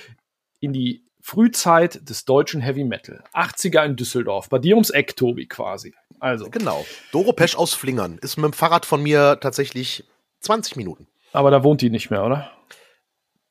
in 0.60 0.72
die 0.72 1.04
Frühzeit 1.20 2.08
des 2.08 2.24
deutschen 2.26 2.60
Heavy 2.60 2.84
Metal. 2.84 3.24
80er 3.32 3.84
in 3.84 3.96
Düsseldorf. 3.96 4.48
Bei 4.50 4.58
dir 4.58 4.74
ums 4.74 4.90
Eck, 4.90 5.16
Tobi, 5.16 5.46
quasi. 5.46 5.94
Also. 6.20 6.50
Genau. 6.50 6.84
Doro 7.12 7.32
Pesch 7.32 7.56
aus 7.56 7.72
Flingern. 7.74 8.18
Ist 8.20 8.36
mit 8.36 8.44
dem 8.44 8.52
Fahrrad 8.52 8.84
von 8.84 9.02
mir 9.02 9.38
tatsächlich 9.40 10.04
20 10.40 10.76
Minuten. 10.76 11.06
Aber 11.32 11.50
da 11.50 11.64
wohnt 11.64 11.80
die 11.80 11.90
nicht 11.90 12.10
mehr, 12.10 12.24
oder? 12.24 12.50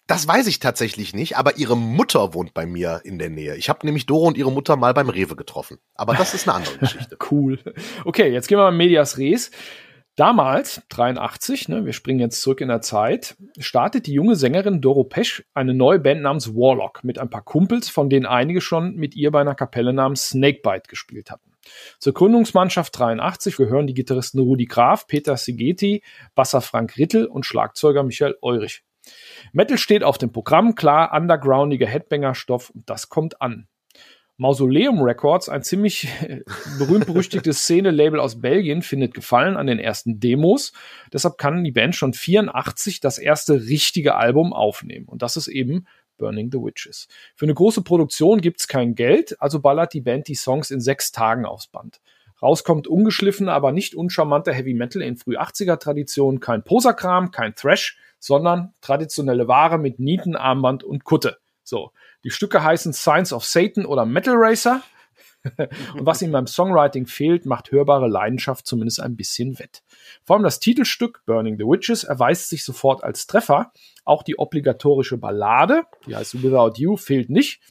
Das 0.05 0.27
weiß 0.27 0.47
ich 0.47 0.59
tatsächlich 0.59 1.13
nicht, 1.13 1.37
aber 1.37 1.57
ihre 1.57 1.77
Mutter 1.77 2.33
wohnt 2.33 2.53
bei 2.53 2.65
mir 2.65 3.01
in 3.05 3.19
der 3.19 3.29
Nähe. 3.29 3.55
Ich 3.55 3.69
habe 3.69 3.85
nämlich 3.85 4.05
Doro 4.05 4.27
und 4.27 4.37
ihre 4.37 4.51
Mutter 4.51 4.75
mal 4.75 4.93
beim 4.93 5.09
Rewe 5.09 5.35
getroffen. 5.35 5.79
Aber 5.95 6.13
das 6.13 6.33
ist 6.33 6.47
eine 6.47 6.57
andere 6.57 6.77
Geschichte. 6.79 7.17
cool. 7.31 7.57
Okay, 8.03 8.29
jetzt 8.29 8.47
gehen 8.47 8.57
wir 8.57 8.63
mal 8.63 8.71
in 8.71 8.77
Medias 8.77 9.17
Res. 9.17 9.49
Damals, 10.15 10.83
83, 10.89 11.69
ne, 11.69 11.85
wir 11.85 11.93
springen 11.93 12.19
jetzt 12.19 12.39
zurück 12.41 12.61
in 12.61 12.67
der 12.67 12.81
Zeit, 12.81 13.35
startet 13.57 14.05
die 14.05 14.13
junge 14.13 14.35
Sängerin 14.35 14.79
Doro 14.79 15.03
Pesch 15.03 15.43
eine 15.55 15.73
neue 15.73 15.97
Band 15.97 16.21
namens 16.21 16.53
Warlock 16.53 17.03
mit 17.03 17.17
ein 17.17 17.31
paar 17.31 17.41
Kumpels, 17.41 17.89
von 17.89 18.11
denen 18.11 18.27
einige 18.27 18.61
schon 18.61 18.95
mit 18.95 19.15
ihr 19.15 19.31
bei 19.31 19.41
einer 19.41 19.55
Kapelle 19.55 19.91
namens 19.91 20.29
Snakebite 20.29 20.87
gespielt 20.87 21.31
hatten. 21.31 21.51
Zur 21.97 22.13
Gründungsmannschaft 22.13 22.97
83 22.99 23.57
gehören 23.57 23.87
die 23.87 23.95
Gitarristen 23.95 24.39
Rudi 24.39 24.65
Graf, 24.65 25.07
Peter 25.07 25.35
Sigeti, 25.35 26.03
Basser 26.35 26.61
Frank 26.61 26.95
Rittel 26.97 27.25
und 27.25 27.47
Schlagzeuger 27.47 28.03
Michael 28.03 28.37
Eurich. 28.43 28.83
Metal 29.51 29.79
steht 29.79 30.03
auf 30.03 30.19
dem 30.19 30.31
Programm, 30.31 30.75
klar, 30.75 31.11
undergroundiger 31.13 31.87
Headbanger-Stoff 31.87 32.69
und 32.69 32.87
das 32.87 33.09
kommt 33.09 33.41
an. 33.41 33.67
Mausoleum 34.43 35.01
Records, 35.01 35.47
ein 35.47 35.63
ziemlich 35.63 36.09
berühmt-berüchtigtes 36.77 37.59
Szene-Label 37.63 38.19
aus 38.19 38.41
Belgien, 38.41 38.81
findet 38.81 39.13
Gefallen 39.13 39.55
an 39.55 39.67
den 39.67 39.79
ersten 39.79 40.19
Demos. 40.19 40.73
Deshalb 41.13 41.37
kann 41.37 41.63
die 41.63 41.71
Band 41.71 41.95
schon 41.95 42.11
84 42.11 42.99
das 42.99 43.19
erste 43.19 43.53
richtige 43.53 44.15
Album 44.15 44.51
aufnehmen. 44.51 45.05
Und 45.07 45.21
das 45.21 45.37
ist 45.37 45.47
eben 45.47 45.87
Burning 46.17 46.51
the 46.51 46.57
Witches. 46.57 47.07
Für 47.35 47.45
eine 47.45 47.53
große 47.53 47.83
Produktion 47.83 48.41
gibt's 48.41 48.67
kein 48.67 48.95
Geld, 48.95 49.41
also 49.41 49.61
ballert 49.61 49.93
die 49.93 50.01
Band 50.01 50.27
die 50.27 50.35
Songs 50.35 50.71
in 50.71 50.81
sechs 50.81 51.13
Tagen 51.13 51.45
aufs 51.45 51.67
Band. 51.67 52.01
Rauskommt 52.41 52.85
ungeschliffen, 52.85 53.47
aber 53.47 53.71
nicht 53.71 53.95
uncharmanter 53.95 54.51
Heavy 54.51 54.73
Metal 54.73 55.01
in 55.01 55.15
früh 55.15 55.37
80er 55.37 55.79
Tradition, 55.79 56.41
kein 56.41 56.65
Poserkram, 56.65 57.31
kein 57.31 57.55
Thrash, 57.55 57.97
sondern 58.19 58.73
traditionelle 58.81 59.47
Ware 59.47 59.77
mit 59.77 59.99
Nieten, 59.99 60.35
Armband 60.35 60.83
und 60.83 61.05
Kutte. 61.05 61.37
So. 61.63 61.91
Die 62.23 62.31
Stücke 62.31 62.63
heißen 62.63 62.93
Signs 62.93 63.33
of 63.33 63.45
Satan 63.45 63.85
oder 63.85 64.05
Metal 64.05 64.35
Racer. 64.37 64.81
und 65.57 66.05
was 66.05 66.21
ihm 66.21 66.31
beim 66.31 66.47
Songwriting 66.47 67.05
fehlt, 67.05 67.45
macht 67.45 67.71
hörbare 67.71 68.07
Leidenschaft 68.07 68.65
zumindest 68.65 69.01
ein 69.01 69.17
bisschen 69.17 69.59
wett. 69.59 69.83
Vor 70.23 70.35
allem 70.35 70.43
das 70.43 70.59
Titelstück 70.59 71.23
Burning 71.25 71.57
the 71.57 71.65
Witches 71.65 72.05
erweist 72.05 72.47
sich 72.47 72.63
sofort 72.63 73.03
als 73.03 73.27
Treffer. 73.27 73.73
Auch 74.05 74.23
die 74.23 74.39
obligatorische 74.39 75.17
Ballade, 75.17 75.83
die 76.07 76.15
heißt 76.15 76.41
Without 76.41 76.73
You, 76.77 76.95
fehlt 76.95 77.29
nicht. 77.29 77.61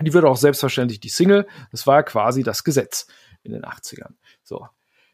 Die 0.00 0.14
wird 0.14 0.24
auch 0.24 0.36
selbstverständlich 0.36 1.00
die 1.00 1.10
Single. 1.10 1.46
Das 1.70 1.86
war 1.86 1.96
ja 1.96 2.02
quasi 2.02 2.42
das 2.42 2.64
Gesetz 2.64 3.06
in 3.42 3.52
den 3.52 3.62
80ern. 3.62 4.14
So. 4.42 4.66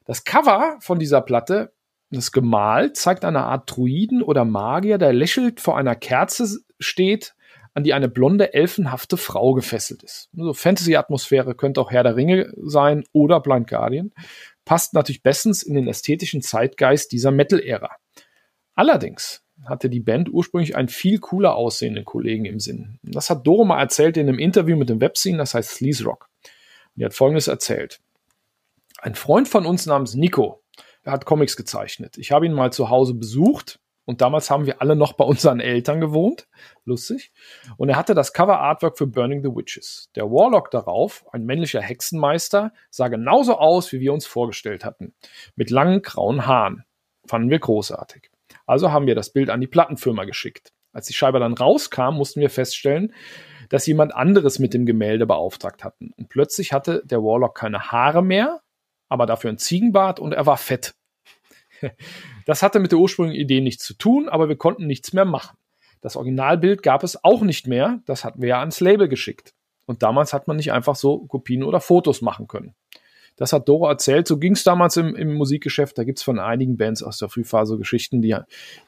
Das 0.04 0.24
Cover 0.24 0.78
von 0.80 0.98
dieser 0.98 1.20
Platte, 1.20 1.72
das 2.10 2.32
gemalt, 2.32 2.96
zeigt 2.96 3.24
eine 3.24 3.44
Art 3.44 3.70
Druiden 3.70 4.22
oder 4.22 4.44
Magier, 4.44 4.98
der 4.98 5.12
lächelt 5.12 5.60
vor 5.60 5.76
einer 5.76 5.94
Kerze 5.94 6.60
steht, 6.78 7.34
an 7.78 7.84
die 7.84 7.94
eine 7.94 8.08
blonde, 8.08 8.54
elfenhafte 8.54 9.16
Frau 9.16 9.54
gefesselt 9.54 10.02
ist. 10.02 10.28
So 10.32 10.52
Fantasy-Atmosphäre 10.52 11.54
könnte 11.54 11.80
auch 11.80 11.92
Herr 11.92 12.02
der 12.02 12.16
Ringe 12.16 12.52
sein 12.56 13.04
oder 13.12 13.38
Blind 13.38 13.68
Guardian. 13.68 14.12
Passt 14.64 14.94
natürlich 14.94 15.22
bestens 15.22 15.62
in 15.62 15.74
den 15.74 15.86
ästhetischen 15.86 16.42
Zeitgeist 16.42 17.12
dieser 17.12 17.30
Metal-Ära. 17.30 17.90
Allerdings 18.74 19.44
hatte 19.64 19.88
die 19.88 20.00
Band 20.00 20.28
ursprünglich 20.28 20.74
einen 20.74 20.88
viel 20.88 21.20
cooler 21.20 21.54
aussehenden 21.54 22.04
Kollegen 22.04 22.46
im 22.46 22.58
Sinn. 22.58 22.98
Das 23.04 23.30
hat 23.30 23.46
Doro 23.46 23.64
mal 23.64 23.80
erzählt 23.80 24.16
in 24.16 24.28
einem 24.28 24.40
Interview 24.40 24.76
mit 24.76 24.88
dem 24.88 25.00
Webscene, 25.00 25.38
das 25.38 25.54
heißt 25.54 25.70
Sleaze 25.70 26.04
Rock. 26.04 26.28
Und 26.96 27.02
er 27.02 27.06
hat 27.06 27.14
folgendes 27.14 27.46
erzählt. 27.46 28.00
Ein 28.98 29.14
Freund 29.14 29.46
von 29.46 29.66
uns 29.66 29.86
namens 29.86 30.16
Nico, 30.16 30.64
der 31.04 31.12
hat 31.12 31.26
Comics 31.26 31.56
gezeichnet. 31.56 32.18
Ich 32.18 32.32
habe 32.32 32.44
ihn 32.44 32.52
mal 32.52 32.72
zu 32.72 32.90
Hause 32.90 33.14
besucht 33.14 33.78
und 34.08 34.22
damals 34.22 34.48
haben 34.48 34.64
wir 34.64 34.80
alle 34.80 34.96
noch 34.96 35.12
bei 35.12 35.24
unseren 35.26 35.60
Eltern 35.60 36.00
gewohnt. 36.00 36.48
Lustig. 36.86 37.30
Und 37.76 37.90
er 37.90 37.96
hatte 37.96 38.14
das 38.14 38.32
Cover-Artwork 38.32 38.96
für 38.96 39.06
Burning 39.06 39.42
the 39.42 39.54
Witches. 39.54 40.08
Der 40.14 40.30
Warlock 40.30 40.70
darauf, 40.70 41.26
ein 41.30 41.44
männlicher 41.44 41.82
Hexenmeister, 41.82 42.72
sah 42.88 43.08
genauso 43.08 43.58
aus, 43.58 43.92
wie 43.92 44.00
wir 44.00 44.14
uns 44.14 44.24
vorgestellt 44.24 44.82
hatten. 44.82 45.12
Mit 45.56 45.68
langen 45.68 46.00
grauen 46.00 46.46
Haaren. 46.46 46.84
Fanden 47.26 47.50
wir 47.50 47.58
großartig. 47.58 48.30
Also 48.64 48.92
haben 48.92 49.06
wir 49.06 49.14
das 49.14 49.28
Bild 49.28 49.50
an 49.50 49.60
die 49.60 49.66
Plattenfirma 49.66 50.24
geschickt. 50.24 50.72
Als 50.94 51.06
die 51.06 51.12
Scheibe 51.12 51.38
dann 51.38 51.52
rauskam, 51.52 52.14
mussten 52.14 52.40
wir 52.40 52.48
feststellen, 52.48 53.12
dass 53.68 53.86
jemand 53.86 54.14
anderes 54.14 54.58
mit 54.58 54.72
dem 54.72 54.86
Gemälde 54.86 55.26
beauftragt 55.26 55.84
hatten. 55.84 56.12
Und 56.16 56.30
plötzlich 56.30 56.72
hatte 56.72 57.02
der 57.04 57.18
Warlock 57.18 57.58
keine 57.58 57.92
Haare 57.92 58.22
mehr, 58.22 58.62
aber 59.10 59.26
dafür 59.26 59.50
ein 59.50 59.58
Ziegenbart 59.58 60.18
und 60.18 60.32
er 60.32 60.46
war 60.46 60.56
fett. 60.56 60.94
Das 62.46 62.62
hatte 62.62 62.80
mit 62.80 62.92
der 62.92 62.98
ursprünglichen 62.98 63.40
Idee 63.40 63.60
nichts 63.60 63.84
zu 63.84 63.94
tun, 63.94 64.28
aber 64.28 64.48
wir 64.48 64.56
konnten 64.56 64.86
nichts 64.86 65.12
mehr 65.12 65.26
machen. 65.26 65.56
Das 66.00 66.16
Originalbild 66.16 66.82
gab 66.82 67.02
es 67.02 67.22
auch 67.22 67.42
nicht 67.42 67.66
mehr, 67.66 68.00
das 68.06 68.24
hatten 68.24 68.40
wir 68.40 68.48
ja 68.48 68.60
ans 68.60 68.80
Label 68.80 69.08
geschickt. 69.08 69.54
Und 69.84 70.02
damals 70.02 70.32
hat 70.32 70.48
man 70.48 70.56
nicht 70.56 70.72
einfach 70.72 70.96
so 70.96 71.26
Kopien 71.26 71.62
oder 71.62 71.80
Fotos 71.80 72.22
machen 72.22 72.46
können. 72.46 72.74
Das 73.38 73.52
hat 73.52 73.68
Doro 73.68 73.88
erzählt. 73.88 74.26
So 74.26 74.36
ging 74.36 74.52
es 74.52 74.64
damals 74.64 74.96
im, 74.96 75.14
im 75.14 75.34
Musikgeschäft. 75.34 75.96
Da 75.96 76.04
gibt's 76.04 76.22
von 76.22 76.38
einigen 76.38 76.76
Bands 76.76 77.02
aus 77.02 77.18
der 77.18 77.28
Frühphase 77.28 77.78
Geschichten, 77.78 78.20
die 78.20 78.36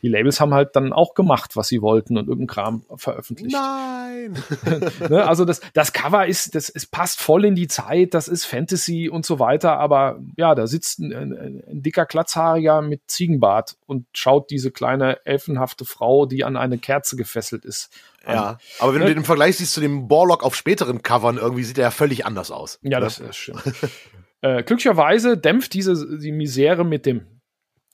die 0.03 0.09
Labels 0.09 0.41
haben 0.41 0.53
halt 0.53 0.77
dann 0.77 0.93
auch 0.93 1.15
gemacht, 1.15 1.57
was 1.57 1.69
sie 1.69 1.81
wollten 1.81 2.19
und 2.19 2.29
irgendeinen 2.29 2.49
Kram 2.49 2.85
veröffentlicht. 2.97 3.55
Nein! 3.55 4.37
ne? 5.09 5.27
Also 5.27 5.45
das, 5.45 5.61
das 5.73 5.93
Cover 5.93 6.27
ist, 6.27 6.55
das 6.55 6.69
es 6.69 6.87
passt 6.87 7.21
voll 7.21 7.45
in 7.45 7.55
die 7.55 7.69
Zeit, 7.69 8.15
das 8.15 8.29
ist 8.29 8.45
Fantasy 8.45 9.09
und 9.09 9.25
so 9.25 9.39
weiter, 9.39 9.79
aber 9.79 10.21
ja, 10.37 10.55
da 10.55 10.67
sitzt 10.67 10.99
ein, 10.99 11.13
ein, 11.13 11.33
ein 11.33 11.83
dicker 11.83 12.07
Glatzhaariger 12.07 12.83
mit 12.83 13.03
Ziegenbart 13.07 13.77
und 13.87 14.07
schaut 14.13 14.51
diese 14.51 14.71
kleine 14.71 15.25
elfenhafte 15.25 15.85
Frau, 15.85 16.27
die 16.27 16.45
an 16.45 16.57
eine 16.57 16.79
Kerze 16.79 17.17
gefesselt 17.17 17.65
ist. 17.65 17.91
Ja, 18.27 18.59
aber 18.79 18.95
wenn 18.95 19.01
du 19.01 19.07
den 19.07 19.19
im 19.19 19.25
Vergleich 19.25 19.57
siehst 19.57 19.73
zu 19.73 19.81
dem 19.81 20.09
Borlock 20.09 20.45
auf 20.45 20.55
späteren 20.55 21.03
Covern, 21.03 21.39
irgendwie 21.39 21.65
sieht 21.65 21.79
er 21.79 21.85
ja 21.85 21.91
völlig 21.91 22.27
anders 22.27 22.51
aus. 22.51 22.79
Ja, 22.83 23.01
das 23.01 23.19
ist 23.19 23.37
stimmt. 23.37 23.63
Äh, 24.43 24.63
glücklicherweise 24.63 25.37
dämpft 25.37 25.75
diese 25.75 26.19
die 26.19 26.33
Misere 26.33 26.85
mit 26.85 27.07
dem 27.07 27.27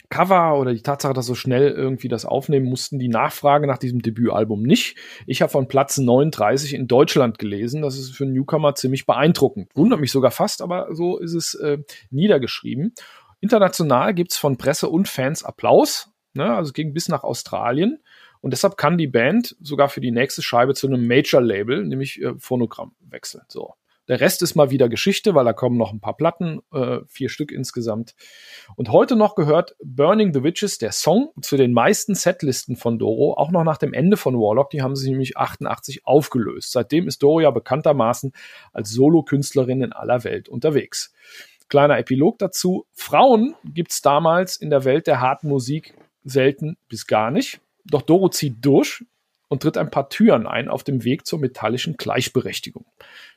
Cover 0.08 0.58
oder 0.58 0.72
die 0.72 0.82
Tatsache, 0.82 1.14
dass 1.14 1.26
so 1.26 1.34
schnell 1.34 1.68
irgendwie 1.70 2.08
das 2.08 2.24
aufnehmen 2.24 2.66
mussten, 2.66 2.98
die 2.98 3.08
Nachfrage 3.08 3.66
nach 3.66 3.78
diesem 3.78 4.02
Debütalbum 4.02 4.62
nicht. 4.62 4.96
Ich 5.26 5.42
habe 5.42 5.50
von 5.50 5.68
Platz 5.68 5.98
39 5.98 6.74
in 6.74 6.86
Deutschland 6.86 7.38
gelesen. 7.38 7.82
Das 7.82 7.98
ist 7.98 8.14
für 8.14 8.24
einen 8.24 8.34
Newcomer 8.34 8.74
ziemlich 8.74 9.06
beeindruckend. 9.06 9.68
Wundert 9.74 10.00
mich 10.00 10.12
sogar 10.12 10.30
fast, 10.30 10.62
aber 10.62 10.94
so 10.94 11.18
ist 11.18 11.34
es 11.34 11.54
äh, 11.54 11.78
niedergeschrieben. 12.10 12.94
International 13.40 14.14
gibt's 14.14 14.36
von 14.36 14.56
Presse 14.56 14.88
und 14.88 15.08
Fans 15.08 15.44
Applaus. 15.44 16.10
Ne? 16.34 16.54
Also 16.54 16.68
es 16.68 16.74
ging 16.74 16.92
bis 16.92 17.08
nach 17.08 17.24
Australien. 17.24 17.98
Und 18.40 18.52
deshalb 18.52 18.76
kann 18.76 18.98
die 18.98 19.08
Band 19.08 19.56
sogar 19.60 19.88
für 19.88 20.00
die 20.00 20.12
nächste 20.12 20.42
Scheibe 20.42 20.74
zu 20.74 20.86
einem 20.86 21.06
Major-Label, 21.08 21.84
nämlich 21.84 22.22
äh, 22.22 22.34
Phonogramm, 22.38 22.92
wechseln. 23.00 23.42
So. 23.48 23.74
Der 24.08 24.20
Rest 24.20 24.40
ist 24.42 24.54
mal 24.54 24.70
wieder 24.70 24.88
Geschichte, 24.88 25.34
weil 25.34 25.44
da 25.44 25.52
kommen 25.52 25.76
noch 25.76 25.92
ein 25.92 26.00
paar 26.00 26.16
Platten, 26.16 26.60
äh, 26.72 27.00
vier 27.08 27.28
Stück 27.28 27.50
insgesamt. 27.50 28.14
Und 28.76 28.90
heute 28.90 29.16
noch 29.16 29.34
gehört 29.34 29.74
Burning 29.82 30.32
the 30.32 30.44
Witches, 30.44 30.78
der 30.78 30.92
Song, 30.92 31.30
zu 31.40 31.56
den 31.56 31.72
meisten 31.72 32.14
Setlisten 32.14 32.76
von 32.76 32.98
Doro, 32.98 33.34
auch 33.34 33.50
noch 33.50 33.64
nach 33.64 33.78
dem 33.78 33.92
Ende 33.92 34.16
von 34.16 34.34
Warlock. 34.34 34.70
Die 34.70 34.82
haben 34.82 34.94
sie 34.94 35.10
nämlich 35.10 35.36
88 35.36 36.06
aufgelöst. 36.06 36.70
Seitdem 36.70 37.08
ist 37.08 37.22
Doro 37.22 37.40
ja 37.40 37.50
bekanntermaßen 37.50 38.32
als 38.72 38.90
Solokünstlerin 38.90 39.82
in 39.82 39.92
aller 39.92 40.22
Welt 40.22 40.48
unterwegs. 40.48 41.12
Kleiner 41.68 41.98
Epilog 41.98 42.38
dazu. 42.38 42.86
Frauen 42.92 43.56
gibt's 43.64 44.02
damals 44.02 44.56
in 44.56 44.70
der 44.70 44.84
Welt 44.84 45.08
der 45.08 45.20
harten 45.20 45.48
Musik 45.48 45.94
selten 46.22 46.76
bis 46.88 47.08
gar 47.08 47.32
nicht. 47.32 47.60
Doch 47.84 48.02
Doro 48.02 48.28
zieht 48.28 48.64
durch 48.64 49.04
und 49.48 49.62
tritt 49.62 49.76
ein 49.76 49.90
paar 49.90 50.08
Türen 50.08 50.46
ein 50.46 50.68
auf 50.68 50.84
dem 50.84 51.04
Weg 51.04 51.26
zur 51.26 51.38
metallischen 51.38 51.96
Gleichberechtigung. 51.96 52.86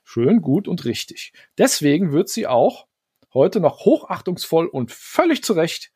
Schön, 0.03 0.41
gut 0.41 0.67
und 0.67 0.85
richtig. 0.85 1.33
Deswegen 1.57 2.11
wird 2.11 2.29
sie 2.29 2.47
auch 2.47 2.87
heute 3.33 3.59
noch 3.59 3.85
hochachtungsvoll 3.85 4.67
und 4.67 4.91
völlig 4.91 5.43
zu 5.43 5.53
Recht 5.53 5.91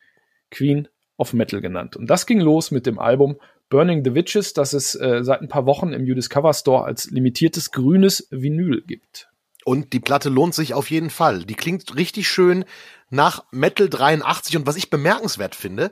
Queen 0.52 0.88
of 1.18 1.34
Metal 1.34 1.62
genannt. 1.62 1.96
Und 1.96 2.08
das 2.08 2.26
ging 2.26 2.40
los 2.40 2.72
mit 2.72 2.86
dem 2.86 3.00
Album 3.00 3.40
Burning 3.70 4.04
the 4.04 4.14
Witches, 4.14 4.54
das 4.54 4.74
es 4.74 4.94
äh, 4.96 5.24
seit 5.24 5.42
ein 5.42 5.48
paar 5.48 5.66
Wochen 5.66 5.94
im 5.94 6.06
Judas 6.06 6.30
Cover 6.30 6.54
Store 6.54 6.86
als 6.86 7.10
limitiertes 7.10 7.72
grünes 7.72 8.28
Vinyl 8.30 8.84
gibt. 8.86 9.30
Und 9.66 9.94
die 9.94 10.00
Platte 10.00 10.30
lohnt 10.30 10.54
sich 10.54 10.74
auf 10.74 10.92
jeden 10.92 11.10
Fall. 11.10 11.46
Die 11.46 11.56
klingt 11.56 11.96
richtig 11.96 12.28
schön 12.28 12.66
nach 13.10 13.46
Metal 13.52 13.90
83 13.90 14.58
und 14.58 14.68
was 14.68 14.76
ich 14.76 14.90
bemerkenswert 14.90 15.56
finde, 15.56 15.90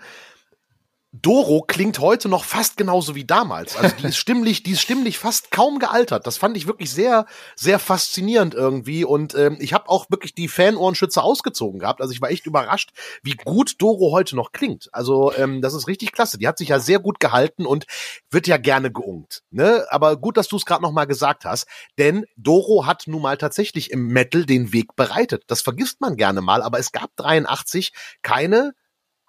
Doro 1.13 1.61
klingt 1.61 1.99
heute 1.99 2.29
noch 2.29 2.45
fast 2.45 2.77
genauso 2.77 3.15
wie 3.15 3.25
damals. 3.25 3.75
Also 3.75 3.93
die 3.97 4.07
ist 4.07 4.17
stimmlich, 4.17 4.63
die 4.63 4.71
ist 4.71 4.81
stimmlich 4.81 5.17
fast 5.17 5.51
kaum 5.51 5.77
gealtert. 5.77 6.25
Das 6.25 6.37
fand 6.37 6.55
ich 6.55 6.67
wirklich 6.67 6.89
sehr, 6.89 7.25
sehr 7.55 7.79
faszinierend 7.79 8.53
irgendwie. 8.53 9.03
Und 9.03 9.35
ähm, 9.35 9.57
ich 9.59 9.73
habe 9.73 9.89
auch 9.89 10.09
wirklich 10.09 10.33
die 10.33 10.47
Fanohrenschütze 10.47 11.21
ausgezogen 11.21 11.79
gehabt. 11.79 11.99
Also 11.99 12.13
ich 12.13 12.21
war 12.21 12.31
echt 12.31 12.45
überrascht, 12.45 12.91
wie 13.23 13.33
gut 13.33 13.81
Doro 13.81 14.13
heute 14.13 14.37
noch 14.37 14.53
klingt. 14.53 14.87
Also 14.93 15.33
ähm, 15.35 15.61
das 15.61 15.73
ist 15.73 15.87
richtig 15.87 16.13
klasse. 16.13 16.37
Die 16.37 16.47
hat 16.47 16.57
sich 16.57 16.69
ja 16.69 16.79
sehr 16.79 16.99
gut 16.99 17.19
gehalten 17.19 17.65
und 17.65 17.87
wird 18.29 18.47
ja 18.47 18.55
gerne 18.55 18.89
geungt. 18.89 19.43
Ne? 19.49 19.85
Aber 19.89 20.15
gut, 20.15 20.37
dass 20.37 20.47
du 20.47 20.55
es 20.55 20.65
gerade 20.65 20.81
noch 20.81 20.93
mal 20.93 21.05
gesagt 21.05 21.43
hast, 21.43 21.67
denn 21.97 22.25
Doro 22.37 22.85
hat 22.85 23.03
nun 23.07 23.21
mal 23.21 23.35
tatsächlich 23.35 23.91
im 23.91 24.07
Metal 24.07 24.45
den 24.45 24.71
Weg 24.71 24.95
bereitet. 24.95 25.43
Das 25.47 25.61
vergisst 25.61 25.99
man 25.99 26.15
gerne 26.15 26.39
mal. 26.39 26.61
Aber 26.61 26.79
es 26.79 26.93
gab 26.93 27.13
83 27.17 27.91
keine 28.21 28.71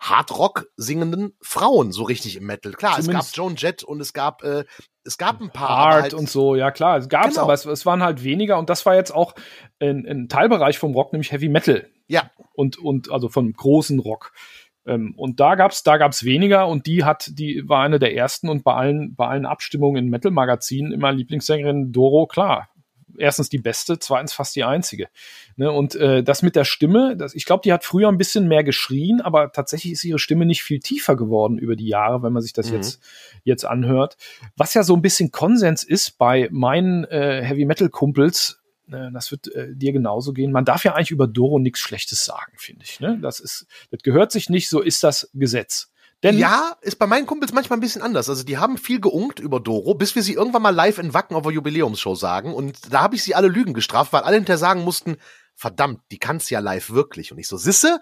Hardrock 0.03 0.66
singenden 0.76 1.36
Frauen 1.40 1.92
so 1.92 2.03
richtig 2.03 2.36
im 2.36 2.44
Metal. 2.44 2.72
Klar, 2.72 2.96
Zumindest 3.00 3.28
es 3.28 3.32
gab 3.32 3.36
Joan 3.36 3.55
Jett 3.57 3.84
und 3.84 4.00
es 4.00 4.12
gab 4.12 4.42
äh, 4.42 4.64
es 5.05 5.16
gab 5.16 5.40
ein 5.40 5.50
paar 5.50 5.68
Hard 5.68 6.03
halt 6.03 6.14
und 6.14 6.28
so, 6.28 6.57
ja 6.57 6.72
klar, 6.72 6.98
es 6.98 7.09
gab's, 7.09 7.34
genau. 7.34 7.42
aber 7.42 7.55
es, 7.55 7.64
es, 7.64 7.86
waren 7.86 8.03
halt 8.03 8.24
weniger 8.24 8.59
und 8.59 8.68
das 8.68 8.84
war 8.84 8.96
jetzt 8.96 9.12
auch 9.12 9.34
ein, 9.78 10.05
ein 10.07 10.28
Teilbereich 10.28 10.78
vom 10.78 10.92
Rock, 10.92 11.12
nämlich 11.12 11.30
Heavy 11.30 11.48
Metal. 11.48 11.88
Ja. 12.09 12.32
Und 12.53 12.78
und 12.78 13.12
also 13.12 13.28
vom 13.28 13.53
großen 13.53 14.00
Rock. 14.00 14.32
Ähm, 14.84 15.14
und 15.16 15.38
da 15.38 15.55
gab's 15.55 15.84
da 15.84 15.96
gab's 15.98 16.24
weniger 16.24 16.66
und 16.66 16.86
die 16.86 17.05
hat 17.05 17.30
die 17.34 17.62
war 17.66 17.84
eine 17.84 18.00
der 18.00 18.16
ersten 18.16 18.48
und 18.48 18.64
bei 18.64 18.74
allen 18.74 19.14
bei 19.14 19.28
allen 19.28 19.46
Abstimmungen 19.46 20.05
in 20.05 20.11
Metal 20.11 20.32
Magazinen 20.32 20.90
immer 20.90 21.12
Lieblingssängerin 21.12 21.92
Doro, 21.92 22.26
klar, 22.26 22.68
erstens 23.19 23.49
die 23.49 23.59
beste, 23.59 23.99
zweitens 23.99 24.33
fast 24.33 24.57
die 24.57 24.65
einzige. 24.65 25.09
Ne? 25.57 25.71
Und 25.71 25.95
äh, 25.95 26.23
das 26.23 26.43
mit 26.43 26.57
der 26.57 26.65
Stimme, 26.65 27.17
das, 27.17 27.35
ich 27.35 27.45
glaube, 27.45 27.63
die 27.65 27.73
hat 27.73 27.85
früher 27.85 28.09
ein 28.09 28.19
bisschen 28.19 28.49
mehr 28.49 28.65
geschrien, 28.65 29.21
aber 29.21 29.53
tatsächlich 29.53 29.93
ist 29.93 30.05
ihre 30.05 30.19
Stimme 30.19 30.47
nicht 30.47 30.63
viel 30.63 30.81
tiefer 30.81 31.17
geworden 31.17 31.59
über 31.59 31.77
die 31.77 31.89
Jahre, 31.89 32.23
wenn 32.23 32.33
man 32.33 32.43
sich 32.43 32.53
das 32.53 32.69
mhm. 32.69 32.77
jetzt, 32.77 33.01
jetzt 33.45 33.65
anhört. 33.65 34.17
Was 34.57 34.75
ja 34.75 34.83
so 34.83 34.95
ein 34.95 35.03
bisschen 35.03 35.31
Konsens 35.31 35.85
ist 35.85 36.19
bei 36.19 36.49
meinen 36.51 37.05
äh, 37.05 37.43
Heavy 37.43 37.65
Metal 37.65 37.89
Kumpels, 37.89 38.63
äh, 38.91 39.11
das 39.13 39.31
wird 39.31 39.53
äh, 39.55 39.75
dir 39.75 39.93
genauso 39.93 40.33
gehen. 40.33 40.53
Man 40.53 40.65
darf 40.65 40.85
ja 40.85 40.95
eigentlich 40.95 41.11
über 41.11 41.27
Doro 41.27 41.59
nichts 41.59 41.81
Schlechtes 41.81 42.25
sagen, 42.25 42.53
finde 42.57 42.85
ich. 42.85 43.01
Ne? 43.01 43.19
Das 43.21 43.41
ist, 43.41 43.67
das 43.91 44.03
gehört 44.03 44.33
sich 44.33 44.51
nicht, 44.51 44.69
so 44.69 44.81
ist 44.81 45.03
das 45.03 45.31
Gesetz. 45.35 45.91
Denn 46.23 46.39
ja, 46.39 46.77
ist 46.83 46.99
bei 47.01 47.07
meinen 47.07 47.27
Kumpels 47.27 47.53
manchmal 47.53 47.79
ein 47.79 47.81
bisschen 47.81 48.03
anders. 48.03 48.29
Also 48.29 48.45
die 48.45 48.59
haben 48.59 48.79
viel 48.79 49.01
geunkt 49.01 49.41
über 49.41 49.59
Doro, 49.59 49.95
bis 49.95 50.14
wir 50.14 50.23
sie 50.23 50.35
irgendwann 50.35 50.62
mal 50.62 50.70
live 50.70 50.99
in 50.99 51.14
Wacken 51.14 51.35
auf 51.37 51.43
der 51.43 51.53
Jubiläumsshow 51.53 52.14
sagen. 52.14 52.55
Und 52.55 52.93
da 52.93 53.03
habe 53.03 53.16
ich 53.16 53.25
sie 53.25 53.35
alle 53.35 53.49
Lügen 53.49 53.75
gestraft, 53.75 54.12
weil 54.12 54.23
alle 54.23 54.37
hinterher 54.37 54.59
sagen 54.59 54.83
mussten, 54.85 55.16
verdammt, 55.55 56.01
die 56.12 56.18
kann's 56.18 56.49
ja 56.49 56.61
live 56.61 56.91
wirklich. 56.91 57.33
Und 57.33 57.39
ich 57.39 57.49
so, 57.49 57.57
sisse, 57.57 58.01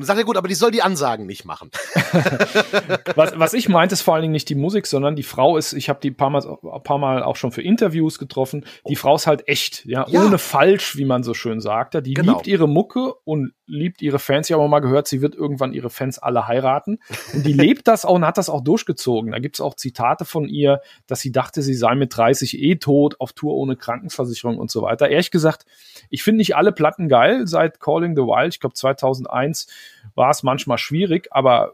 und 0.00 0.06
sagt 0.06 0.18
er, 0.18 0.24
gut, 0.24 0.36
aber 0.36 0.48
die 0.48 0.54
soll 0.54 0.70
die 0.70 0.82
Ansagen 0.82 1.26
nicht 1.26 1.44
machen. 1.44 1.70
was, 3.14 3.38
was 3.38 3.54
ich 3.54 3.68
meinte, 3.68 3.92
ist 3.92 4.02
vor 4.02 4.14
allen 4.14 4.22
Dingen 4.22 4.32
nicht 4.32 4.48
die 4.48 4.54
Musik, 4.54 4.86
sondern 4.86 5.16
die 5.16 5.22
Frau 5.22 5.56
ist, 5.56 5.72
ich 5.72 5.88
habe 5.88 6.00
die 6.00 6.10
paar 6.10 6.30
Mal, 6.30 6.44
ein 6.46 6.82
paar 6.82 6.98
Mal 6.98 7.22
auch 7.22 7.36
schon 7.36 7.52
für 7.52 7.62
Interviews 7.62 8.18
getroffen, 8.18 8.64
die 8.88 8.96
Frau 8.96 9.14
ist 9.14 9.26
halt 9.26 9.48
echt, 9.48 9.84
ja, 9.84 10.06
ja. 10.08 10.20
ohne 10.20 10.38
falsch, 10.38 10.96
wie 10.96 11.04
man 11.04 11.22
so 11.22 11.34
schön 11.34 11.60
sagt. 11.60 11.94
Die 12.06 12.14
genau. 12.14 12.34
liebt 12.34 12.46
ihre 12.46 12.68
Mucke 12.68 13.14
und 13.24 13.52
liebt 13.66 14.02
ihre 14.02 14.18
Fans. 14.18 14.50
Ich 14.50 14.56
habe 14.56 14.68
mal 14.68 14.80
gehört, 14.80 15.06
sie 15.06 15.22
wird 15.22 15.34
irgendwann 15.34 15.72
ihre 15.72 15.90
Fans 15.90 16.18
alle 16.18 16.46
heiraten. 16.48 16.98
Und 17.32 17.46
die 17.46 17.52
lebt 17.52 17.88
das 17.88 18.04
auch 18.04 18.14
und 18.14 18.26
hat 18.26 18.38
das 18.38 18.50
auch 18.50 18.62
durchgezogen. 18.62 19.32
Da 19.32 19.38
gibt's 19.38 19.60
auch 19.60 19.74
Zitate 19.74 20.24
von 20.24 20.48
ihr, 20.48 20.80
dass 21.06 21.20
sie 21.20 21.32
dachte, 21.32 21.62
sie 21.62 21.74
sei 21.74 21.94
mit 21.94 22.16
30 22.16 22.60
eh 22.60 22.76
tot, 22.76 23.16
auf 23.20 23.32
Tour 23.32 23.54
ohne 23.54 23.76
Krankenversicherung 23.76 24.58
und 24.58 24.70
so 24.70 24.82
weiter. 24.82 25.08
Ehrlich 25.08 25.30
gesagt, 25.30 25.64
ich 26.10 26.22
finde 26.22 26.38
nicht 26.38 26.56
alle 26.56 26.72
Platten 26.72 27.08
geil 27.08 27.46
seit 27.46 27.80
Calling 27.80 28.14
the 28.14 28.22
Wild. 28.22 28.54
Ich 28.54 28.60
glaube 28.60 28.74
2001 28.74 29.68
war 30.14 30.30
es 30.30 30.42
manchmal 30.42 30.78
schwierig, 30.78 31.28
aber 31.30 31.72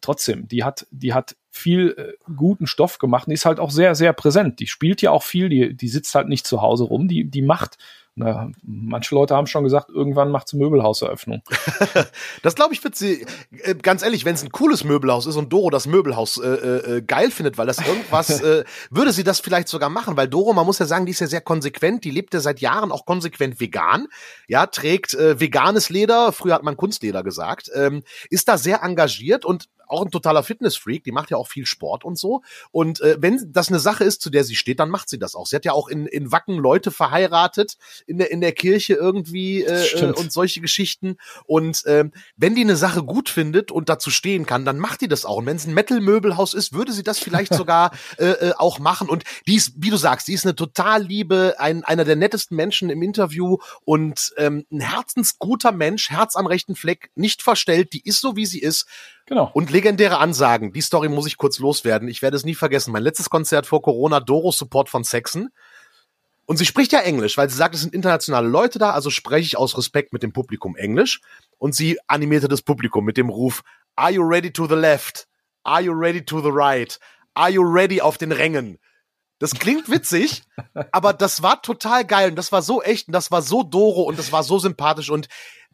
trotzdem, 0.00 0.48
die 0.48 0.64
hat, 0.64 0.86
die 0.90 1.14
hat 1.14 1.36
viel 1.50 1.94
äh, 1.96 2.32
guten 2.34 2.66
Stoff 2.66 2.98
gemacht 2.98 3.26
und 3.26 3.32
ist 3.32 3.46
halt 3.46 3.60
auch 3.60 3.70
sehr, 3.70 3.94
sehr 3.94 4.12
präsent. 4.12 4.60
Die 4.60 4.66
spielt 4.66 5.02
ja 5.02 5.10
auch 5.10 5.22
viel, 5.22 5.48
die, 5.48 5.74
die 5.74 5.88
sitzt 5.88 6.14
halt 6.14 6.28
nicht 6.28 6.46
zu 6.46 6.60
Hause 6.60 6.84
rum, 6.84 7.08
die, 7.08 7.24
die 7.24 7.42
macht 7.42 7.78
na, 8.18 8.50
manche 8.62 9.14
Leute 9.14 9.36
haben 9.36 9.46
schon 9.46 9.62
gesagt, 9.62 9.90
irgendwann 9.90 10.30
macht 10.30 10.48
sie 10.48 10.56
Möbelhauseröffnung. 10.56 11.42
das 12.42 12.54
glaube 12.54 12.72
ich 12.72 12.82
wird 12.82 12.96
sie, 12.96 13.26
äh, 13.62 13.74
ganz 13.74 14.02
ehrlich, 14.02 14.24
wenn 14.24 14.34
es 14.34 14.42
ein 14.42 14.50
cooles 14.50 14.84
Möbelhaus 14.84 15.26
ist 15.26 15.36
und 15.36 15.52
Doro 15.52 15.68
das 15.68 15.86
Möbelhaus 15.86 16.38
äh, 16.38 16.48
äh, 16.48 17.02
geil 17.02 17.30
findet, 17.30 17.58
weil 17.58 17.66
das 17.66 17.86
irgendwas, 17.86 18.40
äh, 18.42 18.64
würde 18.88 19.12
sie 19.12 19.22
das 19.22 19.40
vielleicht 19.40 19.68
sogar 19.68 19.90
machen, 19.90 20.16
weil 20.16 20.28
Doro, 20.28 20.54
man 20.54 20.64
muss 20.64 20.78
ja 20.78 20.86
sagen, 20.86 21.04
die 21.04 21.12
ist 21.12 21.20
ja 21.20 21.26
sehr 21.26 21.42
konsequent, 21.42 22.04
die 22.04 22.10
lebt 22.10 22.32
ja 22.32 22.40
seit 22.40 22.60
Jahren 22.60 22.90
auch 22.90 23.04
konsequent 23.04 23.60
vegan, 23.60 24.06
ja, 24.48 24.66
trägt 24.66 25.12
äh, 25.12 25.38
veganes 25.38 25.90
Leder, 25.90 26.32
früher 26.32 26.54
hat 26.54 26.62
man 26.62 26.78
Kunstleder 26.78 27.22
gesagt, 27.22 27.70
ähm, 27.74 28.02
ist 28.30 28.48
da 28.48 28.56
sehr 28.56 28.82
engagiert 28.82 29.44
und 29.44 29.68
auch 29.86 30.04
ein 30.04 30.10
totaler 30.10 30.42
Fitnessfreak, 30.42 31.04
die 31.04 31.12
macht 31.12 31.30
ja 31.30 31.36
auch 31.36 31.48
viel 31.48 31.66
Sport 31.66 32.04
und 32.04 32.18
so. 32.18 32.42
Und 32.70 33.00
äh, 33.00 33.16
wenn 33.20 33.52
das 33.52 33.68
eine 33.68 33.78
Sache 33.78 34.04
ist, 34.04 34.20
zu 34.20 34.30
der 34.30 34.44
sie 34.44 34.56
steht, 34.56 34.80
dann 34.80 34.90
macht 34.90 35.08
sie 35.08 35.18
das 35.18 35.34
auch. 35.34 35.46
Sie 35.46 35.56
hat 35.56 35.64
ja 35.64 35.72
auch 35.72 35.88
in, 35.88 36.06
in 36.06 36.32
Wacken 36.32 36.56
Leute 36.56 36.90
verheiratet, 36.90 37.76
in 38.06 38.18
der, 38.18 38.30
in 38.30 38.40
der 38.40 38.52
Kirche 38.52 38.94
irgendwie 38.94 39.62
äh, 39.62 39.86
äh 39.86 40.12
und 40.12 40.32
solche 40.32 40.60
Geschichten. 40.60 41.16
Und 41.44 41.84
äh, 41.86 42.04
wenn 42.36 42.54
die 42.54 42.62
eine 42.62 42.76
Sache 42.76 43.02
gut 43.02 43.28
findet 43.28 43.70
und 43.70 43.88
dazu 43.88 44.10
stehen 44.10 44.46
kann, 44.46 44.64
dann 44.64 44.78
macht 44.78 45.00
die 45.00 45.08
das 45.08 45.24
auch. 45.24 45.36
Und 45.36 45.46
wenn 45.46 45.56
es 45.56 45.66
ein 45.66 45.74
Metal-Möbelhaus 45.74 46.54
ist, 46.54 46.72
würde 46.72 46.92
sie 46.92 47.02
das 47.02 47.18
vielleicht 47.18 47.54
sogar 47.54 47.92
äh, 48.18 48.26
äh, 48.26 48.52
auch 48.56 48.78
machen. 48.78 49.08
Und 49.08 49.24
die 49.46 49.54
ist, 49.54 49.74
wie 49.76 49.90
du 49.90 49.96
sagst, 49.96 50.28
die 50.28 50.32
ist 50.32 50.44
eine 50.44 50.54
total 50.54 51.02
liebe, 51.02 51.54
ein, 51.58 51.84
einer 51.84 52.04
der 52.04 52.16
nettesten 52.16 52.56
Menschen 52.56 52.90
im 52.90 53.02
Interview 53.02 53.58
und 53.84 54.32
ähm, 54.36 54.66
ein 54.70 54.80
herzensguter 54.80 55.72
Mensch, 55.72 56.10
Herz 56.10 56.36
am 56.36 56.46
rechten 56.46 56.76
Fleck, 56.76 57.10
nicht 57.14 57.42
verstellt, 57.42 57.92
die 57.92 58.06
ist 58.06 58.20
so, 58.20 58.36
wie 58.36 58.46
sie 58.46 58.60
ist. 58.60 58.86
Genau. 59.26 59.50
Und 59.52 59.70
legendäre 59.70 60.18
Ansagen. 60.18 60.72
Die 60.72 60.80
Story 60.80 61.08
muss 61.08 61.26
ich 61.26 61.36
kurz 61.36 61.58
loswerden. 61.58 62.08
Ich 62.08 62.22
werde 62.22 62.36
es 62.36 62.44
nie 62.44 62.54
vergessen. 62.54 62.92
Mein 62.92 63.02
letztes 63.02 63.28
Konzert 63.28 63.66
vor 63.66 63.82
Corona, 63.82 64.20
Doro 64.20 64.52
Support 64.52 64.88
von 64.88 65.02
Saxon. 65.02 65.50
Und 66.46 66.58
sie 66.58 66.64
spricht 66.64 66.92
ja 66.92 67.00
Englisch, 67.00 67.36
weil 67.36 67.50
sie 67.50 67.56
sagt, 67.56 67.74
es 67.74 67.80
sind 67.80 67.92
internationale 67.92 68.46
Leute 68.46 68.78
da, 68.78 68.92
also 68.92 69.10
spreche 69.10 69.46
ich 69.46 69.58
aus 69.58 69.76
Respekt 69.76 70.12
mit 70.12 70.22
dem 70.22 70.32
Publikum 70.32 70.76
Englisch. 70.76 71.20
Und 71.58 71.74
sie 71.74 71.98
animierte 72.06 72.46
das 72.46 72.62
Publikum 72.62 73.04
mit 73.04 73.16
dem 73.16 73.28
Ruf, 73.28 73.62
Are 73.96 74.12
you 74.12 74.22
ready 74.22 74.52
to 74.52 74.66
the 74.68 74.74
left? 74.74 75.26
Are 75.64 75.82
you 75.82 75.92
ready 75.92 76.24
to 76.24 76.40
the 76.40 76.50
right? 76.52 76.98
Are 77.34 77.50
you 77.50 77.62
ready 77.62 78.00
auf 78.00 78.18
den 78.18 78.30
Rängen? 78.30 78.78
Das 79.38 79.52
klingt 79.54 79.90
witzig, 79.90 80.44
aber 80.92 81.12
das 81.12 81.42
war 81.42 81.60
total 81.60 82.04
geil 82.04 82.30
und 82.30 82.36
das 82.36 82.52
war 82.52 82.62
so 82.62 82.80
echt 82.80 83.08
und 83.08 83.12
das 83.12 83.30
war 83.30 83.42
so 83.42 83.64
Doro 83.64 84.02
und 84.02 84.18
das 84.18 84.30
war 84.30 84.42
so 84.44 84.58
sympathisch 84.58 85.10
und 85.10 85.28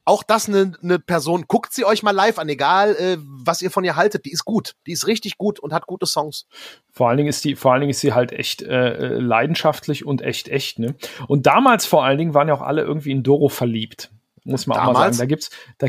auch 0.05 0.23
das 0.23 0.49
eine 0.49 0.73
ne 0.81 0.99
Person, 0.99 1.45
guckt 1.47 1.73
sie 1.73 1.85
euch 1.85 2.03
mal 2.03 2.11
live 2.11 2.39
an, 2.39 2.49
egal 2.49 2.97
äh, 2.97 3.17
was 3.21 3.63
ihr 3.63 3.71
von 3.71 3.85
ihr 3.85 3.97
haltet, 3.97 4.25
die 4.25 4.33
ist 4.33 4.45
gut, 4.45 4.75
die 4.87 4.93
ist 4.93 5.07
richtig 5.07 5.39
gut 5.39 5.61
und 5.61 5.73
hat 5.73 5.87
gute 5.87 6.07
Songs. 6.07 6.47
Vor 6.91 7.09
allen 7.09 7.19
Dingen 7.19 7.29
ist 7.29 7.45
die, 7.45 7.55
vor 7.55 7.73
allen 7.73 7.83
Dingen 7.83 7.91
ist 7.91 8.01
sie 8.01 8.13
halt 8.13 8.33
echt 8.33 8.63
äh, 8.63 8.95
äh 8.95 9.19
leidenschaftlich 9.19 10.05
und 10.05 10.23
echt 10.23 10.49
echt, 10.49 10.79
ne? 10.79 10.95
Und 11.29 11.47
damals 11.47 11.87
vor 11.87 12.05
allen 12.05 12.19
Dingen 12.19 12.35
waren 12.35 12.49
ja 12.49 12.55
auch 12.55 12.63
alle 12.63 12.83
irgendwie 12.83 13.13
in 13.13 13.23
Doro 13.23 13.49
verliebt. 13.49 14.11
Muss 14.45 14.67
man 14.67 14.77
Damals? 14.77 14.97
auch 14.97 15.01
mal 15.01 15.13
sagen. 15.13 15.19
Da 15.19 15.27
gibt's, 15.27 15.51
da, 15.79 15.87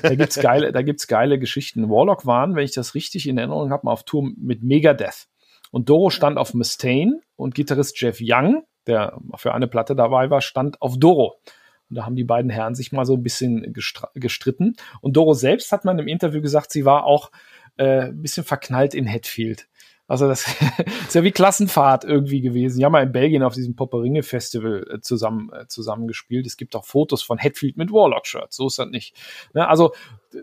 da 0.02 0.14
gibt's 0.16 0.40
geile, 0.40 0.72
da 0.72 0.82
gibt's 0.82 1.06
geile 1.06 1.38
Geschichten. 1.38 1.88
Warlock 1.88 2.26
waren, 2.26 2.56
wenn 2.56 2.64
ich 2.64 2.74
das 2.74 2.94
richtig 2.94 3.28
in 3.28 3.38
Erinnerung 3.38 3.70
habe, 3.70 3.86
mal 3.86 3.92
auf 3.92 4.02
Tour 4.02 4.28
mit 4.36 4.62
Megadeth. 4.62 5.28
Und 5.70 5.88
Doro 5.88 6.10
stand 6.10 6.38
auf 6.38 6.54
Mustaine 6.54 7.20
und 7.36 7.54
Gitarrist 7.54 8.00
Jeff 8.00 8.18
Young, 8.20 8.64
der 8.86 9.18
für 9.36 9.54
eine 9.54 9.68
Platte 9.68 9.94
dabei 9.94 10.30
war, 10.30 10.40
stand 10.40 10.80
auf 10.82 10.98
Doro. 10.98 11.40
Und 11.88 11.96
da 11.96 12.04
haben 12.04 12.16
die 12.16 12.24
beiden 12.24 12.50
Herren 12.50 12.74
sich 12.74 12.92
mal 12.92 13.04
so 13.04 13.14
ein 13.14 13.22
bisschen 13.22 13.74
gestritten. 14.14 14.74
Und 15.00 15.16
Doro 15.16 15.34
selbst 15.34 15.72
hat 15.72 15.84
man 15.84 15.98
im 15.98 16.08
Interview 16.08 16.40
gesagt, 16.40 16.72
sie 16.72 16.84
war 16.84 17.04
auch 17.04 17.30
äh, 17.76 18.06
ein 18.06 18.22
bisschen 18.22 18.44
verknallt 18.44 18.94
in 18.94 19.10
Hatfield. 19.10 19.68
Also 20.08 20.28
das 20.28 20.46
ist 21.06 21.14
ja 21.14 21.24
wie 21.24 21.32
Klassenfahrt 21.32 22.04
irgendwie 22.04 22.40
gewesen. 22.40 22.78
Die 22.78 22.84
haben 22.84 22.92
mal 22.92 23.02
in 23.02 23.12
Belgien 23.12 23.42
auf 23.42 23.54
diesem 23.54 23.74
Popperinge 23.74 24.22
Festival 24.22 24.86
äh, 24.88 25.00
zusammen 25.00 25.50
äh, 25.52 25.66
zusammen 25.66 26.06
gespielt. 26.06 26.46
Es 26.46 26.56
gibt 26.56 26.76
auch 26.76 26.84
Fotos 26.84 27.22
von 27.22 27.38
Hatfield 27.38 27.76
mit 27.76 27.90
Warlock-Shirts. 27.90 28.56
So 28.56 28.68
ist 28.68 28.78
das 28.78 28.88
nicht. 28.88 29.16
Ne? 29.52 29.66
Also 29.68 29.92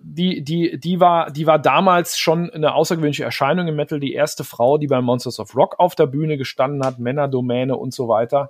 die 0.02 0.44
die 0.44 0.78
die 0.80 1.00
war 1.00 1.32
die 1.32 1.48
war 1.48 1.60
damals 1.60 2.18
schon 2.18 2.50
eine 2.50 2.74
außergewöhnliche 2.74 3.24
Erscheinung 3.24 3.68
im 3.68 3.76
Metal. 3.76 4.02
Die 4.02 4.14
erste 4.14 4.44
Frau, 4.44 4.78
die 4.78 4.88
bei 4.88 5.00
Monsters 5.00 5.40
of 5.40 5.56
Rock 5.56 5.80
auf 5.80 5.96
der 5.96 6.08
Bühne 6.08 6.38
gestanden 6.38 6.86
hat, 6.86 7.00
Männerdomäne 7.00 7.78
und 7.78 7.94
so 7.94 8.10
weiter. 8.10 8.50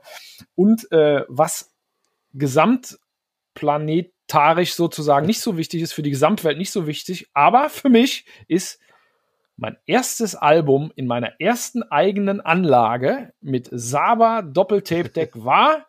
Und 0.56 0.92
äh, 0.92 1.26
was 1.28 1.73
gesamtplanetarisch 2.34 4.74
sozusagen 4.74 5.26
nicht 5.26 5.42
so 5.42 5.58
wichtig 5.58 5.82
ist 5.82 5.94
für 5.94 6.04
die 6.04 6.10
Gesamtwelt 6.10 6.58
nicht 6.58 6.72
so 6.72 6.88
wichtig, 6.88 7.30
aber 7.34 7.70
für 7.70 7.90
mich 7.90 8.26
ist 8.48 8.80
mein 9.56 9.78
erstes 9.86 10.36
Album 10.36 10.92
in 10.96 11.08
meiner 11.08 11.40
ersten 11.40 11.84
eigenen 11.84 12.42
Anlage 12.42 13.34
mit 13.40 13.70
Saba 13.72 14.42
Doppeltape 14.42 15.10
Deck 15.10 15.32
war 15.36 15.86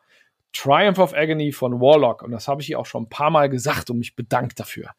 Triumph 0.52 0.98
of 0.98 1.14
Agony 1.14 1.52
von 1.52 1.80
Warlock. 1.80 2.22
Und 2.22 2.30
das 2.30 2.46
habe 2.46 2.60
ich 2.60 2.68
hier 2.68 2.78
auch 2.78 2.86
schon 2.86 3.04
ein 3.04 3.08
paar 3.08 3.30
Mal 3.30 3.48
gesagt 3.48 3.90
und 3.90 3.98
mich 3.98 4.14
bedankt 4.14 4.60
dafür. 4.60 4.90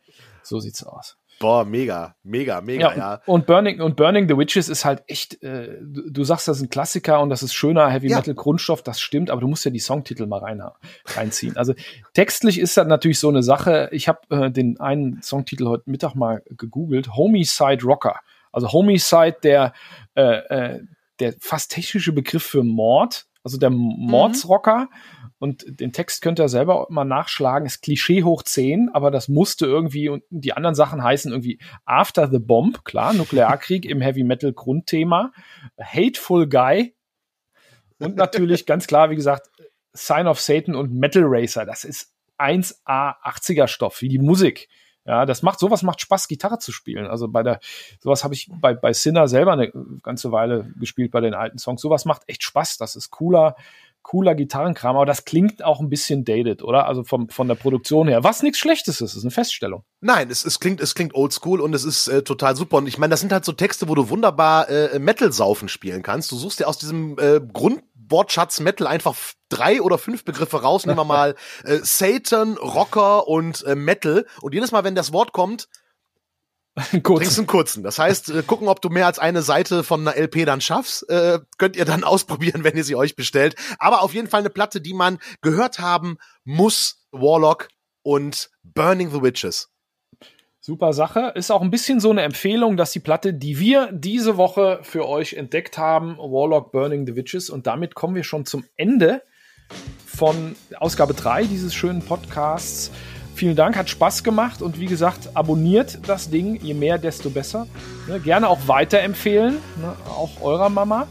So 0.44 0.60
sieht's 0.60 0.84
aus. 0.84 1.18
Boah, 1.40 1.66
mega, 1.66 2.16
mega, 2.24 2.62
mega, 2.62 2.92
ja. 2.92 2.98
ja. 2.98 3.22
Und 3.26 3.46
Burning, 3.46 3.82
und 3.82 3.98
Burning 3.98 4.28
the 4.30 4.38
Witches 4.38 4.70
ist 4.70 4.86
halt 4.86 5.04
echt, 5.08 5.44
äh, 5.44 5.80
du, 5.82 6.10
du, 6.10 6.24
sagst, 6.24 6.48
das 6.48 6.58
ist 6.58 6.64
ein 6.64 6.70
Klassiker 6.70 7.20
und 7.20 7.30
das 7.30 7.44
ist 7.44 7.54
schöner 7.54 7.90
Heavy 7.90 8.08
Metal 8.08 8.34
Grundstoff, 8.34 8.82
das 8.84 9.02
stimmt, 9.02 9.30
aber 9.30 9.42
du 9.42 9.48
musst 9.48 9.66
ja 9.66 9.72
die 9.72 9.80
Songtitel 9.80 10.28
mal 10.28 10.40
rein, 10.40 10.64
reinziehen. 11.06 11.58
Also 11.58 11.74
textlich 12.14 12.60
ist 12.60 12.78
das 12.78 12.88
natürlich 12.88 13.20
so 13.20 13.28
eine 13.28 13.44
Sache. 13.44 13.90
Ich 13.92 14.08
habe 14.08 14.20
äh, 14.30 14.50
den 14.50 14.80
einen 14.80 15.22
Songtitel 15.22 15.68
heute 15.68 15.90
Mittag 15.90 16.16
mal 16.16 16.42
gegoogelt, 16.50 17.16
Homicide 17.16 17.84
Rocker. 17.84 18.22
Also 18.54 18.72
Homicide, 18.72 19.36
der, 19.44 19.74
äh, 20.16 20.22
äh, 20.22 20.84
der 21.20 21.34
fast 21.40 21.72
technische 21.72 22.14
Begriff 22.14 22.44
für 22.44 22.64
Mord, 22.64 23.26
also 23.44 23.58
der 23.58 23.70
Mordsrocker. 23.70 24.88
Mhm. 24.90 24.90
Und 25.46 25.80
den 25.80 25.94
Text 25.94 26.24
könnt 26.24 26.40
ihr 26.40 26.50
selber 26.50 26.88
mal 26.90 27.06
nachschlagen. 27.06 27.68
Ist 27.68 27.84
Klischee 27.84 28.24
hoch 28.24 28.42
10, 28.42 28.90
aber 28.92 29.12
das 29.12 29.28
musste 29.28 29.68
irgendwie 29.68 30.10
und 30.10 30.24
die 30.32 30.54
anderen 30.54 30.74
Sachen 30.74 31.04
heißen 31.04 31.32
irgendwie 31.32 31.60
After 31.86 32.28
the 32.28 32.40
Bomb, 32.40 32.84
klar, 32.84 33.14
Nuklearkrieg 33.14 33.86
im 33.90 34.02
Heavy 34.02 34.24
Metal 34.24 34.52
Grundthema, 34.54 35.32
Hateful 35.80 36.50
Guy 36.50 36.96
und 38.00 38.16
natürlich 38.16 38.66
ganz 38.66 38.88
klar, 38.88 39.12
wie 39.12 39.16
gesagt, 39.16 39.52
Sign 39.94 40.26
of 40.26 40.42
Satan 40.42 40.74
und 40.74 40.92
Metal 40.92 41.22
Racer. 41.24 41.64
Das 41.64 41.84
ist 41.84 42.12
1A 42.40 43.14
80er 43.24 43.68
Stoff, 43.68 44.02
wie 44.02 44.10
die 44.10 44.18
Musik. 44.18 44.68
Ja, 45.06 45.28
das 45.28 45.44
macht, 45.44 45.60
sowas 45.60 45.84
macht 45.84 46.02
Spaß, 46.02 46.28
Gitarre 46.28 46.58
zu 46.58 46.72
spielen. 46.72 47.06
Also 47.06 47.28
bei 47.28 47.44
der, 47.44 47.60
sowas 48.00 48.24
habe 48.24 48.34
ich 48.34 48.50
bei, 48.52 48.74
bei 48.74 48.94
Sinner 48.94 49.28
selber 49.28 49.54
eine 49.54 49.72
ganze 50.02 50.32
Weile 50.32 50.74
gespielt 50.80 51.12
bei 51.12 51.22
den 51.22 51.36
alten 51.36 51.60
Songs. 51.60 51.84
Sowas 51.84 52.06
macht 52.06 52.24
echt 52.26 52.42
Spaß. 52.42 52.78
Das 52.78 52.96
ist 52.96 53.12
cooler, 53.12 53.56
cooler 54.06 54.36
Gitarrenkram, 54.36 54.96
aber 54.96 55.08
das 55.08 55.26
klingt 55.26 55.64
auch 55.64 55.80
ein 55.80 55.90
bisschen 55.90 56.26
dated, 56.26 56.62
oder? 56.62 56.86
Also 56.86 57.04
vom, 57.04 57.28
von 57.30 57.48
der 57.48 57.56
Produktion 57.56 58.08
her. 58.08 58.24
Was 58.24 58.44
nichts 58.44 58.60
Schlechtes 58.60 59.02
ist, 59.02 59.16
ist 59.16 59.24
eine 59.24 59.32
Feststellung. 59.32 59.84
Nein, 60.00 60.30
es, 60.30 60.46
es 60.46 60.60
klingt, 60.60 60.80
es 60.80 60.94
klingt 60.94 61.16
oldschool 61.16 61.60
und 61.60 61.74
es 61.74 61.84
ist 61.84 62.08
äh, 62.08 62.22
total 62.22 62.56
super. 62.56 62.78
Und 62.78 62.88
ich 62.88 63.00
meine, 63.00 63.10
das 63.10 63.22
sind 63.22 63.34
halt 63.34 63.46
so 63.46 63.52
Texte, 63.52 63.90
wo 63.90 63.96
du 63.96 64.10
wunderbar 64.10 64.70
äh, 64.70 65.00
Metal-Saufen 65.00 65.70
spielen 65.70 66.04
kannst. 66.04 66.32
Du 66.32 66.38
suchst 66.38 66.60
dir 66.60 66.68
aus 66.68 66.78
diesem 66.78 67.18
äh, 67.18 67.42
Grund 67.52 67.82
Wortschatz 68.08 68.60
Metal 68.60 68.86
einfach 68.86 69.16
drei 69.50 69.82
oder 69.82 69.98
fünf 69.98 70.24
Begriffe 70.24 70.62
raus. 70.62 70.86
Nehmen 70.86 71.00
wir 71.00 71.04
mal 71.06 71.36
äh, 71.64 71.80
Satan, 71.82 72.58
Rocker 72.58 73.28
und 73.28 73.64
äh, 73.64 73.74
Metal. 73.74 74.28
Und 74.42 74.54
jedes 74.54 74.72
Mal, 74.72 74.84
wenn 74.84 74.94
das 74.94 75.14
Wort 75.14 75.32
kommt, 75.32 75.68
trinkst 76.92 77.38
du 77.38 77.42
einen 77.42 77.48
kurzen. 77.48 77.84
Das 77.84 78.00
heißt, 78.00 78.30
äh, 78.30 78.44
gucken, 78.44 78.68
ob 78.68 78.82
du 78.82 78.90
mehr 78.90 79.06
als 79.06 79.20
eine 79.20 79.42
Seite 79.42 79.84
von 79.84 80.08
einer 80.08 80.18
LP 80.18 80.46
dann 80.46 80.62
schaffst. 80.62 81.10
Äh, 81.10 81.40
könnt 81.58 81.76
ihr 81.76 81.86
dann 81.86 82.04
ausprobieren, 82.06 82.64
wenn 82.64 82.76
ihr 82.76 82.84
sie 82.84 82.96
euch 82.96 83.16
bestellt. 83.16 83.56
Aber 83.80 84.02
auf 84.02 84.14
jeden 84.14 84.28
Fall 84.28 84.42
eine 84.42 84.50
Platte, 84.50 84.82
die 84.82 84.94
man 84.94 85.20
gehört 85.42 85.80
haben 85.80 86.18
muss. 86.44 87.08
Warlock 87.12 87.70
und 88.04 88.50
Burning 88.64 89.10
the 89.12 89.22
Witches. 89.22 89.70
Super 90.60 90.94
Sache. 90.94 91.32
Ist 91.36 91.52
auch 91.52 91.62
ein 91.62 91.72
bisschen 91.72 92.00
so 92.00 92.10
eine 92.10 92.24
Empfehlung, 92.24 92.76
dass 92.76 92.92
die 92.92 93.00
Platte, 93.00 93.34
die 93.34 93.60
wir 93.60 93.92
diese 93.94 94.36
Woche 94.36 94.80
für 94.82 95.08
euch 95.08 95.34
entdeckt 95.34 95.78
haben, 95.78 96.18
Warlock 96.18 96.72
Burning 96.72 97.06
the 97.06 97.16
Witches. 97.16 97.50
Und 97.50 97.68
damit 97.68 97.96
kommen 97.96 98.16
wir 98.16 98.24
schon 98.24 98.46
zum 98.46 98.66
Ende 98.76 99.22
von 100.06 100.56
Ausgabe 100.78 101.14
3 101.14 101.46
dieses 101.46 101.74
schönen 101.74 102.02
Podcasts. 102.02 102.92
Vielen 103.36 103.58
Dank, 103.58 103.76
hat 103.76 103.90
Spaß 103.90 104.24
gemacht 104.24 104.62
und 104.62 104.80
wie 104.80 104.86
gesagt, 104.86 105.30
abonniert 105.34 106.00
das 106.08 106.30
Ding, 106.30 106.58
je 106.62 106.74
mehr, 106.74 106.98
desto 106.98 107.30
besser. 107.30 107.68
Ne, 108.08 108.22
gerne 108.22 108.48
auch 108.48 108.60
weiterempfehlen, 108.68 109.56
ne, 109.82 109.94
auch 110.10 110.42
eurer 110.42 110.70
Mama. 110.70 111.06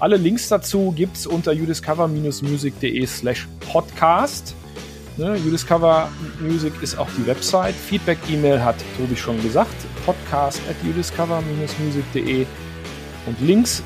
Alle 0.00 0.16
Links 0.16 0.48
dazu 0.48 0.92
gibt 0.96 1.16
es 1.16 1.28
unter 1.28 1.52
udiscover-music.de 1.52 3.06
slash 3.06 3.46
podcast. 3.72 4.56
Ne? 5.16 5.38
Udiscover 5.46 6.08
Music 6.40 6.72
ist 6.82 6.98
auch 6.98 7.08
die 7.16 7.26
Website. 7.26 7.76
Feedback-E-Mail 7.76 8.64
hat 8.64 8.76
Tobi 8.96 9.14
schon 9.14 9.40
gesagt. 9.40 9.74
Podcast 10.04 10.60
at 10.68 10.76
udiscover-music.de 10.82 12.46
und 13.26 13.40
Links 13.40 13.84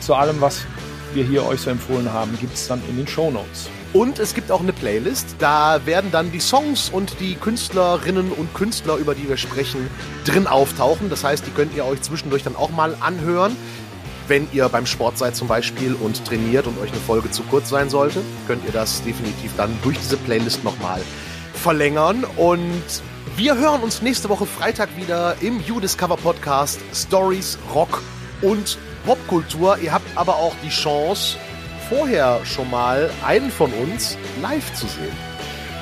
zu 0.00 0.14
allem, 0.14 0.38
was 0.40 0.66
wir 1.14 1.24
hier 1.24 1.46
euch 1.46 1.60
so 1.60 1.70
empfohlen 1.70 2.12
haben, 2.12 2.36
gibt 2.40 2.54
es 2.54 2.66
dann 2.66 2.82
in 2.90 2.96
den 2.98 3.06
Show 3.06 3.30
Notes. 3.30 3.70
Und 3.92 4.18
es 4.18 4.34
gibt 4.34 4.50
auch 4.50 4.60
eine 4.60 4.72
Playlist. 4.72 5.36
Da 5.38 5.84
werden 5.84 6.10
dann 6.10 6.32
die 6.32 6.40
Songs 6.40 6.88
und 6.88 7.20
die 7.20 7.34
Künstlerinnen 7.34 8.32
und 8.32 8.54
Künstler, 8.54 8.96
über 8.96 9.14
die 9.14 9.28
wir 9.28 9.36
sprechen, 9.36 9.90
drin 10.24 10.46
auftauchen. 10.46 11.10
Das 11.10 11.24
heißt, 11.24 11.46
die 11.46 11.50
könnt 11.50 11.76
ihr 11.76 11.84
euch 11.84 12.00
zwischendurch 12.00 12.42
dann 12.42 12.56
auch 12.56 12.70
mal 12.70 12.96
anhören. 13.00 13.54
Wenn 14.28 14.48
ihr 14.52 14.68
beim 14.70 14.86
Sport 14.86 15.18
seid 15.18 15.36
zum 15.36 15.46
Beispiel 15.46 15.94
und 15.94 16.24
trainiert 16.24 16.66
und 16.66 16.80
euch 16.80 16.90
eine 16.90 17.00
Folge 17.00 17.30
zu 17.30 17.42
kurz 17.42 17.68
sein 17.68 17.90
sollte, 17.90 18.22
könnt 18.46 18.64
ihr 18.64 18.72
das 18.72 19.02
definitiv 19.02 19.52
dann 19.56 19.76
durch 19.82 19.98
diese 19.98 20.16
Playlist 20.16 20.64
nochmal 20.64 21.02
verlängern. 21.52 22.24
Und 22.36 22.82
wir 23.36 23.58
hören 23.58 23.82
uns 23.82 24.00
nächste 24.00 24.30
Woche 24.30 24.46
Freitag 24.46 24.96
wieder 24.96 25.36
im 25.40 25.62
You 25.66 25.80
Discover 25.80 26.16
Podcast 26.16 26.80
Stories, 26.94 27.58
Rock 27.74 28.00
und 28.40 28.78
Popkultur. 29.04 29.76
Ihr 29.78 29.92
habt 29.92 30.06
aber 30.16 30.36
auch 30.36 30.54
die 30.64 30.70
Chance, 30.70 31.36
vorher 31.92 32.40
schon 32.46 32.70
mal 32.70 33.10
einen 33.22 33.50
von 33.50 33.70
uns 33.74 34.16
live 34.40 34.72
zu 34.72 34.86
sehen. 34.86 35.12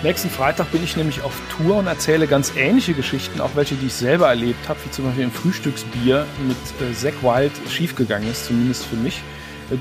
Nächsten 0.02 0.28
Freitag 0.28 0.72
bin 0.72 0.82
ich 0.82 0.96
nämlich 0.96 1.22
auf 1.22 1.40
Tour 1.56 1.76
und 1.76 1.86
erzähle 1.86 2.26
ganz 2.26 2.52
ähnliche 2.56 2.94
Geschichten, 2.94 3.40
auch 3.40 3.50
welche, 3.54 3.76
die 3.76 3.86
ich 3.86 3.92
selber 3.92 4.28
erlebt 4.28 4.68
habe, 4.68 4.80
wie 4.84 4.90
zum 4.90 5.04
Beispiel 5.04 5.24
ein 5.24 5.30
Frühstücksbier 5.30 6.26
mit 6.48 6.56
äh, 6.80 6.92
Zack 6.94 7.22
Wild 7.22 7.52
schiefgegangen 7.70 8.28
ist, 8.28 8.46
zumindest 8.46 8.86
für 8.86 8.96
mich. 8.96 9.22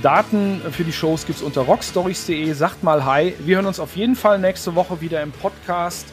Daten 0.03 0.61
für 0.71 0.83
die 0.83 0.93
Shows 0.93 1.25
gibt 1.25 1.39
es 1.39 1.43
unter 1.43 1.61
rockstories.de. 1.61 2.53
Sagt 2.53 2.83
mal 2.83 3.05
Hi. 3.05 3.33
Wir 3.39 3.55
hören 3.55 3.65
uns 3.65 3.79
auf 3.79 3.95
jeden 3.95 4.15
Fall 4.15 4.37
nächste 4.37 4.75
Woche 4.75 5.01
wieder 5.01 5.23
im 5.23 5.31
Podcast. 5.31 6.05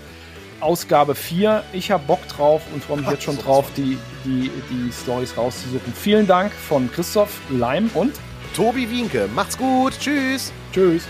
Ausgabe 0.61 1.15
4. 1.15 1.63
Ich 1.75 1.91
habe 1.91 2.03
Bock 2.07 2.27
drauf 2.29 2.63
und 2.73 2.83
freue 2.83 2.99
mich 2.99 3.11
jetzt 3.11 3.25
schon 3.25 3.37
drauf, 3.37 3.67
die, 3.77 3.99
die, 4.25 4.51
die 4.71 4.91
Stories 4.93 5.37
rauszusuchen. 5.37 5.93
Vielen 5.93 6.27
Dank 6.27 6.53
von 6.53 6.91
Christoph 6.91 7.39
Leim 7.51 7.91
und 7.93 8.15
Tobi 8.55 8.89
Wienke. 8.91 9.29
Macht's 9.35 9.57
gut. 9.57 9.93
Tschüss. 9.99 10.53
Tschüss. 10.73 11.07